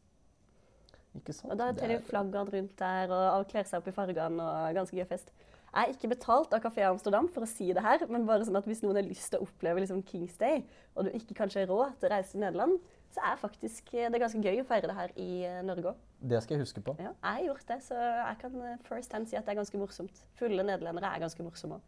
Ikke 1.15 1.33
sant? 1.33 1.51
Og 1.51 1.57
da 1.57 1.71
Det 1.71 1.79
tar 1.81 1.87
de 1.87 1.95
er- 1.95 2.05
flaggene 2.09 2.51
rundt 2.53 2.75
der 2.77 3.11
og 3.15 3.47
kler 3.47 3.63
seg 3.63 3.79
opp 3.79 3.87
i 3.87 3.91
fargene. 3.95 4.41
og 4.43 4.73
Ganske 4.75 4.97
gøy 4.97 5.07
fest. 5.07 5.31
Jeg 5.75 5.89
er 5.89 5.93
ikke 5.93 6.09
betalt 6.15 6.53
av 6.53 6.61
Kafé 6.63 6.83
Amsterdam 6.87 7.27
for 7.27 7.41
å 7.43 7.47
si 7.47 7.73
det 7.73 7.81
her, 7.83 7.99
men 8.07 8.25
bare 8.25 8.45
sånn 8.47 8.55
at 8.55 8.63
hvis 8.65 8.81
noen 8.83 8.95
har 8.95 9.03
lyst 9.03 9.29
til 9.31 9.39
å 9.41 9.43
oppleve 9.47 9.81
liksom 9.83 10.03
Kings 10.07 10.37
Day, 10.37 10.63
og 10.95 11.05
du 11.05 11.11
ikke 11.11 11.35
kanskje 11.35 11.65
har 11.65 11.67
råd 11.67 11.97
til 11.99 12.07
å 12.07 12.11
reise 12.13 12.31
til 12.31 12.39
Nederland, 12.39 12.79
så 13.11 13.19
er 13.23 13.35
faktisk 13.41 13.93
eh, 13.93 14.07
det 14.09 14.15
er 14.15 14.23
ganske 14.23 14.41
gøy 14.43 14.61
å 14.61 14.65
feire 14.65 14.87
det 14.87 14.95
her 14.95 15.09
i 15.17 15.43
eh, 15.43 15.61
Norge 15.63 15.91
òg. 15.91 15.95
det 16.21 16.41
skal 16.43 16.55
jeg 16.57 16.63
huske 16.65 16.81
på. 16.83 16.95
Ja, 16.99 17.11
jeg 17.11 17.33
har 17.33 17.43
gjort 17.49 17.67
det, 17.67 17.77
så 17.83 17.95
jeg 17.99 18.37
kan 18.39 18.55
eh, 18.61 18.77
first 18.87 19.11
hand 19.11 19.27
si 19.27 19.35
at 19.35 19.45
det 19.45 19.51
er 19.51 19.59
ganske 19.61 19.77
morsomt. 19.77 20.23
Fulle 20.39 20.63
nederlendere 20.63 21.11
er 21.15 21.19
ganske 21.19 21.43
morsomme 21.43 21.75
òg. 21.75 21.81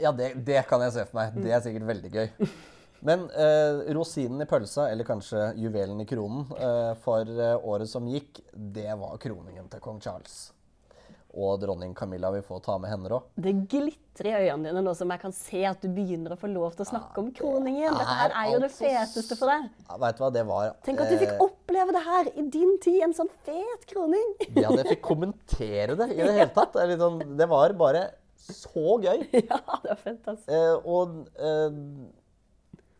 Ja, 0.00 0.12
det, 0.12 0.44
det 0.46 0.64
kan 0.68 0.80
jeg 0.80 0.92
se 0.92 1.04
for 1.04 1.18
meg. 1.18 1.34
Det 1.42 1.52
er 1.52 1.60
sikkert 1.60 1.86
veldig 1.90 2.10
gøy. 2.12 2.30
Men 3.02 3.26
eh, 3.30 3.92
rosinen 3.96 4.44
i 4.44 4.46
pølsa, 4.46 4.86
eller 4.90 5.04
kanskje 5.04 5.48
juvelen 5.58 6.00
i 6.00 6.06
kronen, 6.06 6.44
eh, 6.54 6.92
for 7.02 7.26
eh, 7.26 7.56
året 7.66 7.90
som 7.90 8.06
gikk, 8.06 8.44
det 8.52 8.92
var 9.00 9.16
kroningen 9.18 9.66
til 9.72 9.82
kong 9.82 9.98
Charles. 10.04 10.52
Og 11.32 11.56
dronning 11.62 11.94
Camilla 11.96 12.30
vil 12.30 12.44
få 12.46 12.60
ta 12.62 12.76
med 12.78 12.92
henne 12.92 13.10
òg. 13.16 13.24
Det 13.40 13.54
glitrer 13.72 14.28
i 14.28 14.50
øynene 14.52 14.68
dine 14.68 14.84
nå 14.84 14.92
som 14.94 15.10
jeg 15.10 15.22
kan 15.24 15.34
se 15.34 15.64
at 15.66 15.82
du 15.82 15.88
begynner 15.90 16.36
å 16.36 16.38
få 16.38 16.50
lov 16.52 16.76
til 16.76 16.84
å 16.84 16.90
snakke 16.92 17.24
om 17.24 17.32
kroningen. 17.34 17.96
Dette 17.96 18.16
her 18.20 18.36
er 18.38 18.50
jo 18.52 18.62
det 18.62 18.70
feteste 18.76 19.38
for 19.40 19.50
deg. 19.50 19.66
Ja, 19.88 19.98
vet 20.04 20.20
du 20.20 20.22
hva, 20.22 20.30
det 20.38 20.46
var 20.52 20.72
Tenk 20.86 21.02
at 21.02 21.10
du 21.10 21.16
fikk 21.16 21.34
eh, 21.34 21.44
oppleve 21.48 21.96
det 21.96 22.06
her 22.06 22.32
i 22.36 22.48
din 22.54 22.74
tid, 22.84 23.00
en 23.08 23.18
sånn 23.18 23.32
fet 23.48 23.86
kroning. 23.90 24.34
Det 24.54 24.68
jeg 24.68 24.90
fikk 24.92 25.06
kommentere 25.08 25.96
det 25.98 26.12
i 26.12 26.20
det 26.20 26.34
hele 26.36 26.50
tatt. 26.54 26.76
Det, 26.76 27.00
sånn, 27.00 27.22
det 27.40 27.50
var 27.50 27.74
bare 27.80 28.06
så 28.46 28.98
gøy. 29.02 29.24
ja, 29.50 29.62
det 29.82 29.94
var 29.96 30.02
fett, 30.04 30.26
altså. 30.36 30.46
Eh, 30.52 30.74
og 30.84 31.22
eh, 31.40 31.80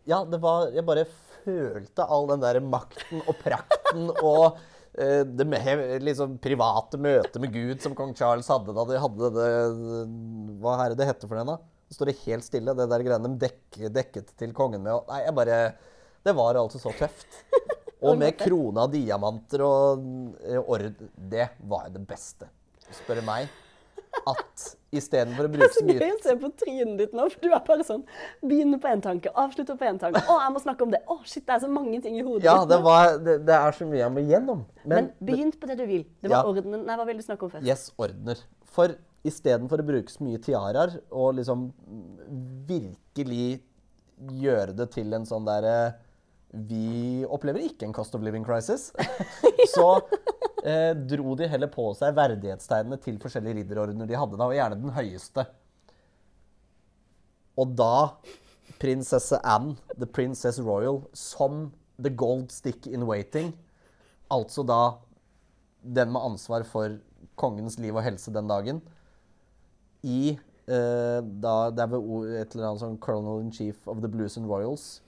Ja, 0.09 0.23
det 0.27 0.41
var 0.43 0.71
Jeg 0.75 0.85
bare 0.87 1.05
følte 1.45 2.05
all 2.07 2.29
den 2.31 2.43
der 2.43 2.61
makten 2.65 3.23
og 3.27 3.37
prakten 3.43 4.09
og 4.33 4.59
eh, 4.99 5.23
det 5.27 5.47
med, 5.49 6.03
liksom 6.03 6.37
private 6.43 6.99
møtet 7.03 7.39
med 7.43 7.53
Gud 7.55 7.83
som 7.83 7.95
kong 7.99 8.15
Charles 8.19 8.51
hadde 8.51 8.75
da 8.77 8.85
de 8.91 9.01
hadde 9.03 9.31
det 9.37 9.51
Hva 10.63 10.77
er 10.85 10.93
det 10.95 11.01
det 11.03 11.09
heter 11.11 11.31
for 11.31 11.39
den, 11.41 11.51
da? 11.55 11.59
Så 11.91 11.99
står 11.99 12.09
det 12.13 12.21
helt 12.25 12.47
stille, 12.47 12.73
det 12.79 12.87
der 12.89 13.03
greiene 13.05 13.29
de 13.35 13.43
dekk, 13.43 13.81
dekket 13.93 14.31
til 14.41 14.55
kongen 14.57 14.81
med. 14.85 14.95
og- 14.97 15.11
Nei, 15.13 15.23
jeg 15.27 15.35
bare 15.37 15.59
Det 16.25 16.35
var 16.39 16.57
altså 16.57 16.79
så 16.81 16.93
tøft. 16.97 17.43
Og 18.03 18.17
med 18.19 18.35
krone 18.35 18.83
av 18.83 18.91
diamanter 18.91 19.63
og 19.63 20.01
eh, 20.43 20.59
ord 20.59 20.89
Det 21.15 21.45
var 21.71 21.85
jo 21.87 21.93
det 21.95 22.03
beste, 22.09 22.49
spør 22.91 23.21
du 23.21 23.27
meg. 23.29 23.51
At 24.31 24.65
istedenfor 24.95 25.47
å 25.47 25.49
Det 25.49 25.57
bruke 25.57 25.67
er 25.67 25.73
så 25.75 25.81
så 25.81 25.87
mye 25.89 25.99
gøy 25.99 26.11
å 26.15 26.23
se 26.23 26.35
på 26.43 26.51
trynet 26.61 26.99
ditt 27.01 27.15
nå, 27.17 27.25
for 27.33 27.41
du 27.43 27.49
er 27.51 27.63
bare 27.67 27.85
sånn 27.89 28.03
Begynner 28.45 28.79
på 28.83 28.91
én 28.93 29.01
tanke, 29.03 29.33
avslutter 29.35 29.79
på 29.81 29.87
én 29.89 29.99
tanke. 29.99 30.21
Å, 30.23 30.37
jeg 30.45 30.53
må 30.55 30.63
snakke 30.63 30.87
om 30.87 30.93
det. 30.95 31.01
Å, 31.11 31.17
shit, 31.25 31.47
det 31.49 31.55
er 31.57 31.63
så 31.65 31.71
mange 31.73 32.01
ting 32.05 32.19
i 32.21 32.23
hodet 32.27 32.45
Ja, 32.47 32.59
det, 32.69 32.79
var, 32.85 33.17
det, 33.19 33.39
det 33.49 33.57
er 33.57 33.73
så 33.79 33.89
mye 33.89 34.03
jeg 34.05 34.13
må 34.15 34.25
gjennom. 34.29 34.65
Men 34.85 34.95
Men, 34.95 35.09
begynn 35.31 35.53
på 35.59 35.67
det 35.73 35.79
du 35.81 35.87
vil. 35.89 36.05
Det 36.23 36.31
var 36.31 36.43
Ja. 36.45 36.53
ordenen 36.53 36.85
Nei, 36.87 36.97
hva 37.01 37.07
vil 37.09 37.19
du 37.19 37.25
snakke 37.27 37.49
om 37.49 37.55
først? 37.57 37.67
yes, 37.67 37.89
ordner. 37.99 38.39
For 38.73 38.95
istedenfor 39.27 39.83
å 39.83 39.87
bruke 39.87 40.11
så 40.11 40.23
mye 40.27 40.39
tiaraer 40.43 41.01
og 41.11 41.35
liksom 41.39 41.69
virkelig 42.69 43.63
gjøre 44.43 44.75
det 44.77 44.89
til 44.95 45.13
en 45.17 45.27
sånn 45.27 45.47
derre 45.47 45.77
Vi 46.53 47.25
opplever 47.25 47.65
ikke 47.65 47.87
en 47.89 47.95
cost 47.97 48.15
of 48.15 48.23
living 48.25 48.45
crisis. 48.45 48.91
så 49.75 49.89
eh, 50.65 50.93
dro 50.93 51.37
de 51.39 51.49
heller 51.49 51.71
på 51.73 51.89
seg 51.97 52.17
verdighetstegnene 52.17 53.01
til 53.03 53.19
forskjellige 53.23 53.63
ridderordener 53.63 54.09
de 54.09 54.19
hadde 54.19 54.39
da, 54.39 54.49
og 54.49 54.57
gjerne 54.57 54.81
den 54.83 54.97
høyeste. 54.97 55.47
Og 57.61 57.73
da 57.77 57.95
prinsesse 58.83 59.39
Anne, 59.45 59.77
the 59.97 60.07
princess 60.09 60.61
royal, 60.61 61.03
som 61.13 61.71
the 61.99 62.11
gold 62.11 62.51
stick 62.53 62.87
in 62.87 63.07
waiting, 63.09 63.53
altså 64.33 64.65
da 64.67 64.83
den 65.83 66.13
med 66.13 66.25
ansvar 66.33 66.65
for 66.69 66.99
kongens 67.37 67.79
liv 67.79 67.97
og 67.97 68.05
helse 68.05 68.33
den 68.33 68.49
dagen, 68.49 68.81
i 70.03 70.35
eh, 70.67 71.21
da, 71.23 71.71
Det 71.71 71.85
er 71.85 71.91
ved 71.91 72.35
et 72.41 72.55
eller 72.55 72.73
annet 72.73 72.83
sånn 72.83 72.99
colonel 72.99 73.43
in 73.43 73.53
chief 73.55 73.87
of 73.87 74.01
the 74.03 74.11
Blues 74.11 74.37
and 74.37 74.51
Royals, 74.51 75.02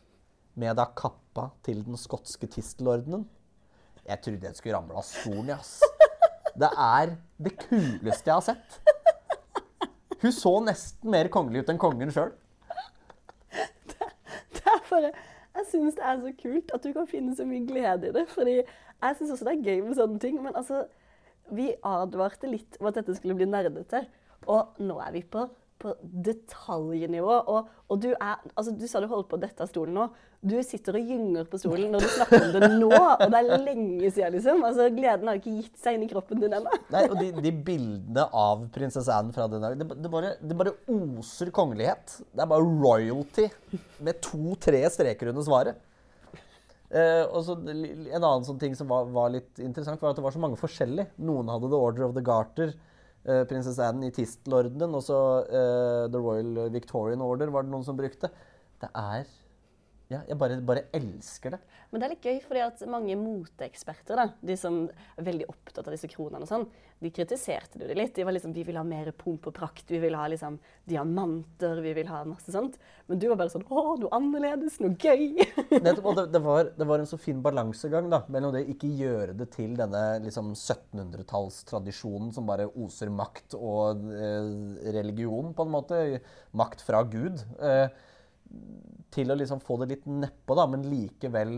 med 0.61 0.77
da 0.79 0.87
kappa 0.97 1.49
til 1.67 1.83
den 1.87 1.99
skotske 1.99 2.49
tistelordenen. 2.51 3.27
Jeg 4.05 4.21
trodde 4.25 4.47
jeg 4.47 4.59
skulle 4.59 4.77
ramle 4.77 4.97
av 5.01 5.07
stolen, 5.09 5.55
ass. 5.57 5.79
Det 6.55 6.71
er 6.71 7.17
det 7.43 7.55
kuleste 7.59 8.31
jeg 8.31 8.35
har 8.35 8.45
sett. 8.45 8.81
Hun 10.23 10.33
så 10.33 10.53
nesten 10.65 11.11
mer 11.13 11.29
kongelig 11.33 11.65
ut 11.65 11.73
enn 11.73 11.81
kongen 11.81 12.13
sjøl. 12.15 12.31
Det 14.55 14.63
er 14.71 14.85
bare, 14.89 15.11
jeg 15.59 15.67
syns 15.69 15.97
det 15.99 16.05
er 16.07 16.21
så 16.23 16.31
kult 16.39 16.71
at 16.77 16.87
du 16.87 16.93
kan 16.95 17.09
finne 17.11 17.35
så 17.37 17.45
mye 17.49 17.67
glede 17.67 18.09
i 18.09 18.15
det. 18.15 18.29
fordi 18.33 18.55
jeg 18.61 19.17
syns 19.19 19.35
også 19.35 19.49
det 19.49 19.57
er 19.57 19.67
gøy 19.67 19.83
med 19.85 19.99
sånne 19.99 20.23
ting. 20.23 20.39
Men 20.45 20.57
altså, 20.57 20.85
vi 21.53 21.73
advarte 21.85 22.49
litt 22.49 22.79
om 22.81 22.89
at 22.89 23.01
dette 23.01 23.17
skulle 23.19 23.37
bli 23.37 23.49
nerdete. 23.51 24.05
Og 24.47 24.79
nå 24.81 24.97
er 25.03 25.13
vi 25.17 25.25
på, 25.27 25.45
på 25.83 25.95
detaljnivå. 26.03 27.35
Og, 27.51 27.73
og 27.91 28.01
du 28.03 28.11
er 28.13 28.39
altså 28.55 28.75
Du 28.77 28.87
sa 28.89 29.03
du 29.03 29.09
holdt 29.11 29.29
på 29.31 29.39
å 29.39 29.43
dette 29.43 29.65
av 29.65 29.71
stolen 29.71 29.97
nå. 29.99 30.07
Du 30.45 30.55
sitter 30.67 30.99
og 30.99 31.13
gynger 31.13 31.47
på 31.49 31.59
stolen 31.61 31.95
når 31.95 32.05
du 32.05 32.11
snakker 32.13 32.43
om 32.47 32.53
det 32.53 32.69
nå. 32.75 32.91
Og 32.93 33.25
det 33.33 33.41
er 33.41 33.65
lenge 33.65 34.11
siden, 34.11 34.35
liksom. 34.37 34.61
Altså, 34.69 34.91
Gleden 34.93 35.31
har 35.31 35.41
ikke 35.41 35.55
gitt 35.57 35.81
seg 35.81 35.97
inn 35.97 36.05
i 36.05 36.11
kroppen 36.11 36.43
din 36.43 36.59
ennå. 36.59 36.75
Nei, 36.93 37.07
og 37.09 37.17
de, 37.21 37.31
de 37.47 37.55
bildene 37.65 38.27
av 38.29 38.67
prinsesse 38.75 39.15
Anne 39.15 39.33
fra 39.37 39.49
den 39.51 39.65
dagen, 39.65 39.81
det, 39.81 39.99
det, 40.05 40.13
bare, 40.13 40.35
det 40.43 40.59
bare 40.61 40.77
oser 40.93 41.53
kongelighet. 41.55 42.19
Det 42.29 42.45
er 42.45 42.53
bare 42.53 42.69
royalty 42.69 43.49
med 44.05 44.21
to-tre 44.25 44.85
streker 44.93 45.33
under 45.33 45.47
svaret. 45.47 45.83
Eh, 46.95 47.25
og 47.27 47.41
så 47.43 47.57
En 47.59 48.21
annen 48.21 48.45
sånn 48.47 48.61
ting 48.61 48.75
som 48.79 48.91
var, 48.91 49.09
var 49.11 49.33
litt 49.35 49.59
interessant, 49.59 50.03
var 50.03 50.13
at 50.13 50.21
det 50.21 50.27
var 50.27 50.35
så 50.35 50.43
mange 50.43 50.61
forskjellige. 50.61 51.11
Noen 51.27 51.51
hadde 51.51 51.71
The 51.73 51.81
Order 51.89 52.07
of 52.07 52.15
the 52.15 52.23
Garter, 52.25 52.75
prinsesse 53.49 53.85
Anne 53.85 54.11
i 54.11 54.15
tistelordenen, 54.15 54.97
og 54.97 55.05
så 55.07 55.21
eh, 55.49 56.05
The 56.13 56.21
Royal 56.21 56.69
Victorian 56.75 57.25
Order 57.25 57.53
var 57.55 57.65
det 57.65 57.73
noen 57.73 57.87
som 57.87 57.97
brukte. 57.99 58.31
Det 58.81 58.91
er 58.91 59.25
Ja, 60.13 60.21
jeg 60.29 60.37
bare, 60.37 60.59
bare 60.61 60.85
elsker 60.93 61.55
det. 61.55 61.59
Men 61.89 62.01
det 62.01 62.07
er 62.07 62.13
litt 62.13 62.27
gøy, 62.29 62.41
fordi 62.45 62.61
at 62.61 62.83
mange 62.93 63.15
moteeksperter, 63.17 64.19
da, 64.21 64.27
de 64.45 64.57
som 64.61 64.83
er 65.17 65.25
veldig 65.25 65.47
opptatt 65.49 65.87
av 65.89 65.95
disse 65.95 66.11
kronene 66.13 66.45
og 66.45 66.51
sånn, 66.51 66.67
de 67.01 67.11
kritiserte 67.13 67.81
det 67.81 67.97
litt. 67.97 68.13
De 68.17 68.27
var 68.27 68.37
liksom, 68.37 68.53
vi 68.53 68.67
vil 68.69 68.77
ha 68.77 68.85
mer 68.85 69.09
pomp 69.17 69.49
og 69.49 69.57
prakt, 69.57 69.89
vi 69.89 70.01
vil 70.03 70.17
ha 70.19 70.27
liksom 70.29 70.59
diamanter, 70.89 71.81
vi 71.85 71.95
vil 71.97 72.13
ha 72.13 72.21
masse 72.29 72.53
sånt. 72.53 72.77
Men 73.09 73.21
du 73.21 73.27
var 73.31 73.41
bare 73.41 73.55
sånn, 73.55 73.65
å, 73.65 73.97
noe 74.01 74.13
annerledes, 74.17 74.77
noe 74.85 74.93
gøy. 74.93 75.41
Nettopp, 75.85 76.13
og 76.13 76.21
det, 76.21 76.29
det, 76.37 76.45
var, 76.45 76.73
det 76.77 76.89
var 76.93 77.01
en 77.01 77.11
så 77.11 77.21
fin 77.21 77.41
balansegang 77.45 78.13
da, 78.13 78.25
mellom 78.33 78.53
det 78.57 78.67
ikke 78.77 78.93
gjøre 79.01 79.37
det 79.41 79.51
til 79.57 79.73
denne 79.81 80.05
liksom, 80.25 80.53
1700-tallstradisjonen 80.53 82.33
som 82.37 82.49
bare 82.49 82.69
oser 82.77 83.13
makt 83.13 83.57
og 83.57 84.05
eh, 84.13 84.51
religion, 84.97 85.55
på 85.57 85.65
en 85.65 85.79
måte. 85.81 86.03
Makt 86.57 86.85
fra 86.85 87.01
Gud. 87.09 87.41
Eh, 87.57 87.89
til 89.15 89.31
å 89.31 89.37
liksom 89.39 89.63
få 89.63 89.79
det 89.83 89.93
litt 89.93 90.09
nedpå, 90.11 90.57
da, 90.59 90.67
men 90.71 90.87
likevel 90.91 91.57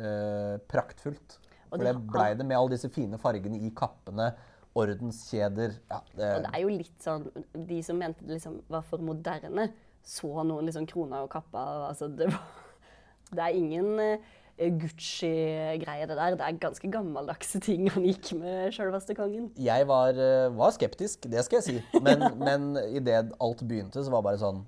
eh, 0.00 0.56
praktfullt. 0.70 1.38
For 1.70 1.82
det 1.84 1.94
blei 2.10 2.32
det 2.34 2.46
med 2.46 2.58
alle 2.58 2.74
disse 2.74 2.90
fine 2.92 3.18
fargene 3.20 3.60
i 3.62 3.70
kappene, 3.76 4.32
ordenskjeder 4.78 5.72
ja, 5.90 5.96
det, 6.14 6.26
Og 6.36 6.44
det 6.44 6.50
er 6.54 6.60
jo 6.62 6.68
litt 6.70 7.02
sånn, 7.02 7.24
de 7.66 7.80
som 7.82 7.96
mente 7.98 8.22
det 8.22 8.36
liksom 8.36 8.60
var 8.70 8.84
for 8.86 9.02
moderne, 9.02 9.66
så 10.06 10.44
noen 10.46 10.68
liksom 10.68 10.86
kroner 10.88 11.26
og 11.26 11.32
kapper, 11.32 11.88
altså 11.88 12.06
det 12.06 12.28
var, 12.30 12.44
det 13.34 13.48
er 13.48 13.58
ingen 13.58 13.90
eh, 14.04 14.36
Gucci-greie 14.60 16.04
det 16.04 16.16
der. 16.18 16.34
Det 16.36 16.44
er 16.44 16.58
ganske 16.60 16.90
gammeldagse 16.92 17.62
ting 17.64 17.86
han 17.94 18.04
gikk 18.04 18.34
med 18.36 18.74
sjølveste 18.76 19.16
kongen. 19.16 19.48
Jeg 19.58 19.86
var, 19.88 20.12
eh, 20.12 20.50
var 20.52 20.74
skeptisk, 20.76 21.24
det 21.32 21.46
skal 21.46 21.60
jeg 21.60 21.66
si. 21.66 22.00
Men, 22.04 22.26
men 22.46 22.68
idet 22.90 23.32
alt 23.40 23.64
begynte, 23.64 24.04
så 24.04 24.12
var 24.12 24.20
det 24.20 24.28
bare 24.30 24.42
sånn 24.42 24.60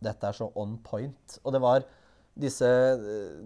Dette 0.00 0.28
er 0.30 0.36
så 0.36 0.48
on 0.58 0.78
point. 0.84 1.38
Og 1.44 1.52
det 1.54 1.60
var 1.62 1.84
disse, 2.40 2.68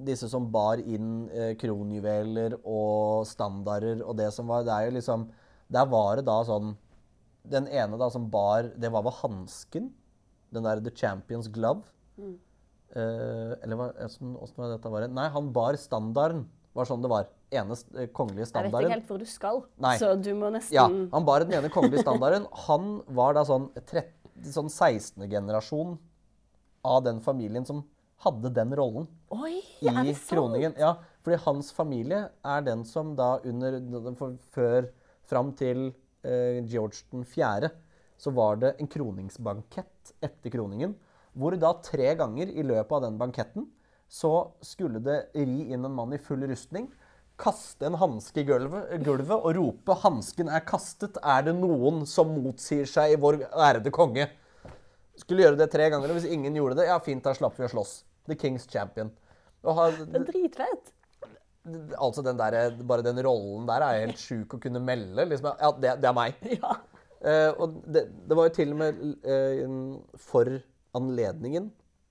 disse 0.07 0.29
som 0.31 0.47
bar 0.53 0.79
inn 0.79 1.27
eh, 1.33 1.53
kronjuveler 1.59 2.59
og 2.63 3.25
standarder 3.27 4.03
og 4.05 4.17
det 4.19 4.31
som 4.37 4.51
var 4.51 4.65
Det 4.67 4.75
er 4.75 4.89
jo 4.89 4.97
liksom 4.99 5.29
Der 5.73 5.87
var 5.91 6.21
det 6.21 6.27
da 6.29 6.37
sånn 6.47 6.75
Den 7.43 7.67
ene 7.73 7.99
da 7.99 8.11
som 8.13 8.29
bar 8.31 8.69
Det 8.77 8.91
var 8.93 9.07
vel 9.07 9.17
hansken? 9.23 9.89
Den 10.55 10.69
der 10.69 10.83
The 10.85 10.93
Champions 10.95 11.49
Glove? 11.49 11.89
Eh, 12.95 13.55
eller 13.65 13.79
hva, 13.81 13.89
åssen 14.05 14.37
var 14.61 14.77
dette? 14.77 14.93
Var? 14.93 15.09
Nei, 15.11 15.27
han 15.35 15.49
bar 15.51 15.75
standarden. 15.81 16.45
Var 16.79 16.87
sånn 16.87 17.03
det 17.03 17.11
var. 17.11 17.27
Ene 17.55 17.75
eh, 17.99 18.07
kongelige 18.15 18.47
Jeg 18.53 18.69
vet 18.69 18.85
ikke 18.85 18.93
helt 18.93 19.11
hvor 19.11 19.19
du 19.23 19.27
skal, 19.27 19.61
Nei. 19.83 19.97
så 19.99 20.13
du 20.19 20.31
må 20.39 20.53
nesten 20.55 20.75
Ja, 20.77 20.85
han 20.87 21.27
bar 21.27 21.43
den 21.43 21.57
ene 21.59 21.73
kongelige 21.75 22.05
standarden. 22.05 22.47
Han 22.69 23.01
var 23.19 23.35
da 23.35 23.43
sånn, 23.47 23.67
13, 23.83 24.47
sånn 24.55 24.71
16. 24.71 25.27
generasjon 25.31 25.97
av 26.85 27.03
den 27.07 27.21
familien 27.25 27.67
som 27.67 27.83
hadde 28.25 28.53
den 28.55 28.73
rollen 28.77 29.09
Oi, 29.35 29.59
i 29.83 29.89
er 29.91 30.03
det 30.05 30.17
sant? 30.17 30.29
kroningen. 30.31 30.77
Ja, 30.81 30.95
fordi 31.25 31.41
hans 31.45 31.73
familie 31.75 32.29
er 32.45 32.65
den 32.65 32.85
som 32.89 33.15
da 33.19 33.39
under 33.45 33.81
Før 34.55 34.91
Fram 35.25 35.55
til 35.57 35.87
eh, 36.23 36.61
George 36.69 37.07
den 37.11 37.25
4. 37.25 37.71
så 38.21 38.31
var 38.31 38.61
det 38.61 38.75
en 38.79 38.89
kroningsbankett 38.89 40.13
etter 40.23 40.53
kroningen, 40.53 40.93
hvor 41.33 41.57
da 41.57 41.73
tre 41.83 42.13
ganger 42.15 42.53
i 42.53 42.63
løpet 42.63 42.93
av 42.93 43.07
den 43.07 43.17
banketten 43.19 43.67
så 44.09 44.53
skulle 44.63 45.01
det 45.03 45.31
ri 45.35 45.73
inn 45.73 45.85
en 45.85 45.97
mann 45.97 46.13
i 46.15 46.21
full 46.21 46.45
rustning, 46.47 46.91
kaste 47.41 47.89
en 47.89 47.97
hanske 47.99 48.45
i 48.45 48.47
gulvet, 48.47 48.93
gulvet 49.03 49.41
og 49.41 49.57
rope 49.57 49.97
'Hansken 49.99 50.49
er 50.49 50.63
kastet. 50.63 51.17
Er 51.19 51.43
det 51.49 51.57
noen 51.59 52.05
som 52.07 52.31
motsier 52.31 52.87
seg 52.87 53.15
i 53.15 53.21
vår 53.21 53.43
ærede 53.51 53.91
konge?' 53.91 54.29
Skulle 55.21 55.45
gjøre 55.45 55.59
det 55.61 55.69
tre 55.73 55.87
ganger, 55.93 56.11
og 56.11 56.19
hvis 56.19 56.31
ingen 56.31 56.57
gjorde 56.59 56.81
det, 56.81 56.89
ja 56.89 56.99
fint, 57.03 57.23
da 57.25 57.35
slapp 57.37 57.59
vi 57.59 57.67
å 57.67 57.71
slåss. 57.71 57.93
The 58.27 58.37
King's 58.41 58.67
Champion. 58.71 59.13
Ha, 59.65 59.89
Det 59.95 60.19
er 60.21 60.27
dritfett. 60.29 60.91
altså 61.97 62.23
den 62.25 62.37
der, 62.37 62.75
Bare 62.85 63.05
den 63.05 63.21
rollen 63.25 63.65
der 63.69 63.85
er 63.85 64.01
helt 64.07 64.21
sjuk 64.21 64.57
å 64.57 64.61
kunne 64.61 64.83
melde. 64.85 65.25
Liksom, 65.31 65.55
ja, 65.61 65.71
det, 65.81 65.95
det 66.03 66.11
er 66.11 66.19
meg. 66.19 66.43
Ja. 66.61 66.75
Eh, 67.25 67.55
og 67.57 67.79
det, 67.89 68.03
det 68.29 68.37
var 68.37 68.51
jo 68.51 68.53
til 68.53 68.75
og 68.75 68.81
med 68.83 68.99
eh, 69.25 69.63
for 70.21 70.51
anledningen 70.99 71.71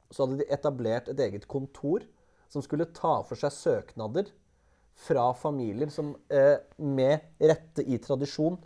så 0.09 0.25
hadde 0.25 0.39
de 0.39 0.47
etablert 0.53 1.11
et 1.11 1.19
eget 1.21 1.45
kontor 1.49 2.01
som 2.49 2.63
skulle 2.65 2.87
ta 2.97 3.19
for 3.27 3.37
seg 3.37 3.53
søknader 3.53 4.31
fra 5.05 5.27
familier 5.37 5.89
som 5.93 6.15
eh, 6.33 6.57
med 6.81 7.21
rette 7.41 7.85
i 7.85 7.99
tradisjon 8.01 8.57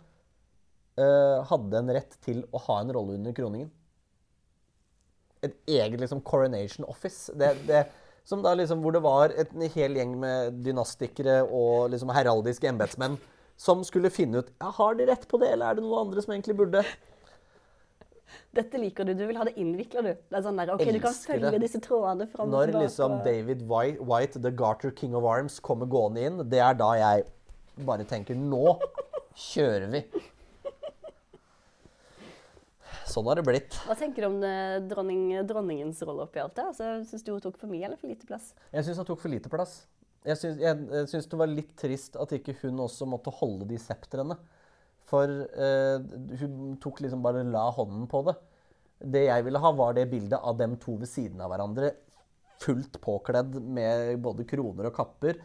eh, 1.00 1.36
hadde 1.50 1.82
en 1.82 1.92
rett 1.98 2.16
til 2.24 2.42
å 2.48 2.62
ha 2.64 2.80
en 2.80 2.92
rolle 2.96 3.16
under 3.20 3.36
kroningen. 3.36 3.68
Et 5.46 5.54
eget 5.78 6.00
liksom 6.00 6.20
coronation 6.26 6.86
office. 6.90 7.32
Det, 7.38 7.52
det, 7.68 7.84
som 8.28 8.42
da 8.44 8.54
liksom, 8.58 8.82
hvor 8.84 8.92
det 8.96 9.02
var 9.04 9.34
et, 9.34 9.52
en 9.54 9.70
hel 9.74 9.98
gjeng 9.98 10.16
med 10.20 10.58
dynastikere 10.66 11.42
og 11.46 11.92
liksom 11.94 12.10
heraldiske 12.12 12.68
embetsmenn 12.68 13.16
som 13.58 13.80
skulle 13.86 14.10
finne 14.14 14.42
ut 14.42 14.50
ja, 14.60 14.70
har 14.76 14.98
de 14.98 15.06
rett 15.08 15.24
på 15.30 15.38
det, 15.42 15.48
eller 15.54 15.72
er 15.72 15.78
det 15.78 15.82
noen 15.86 16.06
andre 16.06 16.22
som 16.22 16.34
egentlig 16.34 16.54
burde. 16.60 16.84
Dette 18.54 18.78
liker 18.80 19.06
du. 19.08 19.14
Du 19.16 19.24
vil 19.26 19.38
ha 19.40 19.46
det 19.48 19.54
innvikla, 19.60 20.02
du. 20.04 20.12
Det 20.14 20.38
er 20.38 20.44
sånn 20.44 20.60
der, 20.60 20.70
ok, 20.74 20.84
Du 20.94 21.00
kan 21.02 21.16
følge 21.16 21.52
det. 21.54 21.62
disse 21.64 21.80
trådene 21.84 22.28
fram 22.30 22.50
Når 22.52 22.70
tilbake. 22.70 22.84
liksom 22.84 23.16
David 23.24 23.64
White, 23.70 24.04
White, 24.04 24.42
the 24.44 24.52
Garter 24.52 24.92
King 24.94 25.16
of 25.18 25.26
Arms, 25.28 25.58
kommer 25.64 25.88
gående 25.90 26.24
inn, 26.28 26.42
det 26.50 26.60
er 26.64 26.76
da 26.78 26.92
jeg 26.98 27.26
bare 27.86 28.06
tenker 28.08 28.38
Nå 28.38 28.76
kjører 29.38 29.88
vi. 29.92 30.04
Sånn 33.18 33.26
har 33.26 33.40
det 33.40 33.46
blitt. 33.48 33.74
Hva 33.88 33.96
tenker 33.98 34.22
du 34.22 34.28
om 34.28 34.42
eh, 34.46 34.76
dronning, 34.86 35.22
dronningens 35.48 36.02
rolle 36.06 36.28
oppi 36.28 36.38
alt 36.38 36.54
det? 36.54 36.68
Altså, 36.70 36.90
Syns 37.08 37.24
du 37.26 37.32
hun 37.34 37.42
tok 37.42 37.56
for 37.58 37.70
mye 37.70 37.88
eller 37.88 37.98
for 37.98 38.10
lite 38.10 38.28
plass? 38.28 38.52
Jeg 38.70 38.86
syns 38.86 39.00
hun 39.02 39.08
tok 39.08 39.24
for 39.24 39.32
lite 39.32 39.50
plass. 39.50 39.80
Jeg 40.28 40.38
syns, 40.38 40.60
jeg, 40.62 40.86
jeg 40.92 41.08
syns 41.10 41.26
det 41.32 41.40
var 41.40 41.50
litt 41.50 41.72
trist 41.78 42.18
at 42.20 42.34
ikke 42.36 42.54
hun 42.62 42.84
også 42.84 43.08
måtte 43.10 43.32
holde 43.40 43.66
de 43.70 43.78
septrene. 43.82 44.36
For 45.08 45.26
eh, 45.26 45.98
hun 46.42 46.76
tok 46.82 47.02
liksom 47.02 47.24
bare 47.24 47.42
la 47.48 47.64
hånden 47.74 48.06
på 48.10 48.22
det. 48.28 48.36
Det 48.98 49.24
jeg 49.26 49.46
ville 49.46 49.62
ha, 49.62 49.72
var 49.74 49.98
det 49.98 50.08
bildet 50.12 50.38
av 50.38 50.58
dem 50.58 50.76
to 50.78 50.94
ved 51.00 51.10
siden 51.10 51.42
av 51.42 51.50
hverandre. 51.50 51.94
Fullt 52.62 53.00
påkledd 53.02 53.58
med 53.62 54.18
både 54.22 54.46
kroner 54.46 54.90
og 54.90 54.94
kapper. 54.98 55.42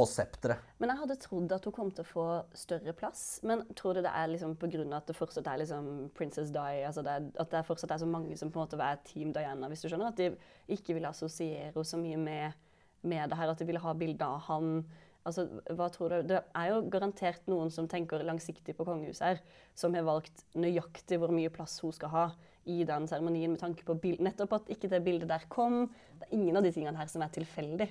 Og 0.00 0.08
septeret. 0.08 0.62
Men 0.80 0.92
jeg 0.92 1.00
hadde 1.02 1.16
trodd 1.20 1.52
at 1.52 1.66
hun 1.68 1.74
kom 1.76 1.90
til 1.92 2.06
å 2.06 2.08
få 2.08 2.24
større 2.56 2.94
plass. 2.96 3.24
Men 3.46 3.66
tror 3.76 3.98
du 3.98 4.02
det 4.04 4.12
er 4.16 4.30
liksom 4.32 4.56
pga. 4.60 4.86
at 4.96 5.10
det 5.10 5.16
fortsatt 5.18 5.50
er 5.50 5.60
liksom 5.60 6.10
Princess 6.16 6.50
Di? 6.54 6.80
Altså 6.88 7.04
at 7.04 7.52
det 7.52 7.66
fortsatt 7.66 7.92
er 7.92 8.02
så 8.02 8.08
mange 8.08 8.36
som 8.40 8.50
på 8.50 8.60
en 8.60 8.66
måte 8.66 8.80
er 8.80 9.02
Team 9.04 9.34
Diana, 9.36 9.68
hvis 9.68 9.84
du 9.84 9.90
skjønner? 9.90 10.14
At 10.14 10.16
de 10.16 10.30
ikke 10.68 10.96
ville 10.96 11.10
assosiere 11.10 11.70
henne 11.70 11.84
så 11.84 12.00
mye 12.00 12.16
med, 12.16 12.58
med 13.02 13.28
det 13.28 13.38
her. 13.38 13.52
At 13.52 13.60
de 13.60 13.68
ville 13.68 13.84
ha 13.84 13.94
bilde 13.94 14.24
av 14.24 14.40
han. 14.48 14.84
Altså, 15.28 15.46
hva 15.76 15.90
tror 15.92 16.14
du? 16.14 16.30
Det 16.30 16.40
er 16.56 16.70
jo 16.70 16.84
garantert 16.88 17.48
noen 17.50 17.68
som 17.70 17.88
tenker 17.88 18.24
langsiktig 18.24 18.72
på 18.78 18.86
kongehuset 18.88 19.26
her, 19.26 19.42
som 19.76 19.92
har 19.92 20.06
valgt 20.06 20.46
nøyaktig 20.56 21.18
hvor 21.20 21.34
mye 21.34 21.52
plass 21.52 21.76
hun 21.84 21.92
skal 21.92 22.14
ha 22.14 22.28
i 22.70 22.84
den 22.88 23.08
seremonien, 23.08 23.52
med 23.52 23.60
tanke 23.60 23.84
på 23.84 23.96
bild, 24.00 24.20
nettopp 24.24 24.56
at 24.58 24.70
ikke 24.72 24.88
det 24.92 25.02
bildet 25.04 25.28
der 25.28 25.44
kom. 25.52 25.90
Det 26.16 26.28
er 26.28 26.38
ingen 26.38 26.56
av 26.56 26.64
de 26.64 26.72
tingene 26.72 26.96
her 26.96 27.10
som 27.10 27.24
er 27.24 27.32
tilfeldig. 27.34 27.88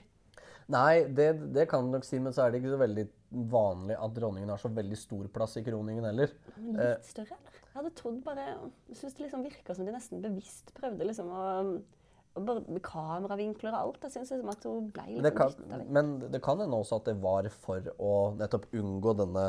Nei, 0.70 1.03
det, 1.17 1.32
det 1.55 1.63
kan 1.72 1.86
du 1.88 1.95
nok 1.95 2.05
si, 2.05 2.20
men 2.22 2.34
så 2.36 2.43
er 2.45 2.51
det 2.53 2.59
ikke 2.61 2.76
så 2.76 2.80
veldig 2.82 3.05
vanlig 3.49 3.95
at 3.97 4.13
dronningen 4.13 4.49
har 4.53 4.61
så 4.61 4.70
veldig 4.74 4.97
stor 4.97 5.28
plass 5.34 5.55
i 5.57 5.63
kroningen 5.65 6.05
heller. 6.05 6.30
Litt 6.57 7.07
større, 7.09 7.38
eller? 7.39 7.55
Jeg 7.70 7.78
hadde 7.78 7.91
trodd 7.97 8.20
bare 8.26 8.45
Jeg 8.89 8.97
syns 8.99 9.15
det 9.17 9.24
liksom 9.28 9.43
virka 9.45 9.76
som 9.78 9.86
de 9.88 9.93
nesten 9.93 10.22
bevisst 10.22 10.74
prøvde 10.78 11.05
liksom 11.09 11.30
å, 11.34 11.43
bare 12.39 12.82
kameravinkler 12.86 13.74
og 13.74 13.80
alt. 13.80 14.05
Jeg 14.05 14.15
syns 14.17 14.34
liksom 14.36 14.51
at 14.53 14.65
hun 14.70 14.91
ble 14.93 15.05
liksom 15.07 15.26
det, 15.26 15.34
litt 15.34 15.41
kan, 15.74 15.86
men 15.97 16.13
det 16.34 16.41
kan 16.45 16.61
hende 16.61 16.78
også 16.84 17.01
at 17.01 17.09
det 17.09 17.17
var 17.24 17.49
for 17.65 17.89
å 17.97 18.13
nettopp 18.38 18.70
unngå 18.78 19.15
denne 19.24 19.47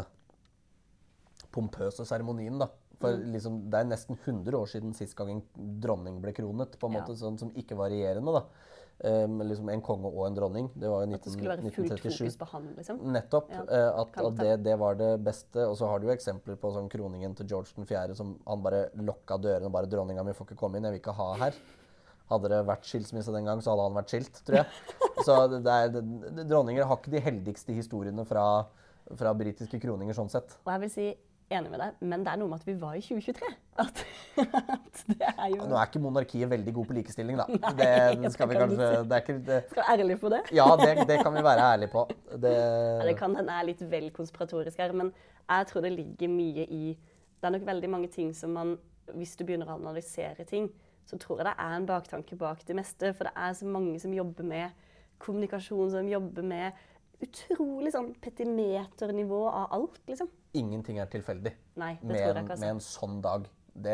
pompøse 1.53 2.05
seremonien, 2.07 2.59
da. 2.61 2.69
For 3.01 3.17
Mm. 3.17 3.33
liksom, 3.33 3.55
det 3.71 3.79
er 3.81 3.85
nesten 3.89 4.19
100 4.25 4.55
år 4.59 4.67
siden 4.69 4.95
sist 4.95 5.17
gang 5.17 5.31
en 5.31 5.43
dronning 5.81 6.21
ble 6.21 6.33
kronet, 6.37 6.77
på 6.79 6.87
en 6.89 6.93
Ja. 6.93 7.01
måte 7.01 7.17
sånn 7.17 7.39
som 7.39 7.51
ikke 7.53 7.77
var 7.77 7.89
regjerende, 7.89 8.33
da. 8.33 8.45
Men 9.03 9.49
liksom 9.49 9.69
en 9.73 9.81
konge 9.81 10.11
og 10.11 10.27
en 10.27 10.35
dronning. 10.37 10.67
Det 10.77 10.89
var 10.93 11.07
jo 11.07 11.15
At 11.17 11.25
det 11.25 11.33
skulle 11.33 11.53
være 11.55 11.71
fullt 11.73 11.95
1937. 11.95 12.19
fokus 12.19 12.37
på 12.37 12.49
han, 12.53 12.67
liksom. 12.77 12.99
Nettopp. 13.15 13.53
Ja, 13.55 13.63
eh, 13.65 14.01
at 14.03 14.19
at 14.21 14.37
det, 14.37 14.57
det 14.67 14.75
var 14.79 14.99
det 15.01 15.11
beste. 15.25 15.65
Og 15.65 15.77
så 15.81 15.89
har 15.89 16.01
du 16.01 16.09
jo 16.09 16.13
eksempler 16.13 16.59
på 16.61 16.73
sånn 16.75 16.91
kroningen 16.93 17.37
til 17.39 17.49
George 17.49 17.73
4. 17.89 18.17
som 18.19 18.35
han 18.47 18.65
bare 18.65 18.89
lokka 19.01 19.39
dørene 19.41 19.71
og 19.71 19.73
bare 19.73 19.89
'Dronninga 19.89 20.25
mi 20.27 20.37
får 20.37 20.51
ikke 20.51 20.61
komme 20.61 20.77
inn, 20.77 20.85
jeg 20.85 20.99
vil 20.99 21.03
ikke 21.03 21.17
ha 21.17 21.31
her'. 21.47 21.63
Hadde 22.31 22.51
det 22.53 22.61
vært 22.67 22.85
skilsmisse 22.87 23.33
den 23.35 23.49
gang, 23.49 23.63
så 23.63 23.73
hadde 23.73 23.89
han 23.89 23.97
vært 23.97 24.13
skilt, 24.13 24.45
tror 24.47 24.61
jeg. 24.61 24.67
Så 25.27 25.35
det 25.51 25.67
er, 25.67 25.89
det, 25.93 26.03
det, 26.37 26.45
dronninger 26.49 26.87
har 26.87 26.97
ikke 26.97 27.13
de 27.13 27.21
heldigste 27.21 27.75
historiene 27.77 28.25
fra, 28.25 28.45
fra 29.19 29.33
britiske 29.37 29.81
kroninger 29.83 30.17
sånn 30.17 30.31
sett. 30.33 30.55
Og 30.65 30.71
jeg 30.73 30.81
vil 30.85 30.93
si 30.95 31.09
enig 31.51 31.71
med 31.73 31.81
deg, 31.83 31.97
men 32.07 32.25
det 32.25 32.31
er 32.33 32.39
noe 32.41 32.51
med 32.51 32.61
at 32.61 32.67
vi 32.69 32.75
var 32.79 32.97
i 32.99 33.03
2023. 33.03 33.49
At, 33.83 34.03
at 34.45 35.01
det 35.09 35.31
er 35.31 35.49
jo 35.55 35.67
Nå 35.67 35.79
er 35.79 35.89
ikke 35.89 36.03
monarkiet 36.03 36.51
veldig 36.51 36.75
god 36.77 36.89
på 36.91 36.97
likestilling, 36.99 37.41
da. 37.41 37.47
Nei, 37.55 37.73
Det 37.79 37.89
det 38.25 38.33
skal 38.35 38.51
vi 38.51 38.59
kanskje 38.61 38.91
det 39.09 39.17
er 39.17 39.25
ikke, 39.25 39.37
det, 39.47 39.59
Skal 39.71 39.83
være 39.83 39.95
ærlig 39.97 40.19
på 40.21 40.33
det. 40.35 40.43
Ja, 40.57 40.67
det, 40.81 40.91
det 41.09 41.17
kan 41.25 41.35
vi 41.35 41.45
være 41.47 41.65
ærlige 41.73 41.93
på. 41.95 42.05
Det, 42.31 42.53
Ja, 42.55 43.09
det 43.09 43.17
kan 43.19 43.35
hende 43.39 43.57
jeg 43.57 43.65
er 43.65 43.71
litt 43.71 43.83
vel 43.95 44.07
konspiratorisk 44.15 44.83
her, 44.83 44.95
men 45.03 45.11
jeg 45.41 45.71
tror 45.73 45.87
det 45.87 45.95
ligger 45.97 46.31
mye 46.31 46.67
i 46.69 46.85
Det 46.95 47.49
er 47.49 47.57
nok 47.57 47.67
veldig 47.67 47.91
mange 47.91 48.13
ting 48.13 48.35
som 48.37 48.55
man 48.55 48.77
Hvis 49.17 49.35
du 49.37 49.43
begynner 49.45 49.71
å 49.73 49.79
analysere 49.81 50.45
ting, 50.47 50.69
så 51.09 51.19
tror 51.19 51.41
jeg 51.41 51.49
det 51.49 51.57
er 51.59 51.73
en 51.75 51.89
baktanke 51.89 52.37
bak 52.39 52.63
det 52.69 52.77
meste. 52.79 53.11
For 53.17 53.27
det 53.27 53.33
er 53.35 53.57
så 53.59 53.67
mange 53.67 53.99
som 53.99 54.13
jobber 54.15 54.47
med 54.47 54.87
kommunikasjon, 55.19 55.91
som 55.91 56.09
jobber 56.09 56.47
med 56.47 56.85
utrolig 57.21 57.91
sånn 57.93 58.13
petimeternivå 58.23 59.41
av 59.49 59.75
alt, 59.77 59.99
liksom. 60.09 60.31
Ingenting 60.59 60.99
er 60.99 61.07
tilfeldig. 61.13 61.53
Nei, 61.79 61.95
det 62.01 62.07
med, 62.09 62.17
tror 62.17 62.27
jeg 62.27 62.31
ikke, 62.31 62.41
ikke. 62.43 62.61
med 62.61 62.71
Altså. 62.71 62.71
en 62.75 62.81
sånn 62.87 63.21
dag. 63.23 63.45
Det, 63.81 63.93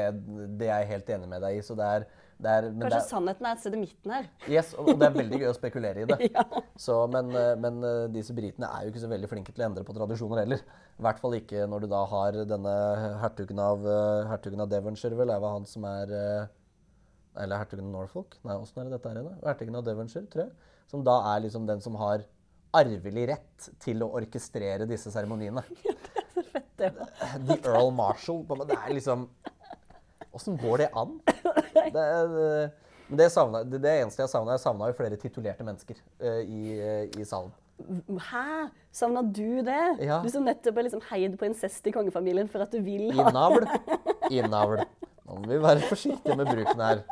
det 0.58 0.68
er 0.72 0.78
jeg 0.80 0.88
helt 0.94 1.10
enig 1.18 1.28
med 1.28 1.42
deg 1.44 1.58
i. 1.58 1.62
Så 1.62 1.74
det 1.76 1.84
er, 1.84 2.06
det 2.40 2.52
er 2.52 2.62
men 2.70 2.80
Kanskje 2.86 2.96
det 2.96 3.02
er, 3.02 3.08
sannheten 3.10 3.46
er 3.46 3.52
et 3.56 3.60
sted 3.62 3.74
i 3.76 3.80
midten 3.82 4.14
her. 4.14 4.28
yes, 4.48 4.70
og 4.74 4.88
og 4.88 4.98
det 5.00 5.06
er 5.10 5.14
veldig 5.18 5.40
gøy 5.42 5.48
å 5.50 5.56
spekulere 5.56 6.02
i 6.02 6.08
det. 6.08 6.18
Ja. 6.36 6.44
Så, 6.80 6.96
men, 7.12 7.28
eh, 7.36 7.52
men 7.60 7.82
eh, 7.84 8.06
disse 8.14 8.34
britene 8.36 8.70
er 8.72 8.86
jo 8.86 8.92
ikke 8.94 9.02
så 9.04 9.10
veldig 9.12 9.28
flinke 9.30 9.52
til 9.52 9.62
å 9.64 9.68
endre 9.68 9.84
på 9.84 9.94
tradisjoner 9.96 10.42
heller. 10.44 10.64
I 10.96 11.04
hvert 11.04 11.20
fall 11.20 11.36
ikke 11.38 11.66
når 11.68 11.84
du 11.84 11.88
da 11.92 12.00
har 12.08 12.38
denne 12.48 12.74
hertugen 13.22 13.60
av, 13.62 13.84
eh, 13.84 14.24
hertugen 14.32 14.64
av 14.64 14.72
Devonshire, 14.72 15.16
vel, 15.20 15.32
er 15.36 15.44
det 15.44 15.52
han 15.58 15.68
som 15.68 15.84
er 15.92 16.14
Eller 17.36 17.60
hertugen 17.60 17.84
av 17.90 17.92
Norfolk? 17.98 18.38
Nei, 18.48 18.56
åssen 18.56 18.80
er 18.80 18.88
det 18.88 18.96
dette 18.96 19.10
her 19.12 19.20
igjen? 19.20 19.40
Hertugen 19.44 19.76
av 19.76 19.84
Devonshire, 19.84 20.26
tror 20.32 20.46
jeg. 20.46 20.52
Som 20.88 21.02
da 21.04 21.18
er 21.34 21.42
liksom 21.44 21.66
den 21.68 21.82
som 21.84 21.98
har 22.00 22.24
arvelig 22.76 23.26
rett 23.28 23.66
til 23.84 24.00
å 24.04 24.08
orkestrere 24.16 24.86
disse 24.88 25.12
seremoniene. 25.12 25.62
Så 26.44 26.44
fett, 26.52 26.70
det. 26.76 26.92
The 27.48 27.56
Earl 27.64 27.92
Marshall. 27.96 28.42
Det 28.68 28.76
er 28.76 28.92
liksom 28.92 29.28
Åssen 30.36 30.58
går 30.60 30.84
det 30.84 30.88
an? 30.92 31.20
Det, 31.76 31.92
det, 31.92 32.70
det, 33.08 33.28
savna, 33.30 33.62
det, 33.64 33.78
det 33.80 33.92
eneste 34.00 34.24
jeg 34.24 34.30
savna, 34.32 34.56
jeg 34.56 34.62
savna 34.64 34.88
jo 34.90 34.96
flere 34.98 35.16
titulerte 35.20 35.64
mennesker 35.64 35.96
uh, 36.20 36.40
i, 36.42 36.74
uh, 36.80 37.20
i 37.20 37.24
salen. 37.24 37.52
Hæ? 38.26 38.66
Savna 38.92 39.22
du 39.22 39.62
det? 39.64 39.84
Ja. 40.02 40.18
Du 40.24 40.28
som 40.32 40.44
nettopp 40.48 40.80
er 40.80 40.88
liksom 40.88 41.04
heid 41.12 41.36
på 41.38 41.46
incest 41.48 41.86
i 41.86 41.94
kongefamilien 41.94 42.50
for 42.50 42.64
at 42.64 42.74
du 42.74 42.80
vil 42.84 43.12
ha 43.14 43.28
Innavl. 43.30 43.68
I 44.32 44.42
navl. 44.50 44.82
Nå 45.28 45.38
må 45.38 45.52
vi 45.52 45.60
være 45.62 45.86
forsiktige 45.86 46.36
med 46.40 46.50
bruken 46.50 46.82
her. 46.82 47.04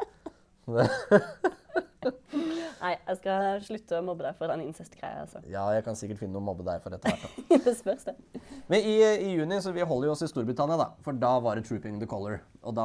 Nei, 2.85 2.99
jeg 3.01 3.16
skal 3.16 3.62
slutte 3.64 3.97
å 3.97 4.05
mobbe 4.05 4.26
deg 4.26 4.35
for 4.37 4.53
den 4.53 4.66
incest-greia. 4.66 5.22
altså. 5.22 5.41
Ja, 5.49 5.62
jeg 5.72 5.87
kan 5.87 5.97
sikkert 5.97 6.18
finne 6.20 6.37
noe 6.37 6.43
å 6.43 6.49
mobbe 6.51 6.66
deg 6.66 6.82
for 6.85 6.93
etter 6.93 7.14
hvert. 7.14 7.39
det 7.64 7.72
spørs, 7.78 8.05
det. 8.11 8.43
Men 8.68 8.85
i, 8.85 8.99
i 9.01 9.30
juni, 9.39 9.57
så 9.64 9.72
vi 9.72 9.87
holder 9.89 10.11
jo 10.11 10.12
oss 10.12 10.24
i 10.26 10.28
Storbritannia, 10.28 10.76
da. 10.76 10.91
For 11.07 11.16
da 11.16 11.30
var 11.41 11.57
det 11.57 11.64
'Trooping 11.64 11.97
the 12.03 12.09
Colour'. 12.11 12.43
Og 12.61 12.76
da 12.76 12.85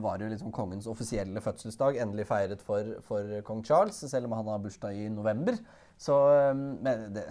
var 0.00 0.16
det 0.16 0.24
jo 0.24 0.32
liksom 0.32 0.54
kongens 0.56 0.88
offisielle 0.88 1.44
fødselsdag, 1.44 2.00
endelig 2.00 2.26
feiret 2.30 2.64
for, 2.64 2.88
for 3.04 3.36
kong 3.44 3.60
Charles, 3.68 4.00
selv 4.00 4.30
om 4.30 4.38
han 4.38 4.48
har 4.48 4.64
bursdag 4.64 4.96
i 4.96 5.10
november. 5.12 5.60
Så 6.00 6.16
um, 6.50 6.64
Men 6.80 7.10
det 7.14 7.28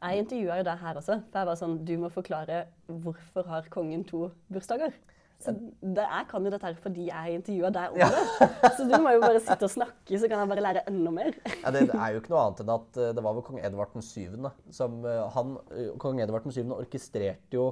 Jeg 0.00 0.22
intervjua 0.22 0.62
jo 0.62 0.70
deg 0.70 0.78
her 0.86 1.02
også. 1.02 1.18
For 1.32 1.42
jeg 1.42 1.50
var 1.50 1.58
sånn 1.58 1.80
Du 1.84 1.96
må 1.98 2.14
forklare 2.14 2.62
hvorfor 2.86 3.50
har 3.50 3.66
kongen 3.74 4.06
to 4.06 4.28
bursdager? 4.54 4.94
Så 5.40 5.54
det, 5.56 6.04
jeg 6.04 6.26
kan 6.28 6.44
jo 6.44 6.50
dette 6.52 6.68
her 6.68 6.80
fordi 6.84 7.06
jeg 7.08 7.36
intervjua 7.38 7.70
deg 7.72 7.94
om 7.94 8.00
det. 8.12 8.48
Så 8.76 8.84
du 8.84 8.96
må 9.00 9.14
jo 9.14 9.22
bare 9.22 9.40
sitte 9.40 9.66
og 9.66 9.72
snakke, 9.72 10.18
så 10.20 10.28
kan 10.28 10.42
jeg 10.42 10.50
bare 10.50 10.64
lære 10.66 10.82
enda 10.90 11.12
mer. 11.16 11.38
Ja, 11.62 11.72
det 11.72 11.86
er 11.88 12.12
jo 12.12 12.20
ikke 12.20 12.34
noe 12.34 12.42
annet 12.44 12.60
enn 12.64 12.74
at 12.74 12.98
eh, 13.00 13.12
det 13.16 13.24
var 13.24 13.38
vel 13.38 13.46
kong 13.46 13.62
Edvard 13.64 13.94
den 13.96 14.04
syvende 14.04 14.52
som 14.76 14.98
eh, 15.08 15.22
han, 15.36 15.54
eh, 15.72 15.94
Kong 16.02 16.20
Edvard 16.20 16.44
den 16.44 16.56
syvende 16.56 16.76
orkestrerte 16.82 17.56
jo 17.56 17.70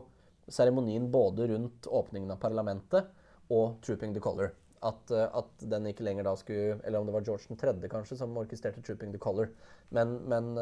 seremonien 0.48 1.10
både 1.12 1.50
rundt 1.52 1.90
åpningen 1.92 2.32
av 2.32 2.40
parlamentet 2.40 3.12
og 3.52 3.76
Trooping 3.84 4.16
the 4.16 4.24
Color. 4.24 4.54
At, 4.78 5.10
at 5.10 5.64
den 5.66 5.88
ikke 5.90 6.04
lenger 6.06 6.22
da 6.22 6.36
skulle 6.38 6.76
Eller 6.86 7.00
om 7.00 7.08
det 7.08 7.10
var 7.10 7.24
George 7.26 7.50
3. 7.58 7.72
kanskje 7.90 8.14
som 8.20 8.36
orkestrerte 8.38 8.78
Trooping 8.86 9.10
the 9.10 9.18
Color. 9.18 9.50
Men, 9.90 10.20
men 10.30 10.52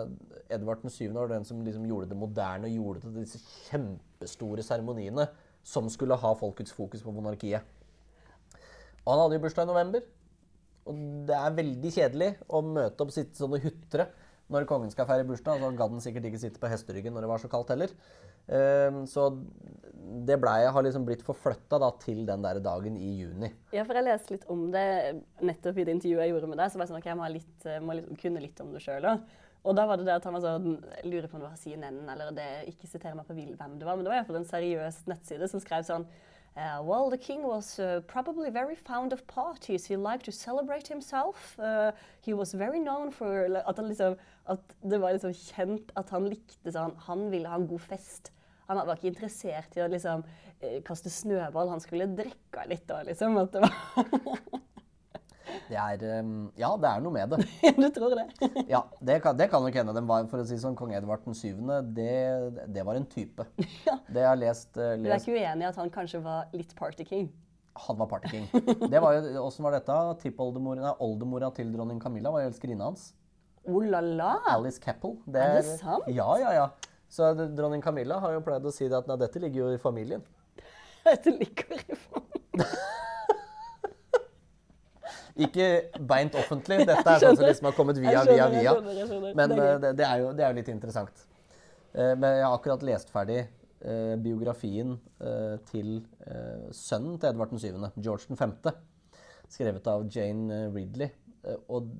Edvard 0.48 0.86
7. 0.88 1.10
var 1.12 1.28
den 1.28 1.44
som 1.44 1.60
liksom 1.62 1.84
gjorde 1.84 2.08
det 2.08 2.16
moderne 2.16 2.64
og 2.64 2.78
gjorde 2.78 3.02
det 3.02 3.10
til 3.10 3.26
disse 3.26 3.42
kjempestore 3.68 4.64
seremoniene 4.64 5.28
som 5.66 5.88
skulle 5.90 6.18
ha 6.20 6.34
folkets 6.38 6.74
fokus 6.76 7.02
på 7.02 7.14
monarkiet. 7.14 7.64
Og 9.02 9.12
han 9.12 9.24
hadde 9.24 9.38
jo 9.38 9.42
bursdag 9.42 9.66
i 9.66 9.72
november. 9.72 10.06
Og 10.86 11.02
det 11.26 11.34
er 11.34 11.58
veldig 11.58 11.90
kjedelig 11.94 12.30
å 12.46 12.62
møte 12.62 13.02
opp 13.02 13.10
sitte 13.14 13.38
sånn 13.38 13.56
og 13.58 13.66
hutre 13.66 14.06
når 14.52 14.66
kongen 14.70 14.92
skal 14.94 15.08
feire 15.08 15.26
bursdag. 15.26 15.58
Så 15.58 15.72
gadd 15.78 15.94
han 15.96 16.04
sikkert 16.04 16.28
ikke 16.28 16.42
sitte 16.42 16.62
på 16.62 16.70
hesteryggen 16.70 17.14
når 17.16 17.26
det 17.26 17.30
var 17.32 17.42
så 17.42 17.50
kaldt 17.50 17.72
heller. 17.74 17.94
Ehm, 18.46 19.00
så 19.10 19.26
det 20.26 20.36
blei 20.38 20.60
har 20.70 20.86
liksom 20.86 21.06
blitt 21.08 21.24
forflytta 21.26 21.80
til 22.04 22.22
den 22.28 22.44
der 22.46 22.60
dagen 22.62 22.98
i 23.02 23.10
juni. 23.24 23.50
Ja, 23.74 23.82
for 23.82 23.98
jeg 23.98 24.06
leste 24.06 24.36
litt 24.36 24.46
om 24.52 24.68
det 24.74 24.86
nettopp 25.42 25.80
i 25.80 25.88
det 25.88 25.96
intervjuet 25.98 26.22
jeg 26.22 26.34
gjorde 26.34 26.52
med 26.52 26.62
deg. 26.62 26.70
Så 26.70 26.78
var 26.78 26.86
det 26.86 26.92
sånn, 26.92 27.02
ok, 27.02 27.10
jeg 27.10 27.18
må, 27.18 27.32
litt, 27.34 27.68
må 27.82 27.98
liksom 27.98 28.22
kunne 28.22 28.44
litt 28.46 28.62
om 28.62 28.70
det 28.76 28.84
sjøl 28.86 29.10
òg. 29.10 29.26
Og 29.64 29.74
da 29.74 29.86
var 29.88 29.98
det 29.98 30.06
det 30.06 30.14
at 30.18 30.26
han 30.28 30.36
var 30.36 30.44
sånn 30.44 30.76
Lurer 31.06 31.26
på 31.26 31.38
om 31.38 31.42
det 31.42 31.48
var 31.48 31.58
CNN 31.58 32.04
eller 32.12 32.30
det, 32.36 32.46
ikke 32.70 32.90
sitere 32.90 33.16
meg 33.18 33.26
på 33.26 33.34
hvem 33.34 33.78
det 33.80 33.88
var, 33.88 33.96
men 33.96 34.04
det 34.04 34.12
var 34.12 34.20
iallfall 34.20 34.40
en 34.40 34.48
seriøs 34.48 35.04
nettside 35.10 35.50
som 35.50 35.62
skrev 35.62 35.86
sånn 35.88 36.06
Uh, 36.56 36.80
well, 36.82 37.10
the 37.10 37.18
king 37.18 37.42
was 37.42 37.78
uh, 37.78 38.00
probably 38.06 38.48
very 38.48 38.74
fond 38.74 39.12
of 39.12 39.26
parties. 39.26 39.84
He 39.84 39.94
liked 39.94 40.24
to 40.24 40.32
celebrate 40.32 40.88
himself. 40.88 41.54
Uh, 41.58 41.92
he 42.22 42.32
was 42.32 42.54
very 42.54 42.78
known 42.78 43.10
for 43.10 43.44
at, 43.44 43.76
liksom, 43.76 44.16
at, 44.48 44.60
det 44.80 45.00
var 45.02 45.12
liksom 45.12 45.34
kjent 45.36 45.92
at 46.00 46.08
han 46.14 46.30
likte 46.30 46.72
sånn 46.72 46.96
Han 47.04 47.26
ville 47.28 47.50
ha 47.52 47.60
en 47.60 47.68
god 47.68 47.84
fest. 47.84 48.32
Han 48.70 48.80
var 48.80 48.96
ikke 48.96 49.12
interessert 49.12 49.76
i 49.76 49.84
å 49.84 49.90
liksom, 49.92 50.24
kaste 50.88 51.12
snøball. 51.12 51.68
Han 51.74 51.84
skulle 51.84 52.08
drikke 52.16 52.64
litt 52.72 52.88
da, 52.88 53.02
liksom. 53.04 53.36
At 53.36 53.52
det 53.52 53.60
var 53.66 54.64
Det 55.66 55.78
er 55.78 56.20
um, 56.20 56.48
Ja, 56.58 56.70
det 56.80 56.90
er 56.90 57.02
noe 57.02 57.14
med 57.14 57.32
det. 57.32 57.40
du 57.82 57.88
tror 57.94 58.14
det? 58.18 58.26
ja, 58.74 58.82
det 59.00 59.18
kan, 59.24 59.36
det 59.38 59.48
kan 59.52 59.64
nok 59.64 59.78
hende. 59.78 59.94
Den 59.96 60.08
var, 60.08 60.26
for 60.30 60.42
å 60.42 60.46
si 60.48 60.58
sånn, 60.62 60.76
Kong 60.78 60.94
Edvard 60.96 61.26
7., 61.26 61.58
det, 61.96 62.14
det 62.74 62.86
var 62.86 62.98
en 62.98 63.08
type. 63.10 63.46
ja. 63.88 63.98
Det 64.06 64.22
jeg 64.22 64.30
har 64.30 64.40
lest, 64.40 64.70
uh, 64.78 64.94
lest 64.94 65.04
Du 65.04 65.10
er 65.10 65.20
ikke 65.20 65.36
uenig 65.36 65.66
i 65.66 65.68
at 65.72 65.82
han 65.82 65.92
kanskje 65.92 66.22
var 66.24 66.48
litt 66.56 66.74
party 66.78 67.06
king? 67.08 67.28
Han 67.86 67.98
var 68.00 68.08
party 68.08 68.32
king. 68.32 68.48
Det 68.88 69.00
var 69.02 69.18
jo, 69.18 69.42
Åssen 69.42 69.66
var 69.66 69.76
dette? 69.76 69.96
Tippoldemora 70.22 70.94
oldemora 71.04 71.50
til 71.56 71.74
dronning 71.74 72.00
Camilla 72.00 72.32
var 72.32 72.46
jo 72.46 72.52
elskerinna 72.54 72.88
hans. 72.88 73.10
Oh 73.66 73.82
la 73.82 74.00
la! 74.00 74.36
Alice 74.54 74.80
Keppel. 74.80 75.18
Det 75.26 75.42
er, 75.42 75.58
er, 75.58 75.66
det 75.66 75.80
sant? 75.82 76.06
Ja, 76.08 76.30
ja, 76.40 76.54
ja. 76.56 76.68
Så 77.12 77.34
dronning 77.34 77.82
Camilla 77.84 78.20
har 78.22 78.32
jo 78.34 78.42
pleid 78.46 78.64
å 78.66 78.72
si 78.74 78.88
det 78.88 78.96
at 78.96 79.10
dette 79.20 79.42
ligger 79.42 79.66
jo 79.66 79.74
i 79.74 79.82
familien. 79.82 80.24
dette 81.06 81.34
ligger 81.34 81.82
i 81.82 81.98
familien. 82.06 82.70
Ikke 85.36 85.66
beint 86.08 86.36
offentlig. 86.38 86.80
Dette 86.88 87.04
er 87.04 87.20
sånn 87.20 87.36
som 87.36 87.44
liksom 87.44 87.68
har 87.68 87.76
kommet 87.76 87.98
via, 88.00 88.22
via, 88.24 88.46
via. 88.52 88.72
Men 89.36 89.52
det, 89.52 89.58
eh, 89.66 89.88
det, 89.90 90.06
er 90.06 90.22
jo, 90.22 90.30
det, 90.32 90.44
er 90.44 90.52
jo, 90.52 90.56
litt 90.60 90.70
interessant. 90.72 91.26
Eh, 91.92 92.14
men 92.16 92.38
jeg 92.38 92.46
har 92.46 92.56
akkurat 92.56 92.86
lest 92.88 93.12
ferdig 93.12 93.42
eh, 93.42 94.14
biografien 94.22 94.96
til 95.70 95.98
sønnen 96.76 97.20
til 97.20 97.30
Edvard 97.30 97.52
7., 97.52 97.68
George 98.00 98.38
5., 98.38 98.56
skrevet 99.52 99.92
av 99.92 100.08
Jane 100.12 100.66
Ridley. 100.74 101.12
Og 101.72 101.92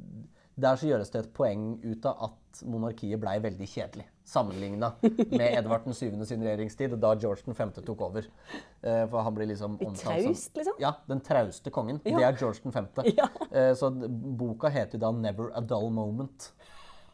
der 0.57 0.79
så 0.81 0.89
gjøres 0.89 1.11
det 1.13 1.21
et 1.21 1.33
poeng 1.37 1.75
ut 1.85 2.07
av 2.09 2.31
at 2.31 2.61
monarkiet 2.65 3.21
blei 3.21 3.37
veldig 3.45 3.67
kjedelig 3.69 4.07
sammenligna 4.27 4.93
med 5.03 5.45
Edvard 5.59 5.85
7. 5.95 6.25
sin 6.25 6.43
regjeringstid, 6.43 6.97
da 7.01 7.13
George 7.21 7.55
5. 7.55 7.75
tok 7.87 8.01
over. 8.09 8.27
Uh, 8.83 9.05
for 9.11 9.21
han 9.23 9.37
blir 9.37 9.51
liksom 9.53 9.77
Litt 9.81 10.01
traust, 10.01 10.57
liksom? 10.57 10.81
Ja, 10.83 10.97
den 11.07 11.23
trauste 11.25 11.71
kongen. 11.71 12.01
Ja. 12.05 12.19
Det 12.19 12.27
er 12.31 12.41
George 12.41 12.73
5. 12.73 12.89
Ja. 13.21 13.29
Uh, 13.53 13.73
så 13.79 13.93
boka 13.93 14.73
heter 14.73 14.99
da 15.03 15.13
'Never 15.13 15.53
a 15.55 15.61
Dull 15.61 15.93
Moment'. 15.93 16.51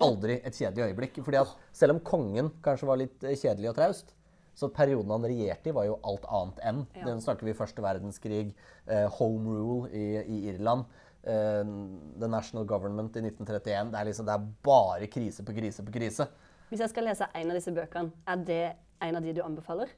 Aldri 0.02 0.40
et 0.42 0.56
kjedelig 0.56 0.92
øyeblikk. 0.92 1.20
Fordi 1.22 1.42
at 1.42 1.52
selv 1.72 1.94
om 1.94 2.00
kongen 2.00 2.50
kanskje 2.64 2.88
var 2.88 2.98
litt 2.98 3.22
eh, 3.22 3.36
kjedelig 3.38 3.70
og 3.70 3.76
traust, 3.76 4.16
så 4.54 4.68
perioden 4.68 5.12
han 5.14 5.24
regjerte 5.24 5.70
i, 5.70 5.74
var 5.76 5.86
jo 5.86 6.00
alt 6.02 6.24
annet 6.26 6.58
enn. 6.66 6.80
Ja. 6.96 7.04
Den 7.06 7.22
snakker 7.22 7.46
vi 7.46 7.54
første 7.56 7.84
verdenskrig, 7.84 8.50
home 9.16 9.54
rule 9.54 9.92
i, 9.94 10.06
i 10.26 10.40
Irland. 10.50 10.90
Uh, 11.22 11.62
the 12.18 12.26
National 12.26 12.64
Government 12.66 13.14
i 13.14 13.22
1931. 13.22 13.92
Det 13.92 13.98
er, 14.00 14.08
liksom, 14.08 14.26
det 14.26 14.34
er 14.34 14.46
bare 14.66 15.06
krise 15.06 15.44
på 15.46 15.54
krise 15.54 15.84
på 15.86 15.94
krise. 15.94 16.26
Hvis 16.72 16.82
jeg 16.82 16.90
skal 16.90 17.06
lese 17.06 17.28
en 17.38 17.52
av 17.52 17.58
disse 17.58 17.74
bøkene, 17.74 18.10
er 18.26 18.42
det 18.48 18.62
en 19.04 19.18
av 19.18 19.22
de 19.22 19.34
du 19.36 19.42
anbefaler? 19.44 19.92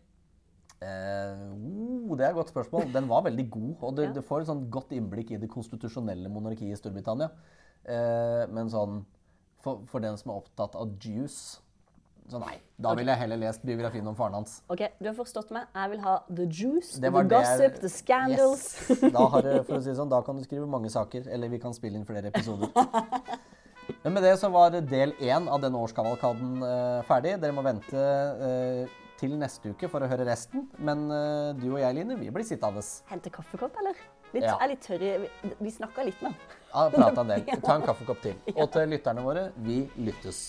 Eh, 0.85 1.43
oh, 1.55 2.13
det 2.19 2.27
er 2.27 2.33
et 2.33 2.39
godt 2.39 2.53
spørsmål. 2.53 2.89
Den 2.93 3.09
var 3.09 3.25
veldig 3.25 3.47
god. 3.51 3.73
Og 3.81 3.97
du, 3.97 4.03
ja. 4.05 4.13
du 4.13 4.21
får 4.25 4.43
et 4.43 4.51
sånn 4.51 4.65
godt 4.73 4.93
innblikk 4.97 5.33
i 5.33 5.41
det 5.41 5.51
konstitusjonelle 5.53 6.33
monarkiet 6.33 6.75
i 6.75 6.81
Storbritannia. 6.81 7.31
Eh, 7.85 8.45
men 8.53 8.73
sånn 8.73 9.03
for, 9.65 9.85
for, 9.89 10.05
den 10.05 10.19
som 10.21 10.33
er 10.33 10.43
opptatt 10.43 10.77
av 10.77 10.97
juice 11.01 11.63
så 12.31 12.41
nei. 12.41 12.55
Da 12.77 12.91
okay. 12.91 13.03
ville 13.03 13.13
jeg 13.13 13.21
heller 13.21 13.41
lest 13.43 13.65
biografien 13.67 14.07
om 14.09 14.17
faren 14.17 14.39
hans. 14.39 14.57
Ok, 14.73 14.87
Du 14.99 15.09
har 15.11 15.17
forstått 15.17 15.51
meg. 15.55 15.67
Jeg 15.75 15.93
vil 15.93 16.05
ha 16.07 16.15
the 16.31 16.47
juice, 16.49 17.01
the 17.01 17.11
gossip, 17.13 17.81
the 17.83 17.91
scandals. 17.93 18.65
Yes. 18.89 19.05
Da, 19.13 19.27
har, 19.35 19.51
for 19.69 19.77
å 19.77 19.83
si 19.85 19.95
sånn, 19.97 20.11
da 20.13 20.23
kan 20.25 20.41
du 20.41 20.45
skrive 20.47 20.67
mange 20.71 20.93
saker, 20.93 21.29
eller 21.29 21.53
vi 21.53 21.61
kan 21.63 21.77
spille 21.77 22.01
inn 22.01 22.09
flere 22.09 22.33
episoder. 22.33 22.73
Men 24.05 24.17
med 24.17 24.25
det 24.25 24.35
så 24.41 24.49
var 24.53 24.73
del 24.73 25.13
én 25.21 25.49
av 25.53 25.61
denne 25.61 25.81
årskavalkaden 25.85 26.65
uh, 26.65 27.05
ferdig. 27.09 27.37
Dere 27.41 27.57
må 27.57 27.65
vente 27.65 28.01
uh, 28.41 28.99
til 29.21 29.37
neste 29.41 29.75
uke 29.75 29.89
for 29.93 30.05
å 30.05 30.09
høre 30.09 30.27
resten. 30.29 30.67
Men 30.81 31.07
uh, 31.13 31.53
du 31.61 31.71
og 31.75 31.81
jeg, 31.83 32.01
Line, 32.01 32.19
vi 32.21 32.33
blir 32.33 32.49
sittende. 32.49 32.85
Hente 33.13 33.33
kaffekopp, 33.33 33.77
eller? 33.85 34.01
Litt, 34.35 34.49
ja. 34.49 34.57
er 34.59 34.73
litt 34.73 34.83
tørr 34.83 35.05
Vi, 35.05 35.55
vi 35.61 35.71
snakka 35.71 36.09
litt 36.09 36.25
nå. 36.25 36.33
Ja, 36.73 36.89
prata 36.91 37.23
en 37.23 37.35
del. 37.37 37.49
Ta 37.63 37.79
en 37.79 37.87
kaffekopp 37.87 38.25
til. 38.25 38.37
Og 38.57 38.69
til 38.75 38.95
lytterne 38.97 39.25
våre, 39.25 39.49
vi 39.63 39.85
lyttes. 40.01 40.47